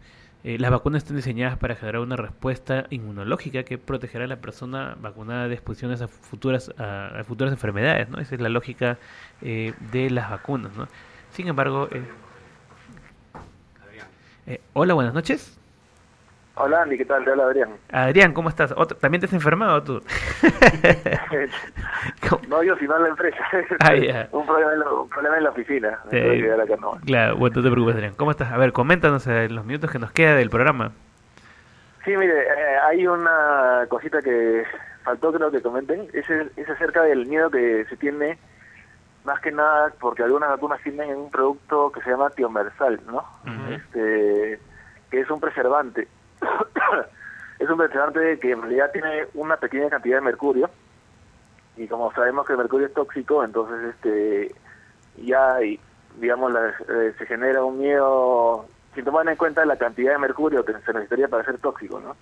Eh, 0.47 0.61
las 0.61 0.71
vacunas 0.71 1.03
están 1.03 1.17
diseñadas 1.17 1.59
para 1.59 1.75
generar 1.75 2.01
una 2.01 2.15
respuesta 2.15 2.87
inmunológica 2.91 3.65
que 3.65 3.79
protegerá 3.79 4.27
a 4.27 4.29
la 4.29 4.37
persona 4.37 4.97
vacunada 5.01 5.49
de 5.49 5.55
exposiciones 5.55 6.01
a 6.03 6.07
futuras, 6.07 6.73
a, 6.79 7.25
futuras 7.27 7.53
enfermedades, 7.53 8.09
¿no? 8.09 8.21
Esa 8.21 8.37
es 8.37 8.41
la 8.41 8.49
lógica 8.49 8.97
eh, 9.43 9.75
de 9.91 10.09
las 10.09 10.31
vacunas, 10.31 10.73
¿no? 10.77 10.87
Sin 11.33 11.49
embargo, 11.49 11.89
hola, 14.73 14.95
buenas 14.95 15.15
noches. 15.15 15.56
Hola 16.59 16.83
Andy, 16.83 16.97
¿qué 16.97 17.05
tal? 17.05 17.23
Te 17.23 17.33
habla 17.33 17.45
Adrián. 17.45 17.69
Adrián, 17.93 18.33
¿cómo 18.33 18.49
estás? 18.49 18.75
¿También 18.99 19.21
te 19.21 19.27
has 19.27 19.33
enfermado 19.35 19.83
tú? 19.83 20.01
no 22.49 22.63
yo, 22.63 22.75
sino 22.77 22.97
en 22.97 23.03
la 23.03 23.09
empresa. 23.11 23.37
Ah, 23.81 23.93
un, 24.33 24.47
problema 24.47 24.73
en 24.73 24.81
un, 24.81 25.07
problema 25.11 25.37
en 25.37 25.45
la 25.45 25.51
oficina. 25.51 25.99
Claro, 27.05 27.37
bueno, 27.37 27.57
no 27.57 27.63
te 27.63 27.71
preocupes 27.71 27.97
Adrián. 27.97 28.15
¿Cómo 28.17 28.31
estás? 28.31 28.53
A 28.53 28.57
ver, 28.57 28.73
coméntanos 28.73 29.27
en 29.27 29.55
los 29.55 29.67
minutos 29.67 29.91
que 29.91 29.99
nos 29.99 30.13
queda 30.13 30.35
del 30.35 30.49
programa. 30.49 30.93
Sí, 32.07 32.17
mire, 32.17 32.45
eh, 32.45 32.79
hay 32.89 33.07
una 33.07 33.85
cosita 33.91 34.23
que 34.23 34.65
faltó 35.05 35.35
creo 35.35 35.51
que 35.51 35.61
comenten. 35.61 36.09
Es, 36.15 36.25
es 36.31 36.71
acerca 36.71 37.03
del 37.03 37.27
miedo 37.27 37.51
que 37.51 37.85
se 37.91 37.99
tiene, 37.99 38.39
más 39.27 39.41
que 39.41 39.53
nada 39.53 39.93
porque 40.01 40.23
algunas 40.23 40.49
vacunas 40.49 40.81
tienen 40.81 41.17
un 41.17 41.31
producto 41.31 41.93
que 41.93 42.01
se 42.01 42.09
llama 42.09 42.31
tiomersal, 42.31 42.99
¿no? 43.07 43.27
este 43.71 44.59
que 45.11 45.21
es 45.21 45.31
un 45.31 45.39
preservante 45.39 46.09
es 47.59 47.69
un 47.69 47.77
preservante 47.79 48.39
que 48.39 48.53
en 48.53 48.63
realidad 48.63 48.91
tiene 48.93 49.27
una 49.35 49.57
pequeña 49.57 49.91
cantidad 49.91 50.17
de 50.17 50.23
mercurio 50.23 50.71
y 51.77 51.87
como 51.87 52.13
sabemos 52.13 52.47
que 52.47 52.53
el 52.53 52.59
mercurio 52.59 52.87
es 52.87 52.95
tóxico, 52.95 53.45
entonces 53.45 53.95
este 53.95 54.55
ya 55.19 55.59
digamos, 56.19 56.53
eh, 56.89 57.15
se 57.19 57.27
genera 57.27 57.65
un 57.65 57.79
miedo 57.79 58.67
sin 58.95 59.05
tomar 59.05 59.29
en 59.29 59.37
cuenta 59.37 59.65
la 59.65 59.77
cantidad 59.77 60.13
de 60.13 60.19
mercurio 60.19 60.65
que 60.65 60.73
se 60.73 60.93
necesitaría 60.93 61.29
para 61.29 61.45
ser 61.45 61.59
tóxico, 61.59 62.01
¿no? 62.01 62.17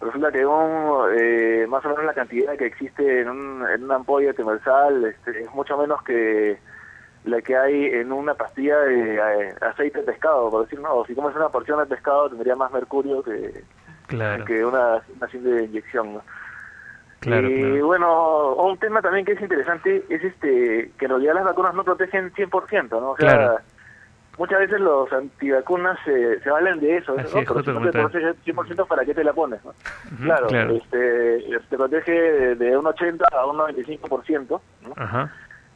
Resulta 0.00 0.32
que 0.32 0.44
un, 0.44 1.08
eh, 1.16 1.64
más 1.68 1.84
o 1.84 1.88
menos 1.88 2.04
la 2.04 2.12
cantidad 2.12 2.56
que 2.56 2.66
existe 2.66 3.20
en, 3.20 3.28
un, 3.28 3.64
en 3.68 3.84
una 3.84 3.94
ampolla 3.94 4.32
universal 4.36 5.04
este, 5.04 5.42
es 5.42 5.54
mucho 5.54 5.78
menos 5.78 6.02
que 6.02 6.58
la 7.24 7.40
que 7.40 7.56
hay 7.56 7.86
en 7.86 8.12
una 8.12 8.34
pastilla 8.34 8.78
de 8.80 9.14
eh, 9.16 9.54
aceite 9.60 10.00
de 10.00 10.06
pescado, 10.06 10.50
por 10.50 10.64
decir, 10.64 10.80
no, 10.80 11.04
si 11.06 11.14
comes 11.14 11.36
una 11.36 11.48
porción 11.48 11.78
de 11.78 11.86
pescado 11.86 12.28
tendría 12.28 12.56
más 12.56 12.72
mercurio 12.72 13.22
que, 13.22 13.64
que 14.08 14.64
una, 14.64 15.02
una 15.16 15.28
simple 15.28 15.64
inyección, 15.64 16.14
¿no? 16.14 16.22
y 17.24 17.80
bueno, 17.80 18.54
un 18.54 18.76
tema 18.78 19.00
también 19.00 19.24
que 19.24 19.32
es 19.32 19.40
interesante 19.40 20.04
es 20.08 20.24
este 20.24 20.90
que 20.98 21.04
en 21.04 21.10
realidad 21.10 21.34
las 21.34 21.44
vacunas 21.44 21.74
no 21.74 21.84
protegen 21.84 22.32
100%, 22.32 22.90
¿no? 22.90 23.10
O 23.10 23.16
sea, 23.16 23.58
muchas 24.38 24.58
veces 24.58 24.80
los 24.80 25.12
antivacunas 25.12 25.98
se, 26.04 26.40
se 26.40 26.50
valen 26.50 26.80
de 26.80 26.96
eso, 26.96 27.14
¿no? 27.14 27.22
Pero 27.32 27.62
si 27.62 27.70
no 27.70 27.80
te 27.82 27.92
protege 27.92 28.34
100%, 28.44 28.86
¿para 28.88 29.04
qué 29.04 29.14
te 29.14 29.22
la 29.22 29.32
pones? 29.32 29.60
¿no? 29.64 29.72
claro, 30.26 30.48
Este, 30.74 31.44
te 31.70 31.76
protege 31.76 32.56
de 32.56 32.76
un 32.76 32.86
80 32.86 33.24
a 33.32 33.46
un 33.46 33.58
95%, 33.58 34.48
¿no? 34.48 34.60
Ajá. 34.96 35.32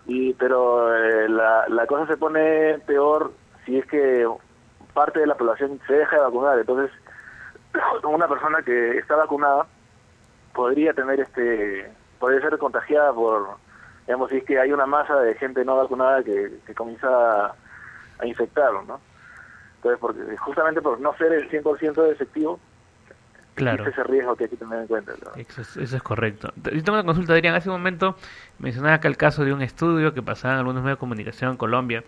Y, 0.06 0.34
pero 0.34 0.94
eh, 0.96 1.28
la, 1.28 1.66
la 1.68 1.86
cosa 1.86 2.06
se 2.06 2.16
pone 2.16 2.78
peor 2.86 3.32
si 3.64 3.78
es 3.78 3.86
que 3.86 4.26
parte 4.94 5.20
de 5.20 5.26
la 5.26 5.36
población 5.36 5.80
se 5.86 5.94
deja 5.94 6.16
de 6.16 6.22
vacunar. 6.22 6.58
Entonces, 6.58 6.90
una 8.04 8.28
persona 8.28 8.62
que 8.62 8.98
está 8.98 9.16
vacunada 9.16 9.66
podría 10.54 10.92
tener 10.92 11.20
este 11.20 11.90
podría 12.18 12.40
ser 12.40 12.58
contagiada 12.58 13.12
por 13.12 13.56
digamos 14.06 14.30
si 14.30 14.38
es 14.38 14.44
que 14.44 14.58
hay 14.58 14.72
una 14.72 14.86
masa 14.86 15.20
de 15.20 15.34
gente 15.34 15.64
no 15.64 15.76
vacunada 15.76 16.22
que, 16.22 16.50
comienza 16.74 17.46
a, 17.46 18.26
infectarlo 18.26 18.82
no 18.84 19.00
entonces 19.76 20.00
porque 20.00 20.36
justamente 20.38 20.80
por 20.80 20.98
no 21.00 21.14
ser 21.18 21.32
el 21.32 21.50
100% 21.50 21.92
de 21.94 22.10
efectivo 22.12 22.58
Claro. 23.56 23.88
ese 23.88 24.04
riesgo 24.04 24.36
que 24.36 24.44
hay 24.44 24.50
que 24.50 24.56
tener 24.56 24.80
en 24.80 24.86
cuenta. 24.86 25.12
Eso, 25.34 25.62
es, 25.62 25.76
eso, 25.78 25.96
es, 25.96 26.02
correcto. 26.02 26.52
Yo 26.56 26.84
tengo 26.84 26.92
una 26.92 27.04
consulta, 27.04 27.32
Adrián. 27.32 27.54
Hace 27.54 27.70
un 27.70 27.76
momento 27.76 28.16
mencionaba 28.58 28.96
acá 28.96 29.08
el 29.08 29.16
caso 29.16 29.46
de 29.46 29.52
un 29.54 29.62
estudio 29.62 30.12
que 30.12 30.22
pasaba 30.22 30.54
en 30.54 30.60
algunos 30.60 30.82
medios 30.82 30.98
de 30.98 31.00
comunicación 31.00 31.52
en 31.52 31.56
Colombia. 31.56 32.04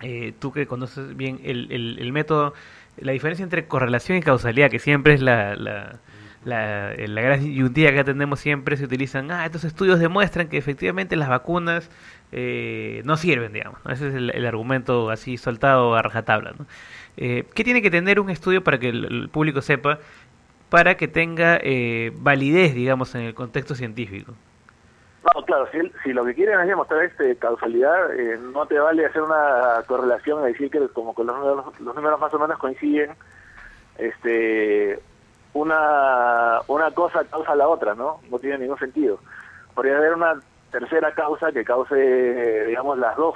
Eh, 0.00 0.32
tú 0.38 0.50
que 0.50 0.66
conoces 0.66 1.14
bien 1.14 1.40
el, 1.44 1.70
el, 1.70 1.98
el, 1.98 2.12
método, 2.12 2.54
la 2.96 3.12
diferencia 3.12 3.42
entre 3.42 3.66
correlación 3.66 4.16
y 4.16 4.22
causalidad, 4.22 4.70
que 4.70 4.78
siempre 4.78 5.12
es 5.12 5.20
la, 5.20 5.56
la, 5.56 5.98
la, 6.44 6.94
la 6.96 7.20
gran 7.20 7.40
disyuntiva 7.40 7.92
que 7.92 8.04
tenemos 8.04 8.40
siempre 8.40 8.76
se 8.76 8.84
utilizan, 8.84 9.30
ah, 9.30 9.44
estos 9.44 9.64
estudios 9.64 10.00
demuestran 10.00 10.48
que 10.48 10.56
efectivamente 10.56 11.16
las 11.16 11.28
vacunas 11.28 11.90
eh, 12.32 13.02
no 13.04 13.16
sirven, 13.16 13.52
digamos. 13.52 13.80
Ese 13.88 14.08
es 14.08 14.14
el, 14.14 14.46
argumento 14.46 15.10
así 15.10 15.36
soltado 15.36 15.94
a 15.94 16.02
rajatabla. 16.02 16.52
¿no? 16.58 16.66
Eh, 17.16 17.44
¿Qué 17.54 17.64
tiene 17.64 17.82
que 17.82 17.90
tener 17.90 18.20
un 18.20 18.30
estudio 18.30 18.62
para 18.62 18.78
que 18.78 18.88
el, 18.90 19.28
público 19.30 19.62
sepa, 19.62 19.98
para 20.70 20.96
que 20.96 21.08
tenga 21.08 21.58
eh, 21.62 22.12
validez, 22.14 22.74
digamos, 22.74 23.14
en 23.14 23.22
el 23.22 23.34
contexto 23.34 23.74
científico? 23.74 24.34
No, 25.34 25.42
claro, 25.44 25.68
si, 25.72 25.78
si 26.02 26.12
lo 26.12 26.24
que 26.24 26.34
quieren 26.34 26.60
es 26.60 26.68
demostrar 26.68 27.04
este, 27.04 27.36
causalidad, 27.36 28.14
eh, 28.14 28.38
no 28.52 28.66
te 28.66 28.78
vale 28.78 29.06
hacer 29.06 29.22
una 29.22 29.82
correlación 29.86 30.42
y 30.44 30.52
decir 30.52 30.70
que 30.70 30.88
como 30.88 31.14
que 31.14 31.24
los 31.24 31.36
números, 31.36 31.80
los 31.80 31.94
números 31.94 32.20
más 32.20 32.32
o 32.32 32.38
menos 32.38 32.58
coinciden, 32.58 33.10
este 33.98 35.00
una, 35.54 36.60
una 36.68 36.90
cosa 36.92 37.24
causa 37.24 37.54
la 37.54 37.68
otra, 37.68 37.94
¿no? 37.94 38.20
No 38.30 38.38
tiene 38.38 38.58
ningún 38.58 38.78
sentido. 38.78 39.18
Podría 39.74 39.96
haber 39.96 40.14
una 40.14 40.34
tercera 40.70 41.12
causa 41.12 41.52
que 41.52 41.64
cause, 41.64 42.66
digamos, 42.66 42.98
las 42.98 43.16
dos, 43.16 43.34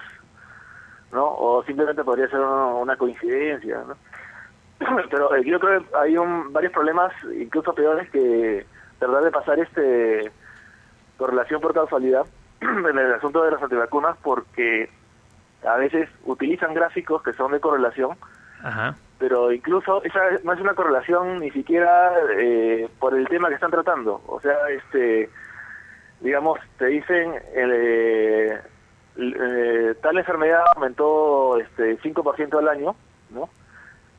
¿no? 1.12 1.24
O 1.24 1.64
simplemente 1.64 2.04
podría 2.04 2.28
ser 2.28 2.40
una, 2.40 2.96
coincidencia, 2.96 3.82
¿no? 3.86 3.96
Pero 5.10 5.34
eh, 5.34 5.44
yo 5.44 5.58
creo 5.60 5.80
que 5.80 5.96
hay 5.96 6.16
un, 6.16 6.52
varios 6.52 6.72
problemas, 6.72 7.12
incluso 7.38 7.74
peores, 7.74 8.10
que 8.10 8.66
tratar 8.98 9.24
de 9.24 9.30
pasar 9.30 9.58
este 9.58 10.30
correlación 11.16 11.60
por 11.60 11.74
causalidad 11.74 12.26
en 12.60 12.98
el 12.98 13.12
asunto 13.14 13.42
de 13.44 13.52
las 13.52 13.62
antivacunas, 13.62 14.16
porque 14.22 14.90
a 15.66 15.76
veces 15.76 16.08
utilizan 16.24 16.74
gráficos 16.74 17.22
que 17.22 17.32
son 17.32 17.52
de 17.52 17.60
correlación, 17.60 18.16
Ajá 18.62 18.96
pero 19.22 19.52
incluso 19.52 20.02
esa 20.02 20.18
no 20.42 20.52
es 20.52 20.60
una 20.60 20.74
correlación 20.74 21.38
ni 21.38 21.52
siquiera 21.52 22.12
eh, 22.36 22.88
por 22.98 23.16
el 23.16 23.28
tema 23.28 23.48
que 23.48 23.54
están 23.54 23.70
tratando. 23.70 24.20
O 24.26 24.40
sea, 24.40 24.68
este, 24.68 25.30
digamos, 26.18 26.58
te 26.76 26.86
dicen 26.86 27.32
eh, 27.54 28.60
eh, 29.16 29.94
tal 30.02 30.18
enfermedad 30.18 30.64
aumentó 30.74 31.56
este 31.58 32.00
5% 32.00 32.58
al 32.58 32.68
año, 32.68 32.96
¿no? 33.30 33.48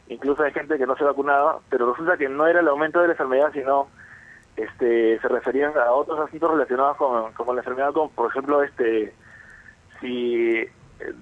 Incluso 0.08 0.44
hay 0.44 0.52
gente 0.52 0.78
que 0.78 0.86
no 0.86 0.96
se 0.96 1.04
vacunaba, 1.04 1.60
pero 1.70 1.92
resulta 1.92 2.18
que 2.18 2.30
no 2.30 2.46
era 2.46 2.60
el 2.60 2.68
aumento 2.68 3.00
de 3.00 3.08
la 3.08 3.14
enfermedad, 3.14 3.52
sino 3.54 3.88
este 4.56 5.20
se 5.20 5.28
referían 5.28 5.74
a 5.78 5.92
otros 5.92 6.20
asuntos 6.20 6.52
relacionados 6.52 6.98
con, 6.98 7.34
con 7.34 7.56
la 7.56 7.62
enfermedad, 7.62 7.94
como 7.94 8.10
por 8.12 8.30
ejemplo, 8.30 8.62
este 8.62 9.14
si 10.00 10.68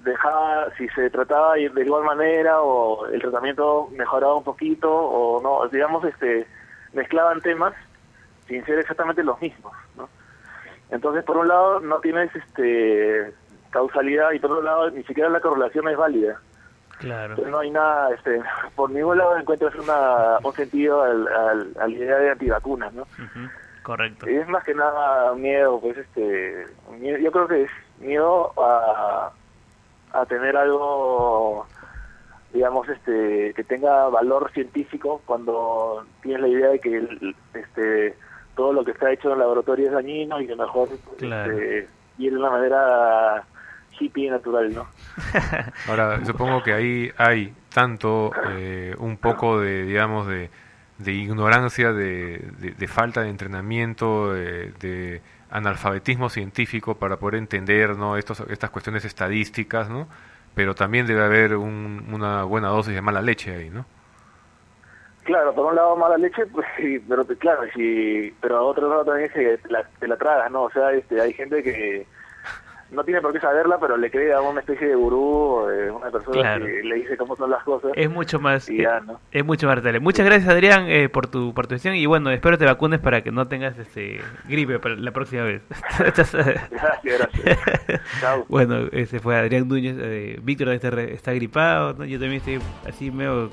dejaba, 0.04 0.70
si 0.76 0.88
se 0.88 1.10
trataba 1.10 1.54
de 1.54 1.84
igual 1.84 2.04
manera 2.04 2.60
o 2.60 3.06
el 3.06 3.20
tratamiento 3.20 3.88
mejoraba 3.92 4.36
un 4.36 4.44
poquito 4.44 4.90
o 4.92 5.40
no, 5.42 5.66
digamos, 5.68 6.04
este, 6.04 6.46
mezclaban 6.92 7.40
temas 7.40 7.74
sin 8.46 8.64
ser 8.64 8.78
exactamente 8.78 9.22
los 9.22 9.40
mismos, 9.40 9.72
¿no? 9.96 10.08
Entonces, 10.90 11.24
por 11.24 11.38
un 11.38 11.48
lado, 11.48 11.80
no 11.80 12.00
tienes 12.00 12.34
este 12.34 13.32
causalidad 13.70 14.32
y 14.32 14.38
por 14.38 14.52
otro 14.52 14.62
lado, 14.62 14.90
ni 14.90 15.02
siquiera 15.04 15.30
la 15.30 15.40
correlación 15.40 15.88
es 15.88 15.96
válida. 15.96 16.40
Claro. 17.02 17.36
no 17.36 17.58
hay 17.58 17.70
nada, 17.70 18.14
este, 18.14 18.40
por 18.76 18.90
ningún 18.90 19.18
lado 19.18 19.36
encuentras 19.36 19.74
una, 19.74 20.38
un 20.42 20.52
sentido 20.54 21.02
al, 21.02 21.28
al, 21.28 21.72
a 21.78 21.88
la 21.88 21.94
idea 21.94 22.16
de 22.16 22.30
antivacunas, 22.30 22.92
¿no? 22.94 23.06
Correcto. 23.82 24.30
Y 24.30 24.36
es 24.36 24.48
más 24.48 24.64
que 24.64 24.74
nada 24.74 25.34
miedo, 25.34 25.80
pues, 25.80 25.98
este, 25.98 26.66
yo 27.20 27.32
creo 27.32 27.48
que 27.48 27.62
es 27.62 27.70
miedo 27.98 28.52
a, 28.56 29.32
a 30.12 30.26
tener 30.26 30.56
algo 30.56 31.66
digamos 32.52 32.86
este 32.88 33.54
que 33.54 33.64
tenga 33.64 34.08
valor 34.08 34.50
científico 34.52 35.22
cuando 35.24 36.04
tienes 36.20 36.42
la 36.42 36.48
idea 36.48 36.68
de 36.68 36.80
que 36.80 37.34
este 37.54 38.14
todo 38.54 38.74
lo 38.74 38.84
que 38.84 38.90
está 38.90 39.10
hecho 39.10 39.28
en 39.28 39.34
el 39.34 39.38
laboratorio 39.40 39.86
es 39.86 39.92
dañino 39.92 40.38
y 40.40 40.46
que 40.46 40.54
mejor 40.54 40.88
este, 41.14 41.88
y 42.18 42.28
de 42.28 42.36
una 42.36 42.50
manera 42.50 43.44
hippie 44.02 44.30
natural 44.30 44.74
no 44.74 44.86
ahora 45.88 46.24
supongo 46.24 46.62
que 46.62 46.72
ahí 46.72 47.10
hay 47.16 47.54
tanto 47.72 48.32
eh, 48.50 48.94
un 48.98 49.16
poco 49.16 49.60
de 49.60 49.84
digamos 49.84 50.26
de, 50.26 50.50
de 50.98 51.12
ignorancia 51.12 51.92
de, 51.92 52.38
de, 52.78 52.88
falta 52.88 53.22
de 53.22 53.30
entrenamiento 53.30 54.32
de 54.32 55.22
analfabetismo 55.50 56.28
científico 56.30 56.96
para 56.96 57.18
poder 57.18 57.36
entender 57.36 57.96
¿no? 57.96 58.16
Estos, 58.16 58.40
estas 58.48 58.70
cuestiones 58.70 59.04
estadísticas, 59.04 59.88
¿no? 59.88 60.08
pero 60.54 60.74
también 60.74 61.06
debe 61.06 61.22
haber 61.22 61.56
una 61.56 62.44
buena 62.44 62.68
dosis 62.68 62.94
de 62.94 63.00
mala 63.00 63.22
leche 63.22 63.54
ahí, 63.54 63.70
¿no? 63.70 63.86
Claro, 65.24 65.54
por 65.54 65.66
un 65.66 65.76
lado 65.76 65.96
mala 65.96 66.18
leche, 66.18 66.46
pues 66.46 66.66
sí, 66.76 66.98
pero 67.08 67.24
claro, 67.24 67.62
sí, 67.74 68.34
pero 68.40 68.56
a 68.56 68.62
otro 68.62 68.88
lado 68.88 69.04
también 69.04 69.28
es 69.28 69.32
que 69.32 69.58
te 69.58 69.70
la, 69.70 69.84
te 69.84 70.08
la 70.08 70.16
tragas, 70.16 70.50
¿no? 70.50 70.64
O 70.64 70.70
sea, 70.70 70.92
este, 70.92 71.20
hay 71.20 71.32
gente 71.32 71.62
que 71.62 72.06
no 72.92 73.04
tiene 73.04 73.20
por 73.20 73.32
qué 73.32 73.40
saberla, 73.40 73.78
pero 73.80 73.96
le 73.96 74.10
cree 74.10 74.32
a 74.32 74.40
una 74.40 74.60
especie 74.60 74.88
de 74.88 74.94
gurú 74.94 75.66
de 75.66 75.90
una 75.90 76.10
persona 76.10 76.58
que 76.58 76.82
le 76.82 76.94
dice 76.96 77.16
cómo 77.16 77.36
son 77.36 77.50
las 77.50 77.62
cosas. 77.64 77.92
Es 77.94 78.10
mucho 78.10 78.38
más, 78.38 78.68
eh, 78.68 78.86
es 79.30 79.44
mucho 79.44 79.66
más 79.66 79.82
tele. 79.82 80.00
Muchas 80.00 80.26
gracias 80.26 80.48
Adrián 80.48 80.86
eh, 80.88 81.08
por 81.08 81.26
tu 81.26 81.54
participación 81.54 81.96
y 81.96 82.06
bueno, 82.06 82.30
espero 82.30 82.58
te 82.58 82.64
vacunes 82.64 83.00
para 83.00 83.22
que 83.22 83.32
no 83.32 83.48
tengas 83.48 83.78
este 83.78 84.20
gripe 84.48 84.78
para 84.78 84.96
la 84.96 85.10
próxima 85.10 85.44
vez. 85.44 85.62
gracias, 85.98 86.32
gracias. 87.02 88.00
Chao. 88.20 88.46
Bueno, 88.52 88.88
ese 88.92 89.18
fue 89.18 89.36
Adrián 89.36 89.66
Núñez, 89.66 89.96
eh, 89.98 90.38
Víctor 90.42 90.68
está, 90.70 90.88
está 91.02 91.32
gripado, 91.32 92.04
yo 92.04 92.18
también 92.18 92.34
estoy 92.34 92.60
así 92.86 93.10
medio... 93.10 93.50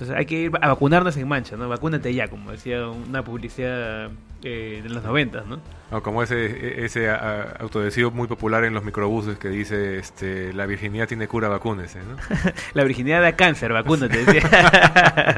Entonces 0.00 0.16
hay 0.18 0.24
que 0.24 0.34
ir 0.34 0.52
a 0.62 0.68
vacunarnos 0.68 1.14
en 1.18 1.28
mancha, 1.28 1.58
¿no? 1.58 1.68
Vacúnate 1.68 2.14
ya, 2.14 2.26
como 2.28 2.52
decía 2.52 2.88
una 2.88 3.22
publicidad 3.22 4.10
eh, 4.42 4.80
de 4.82 4.88
los 4.88 5.04
noventas, 5.04 5.46
¿no? 5.46 5.60
O 5.90 6.02
como 6.02 6.22
ese, 6.22 6.82
ese 6.86 7.10
autodecido 7.10 8.10
muy 8.10 8.26
popular 8.26 8.64
en 8.64 8.72
los 8.72 8.82
microbuses 8.82 9.36
que 9.36 9.50
dice, 9.50 9.98
este, 9.98 10.54
la 10.54 10.64
virginidad 10.64 11.06
tiene 11.06 11.28
cura, 11.28 11.48
vacúnese, 11.48 11.98
¿no? 11.98 12.16
la 12.72 12.84
virginidad 12.84 13.20
da 13.20 13.36
cáncer, 13.36 13.74
vacúnate. 13.74 14.24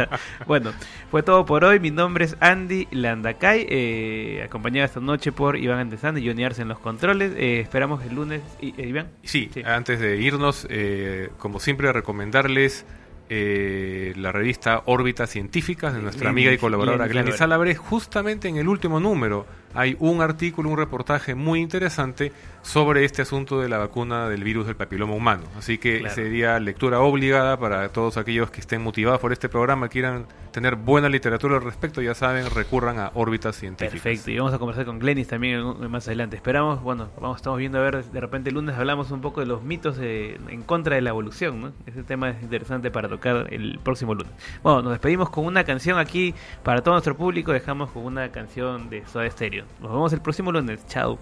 bueno, 0.47 0.71
fue 1.11 1.25
todo 1.25 1.45
por 1.45 1.65
hoy. 1.65 1.81
Mi 1.81 1.91
nombre 1.91 2.27
es 2.27 2.37
Andy 2.39 2.87
Landacay, 2.93 3.67
eh, 3.69 4.43
acompañado 4.45 4.85
esta 4.85 5.01
noche 5.01 5.33
por 5.33 5.57
Iván 5.57 5.81
Antesán 5.81 6.17
y 6.19 6.29
Johnny 6.29 6.45
Arce 6.45 6.63
en 6.63 6.69
los 6.69 6.79
controles. 6.79 7.33
Eh, 7.37 7.59
esperamos 7.59 8.05
el 8.05 8.15
lunes. 8.15 8.43
¿Y, 8.61 8.81
Iván? 8.81 9.09
Sí, 9.25 9.51
sí, 9.53 9.65
antes 9.65 9.99
de 9.99 10.19
irnos, 10.19 10.69
como 11.39 11.59
siempre, 11.59 11.93
recomendarles 11.93 12.87
eh, 13.35 14.12
la 14.16 14.30
revista 14.30 14.83
Órbitas 14.85 15.30
Científicas 15.30 15.95
de 15.95 16.03
nuestra 16.03 16.28
amiga 16.28 16.53
y 16.53 16.59
colaboradora 16.59 17.07
Glenny 17.07 17.33
Salabre, 17.33 17.74
justamente 17.74 18.49
en 18.49 18.59
el 18.59 18.68
último 18.68 19.01
número 19.01 19.47
hay 19.75 19.97
un 19.99 20.20
artículo, 20.23 20.70
un 20.70 20.77
reportaje 20.77 21.35
muy 21.35 21.61
interesante 21.61 22.33
sobre 22.62 23.05
este 23.05 23.23
asunto 23.23 23.61
de 23.61 23.68
la 23.68 23.79
vacuna 23.79 24.29
del 24.29 24.45
virus 24.45 24.66
del 24.66 24.77
papiloma 24.77 25.14
humano. 25.14 25.43
Así 25.59 25.79
que 25.79 26.09
sería 26.11 26.61
lectura 26.61 27.01
obligada 27.01 27.59
para 27.59 27.89
todos 27.89 28.16
aquellos 28.16 28.51
que 28.51 28.61
estén 28.61 28.83
motivados 28.83 29.20
por 29.20 29.33
este 29.33 29.49
programa, 29.49 29.89
quieran 29.89 30.27
tener 30.53 30.77
buena 30.77 31.09
literatura 31.09 31.57
al 31.57 31.62
respecto, 31.62 32.03
ya 32.03 32.14
saben, 32.14 32.49
recurran 32.51 32.99
a 32.99 33.11
órbitas 33.14 33.57
científicas. 33.57 34.03
Perfecto, 34.03 34.31
y 34.31 34.39
vamos 34.39 34.55
a 34.55 34.59
conversar 34.59 34.85
con 34.85 34.99
Glenis 34.99 35.27
también 35.27 35.91
más 35.91 36.07
adelante. 36.07 36.37
Esperamos, 36.37 36.83
bueno, 36.83 37.09
vamos, 37.20 37.39
estamos 37.39 37.59
viendo 37.59 37.79
a 37.79 37.83
ver, 37.83 38.05
de 38.05 38.20
repente 38.20 38.51
el 38.51 38.55
lunes 38.55 38.77
hablamos 38.77 39.11
un 39.11 39.20
poco 39.20 39.41
de 39.41 39.47
los 39.47 39.62
mitos 39.62 39.99
en 39.99 40.62
contra 40.62 40.95
de 40.95 41.03
la 41.03 41.11
evolución, 41.11 41.61
¿no? 41.61 41.73
Ese 41.87 42.03
tema 42.05 42.31
es 42.31 42.43
interesante 42.43 42.91
para 42.91 43.09
tocar 43.09 43.49
el 43.51 43.81
próximo 43.83 44.14
lunes. 44.14 44.33
Bueno, 44.62 44.83
nos 44.83 44.93
despedimos 44.93 45.31
con 45.31 45.47
una 45.47 45.64
canción 45.64 45.99
aquí 45.99 46.35
para 46.62 46.83
todo 46.83 46.95
nuestro 46.95 47.16
público, 47.16 47.53
dejamos 47.53 47.91
con 47.91 48.05
una 48.05 48.31
canción 48.31 48.89
de 48.91 49.05
Soda 49.07 49.29
Stereo. 49.31 49.62
Nos 49.81 49.91
vemos 49.91 50.13
el 50.13 50.21
próximo 50.21 50.53
lunes, 50.53 50.87
chao. 50.89 51.19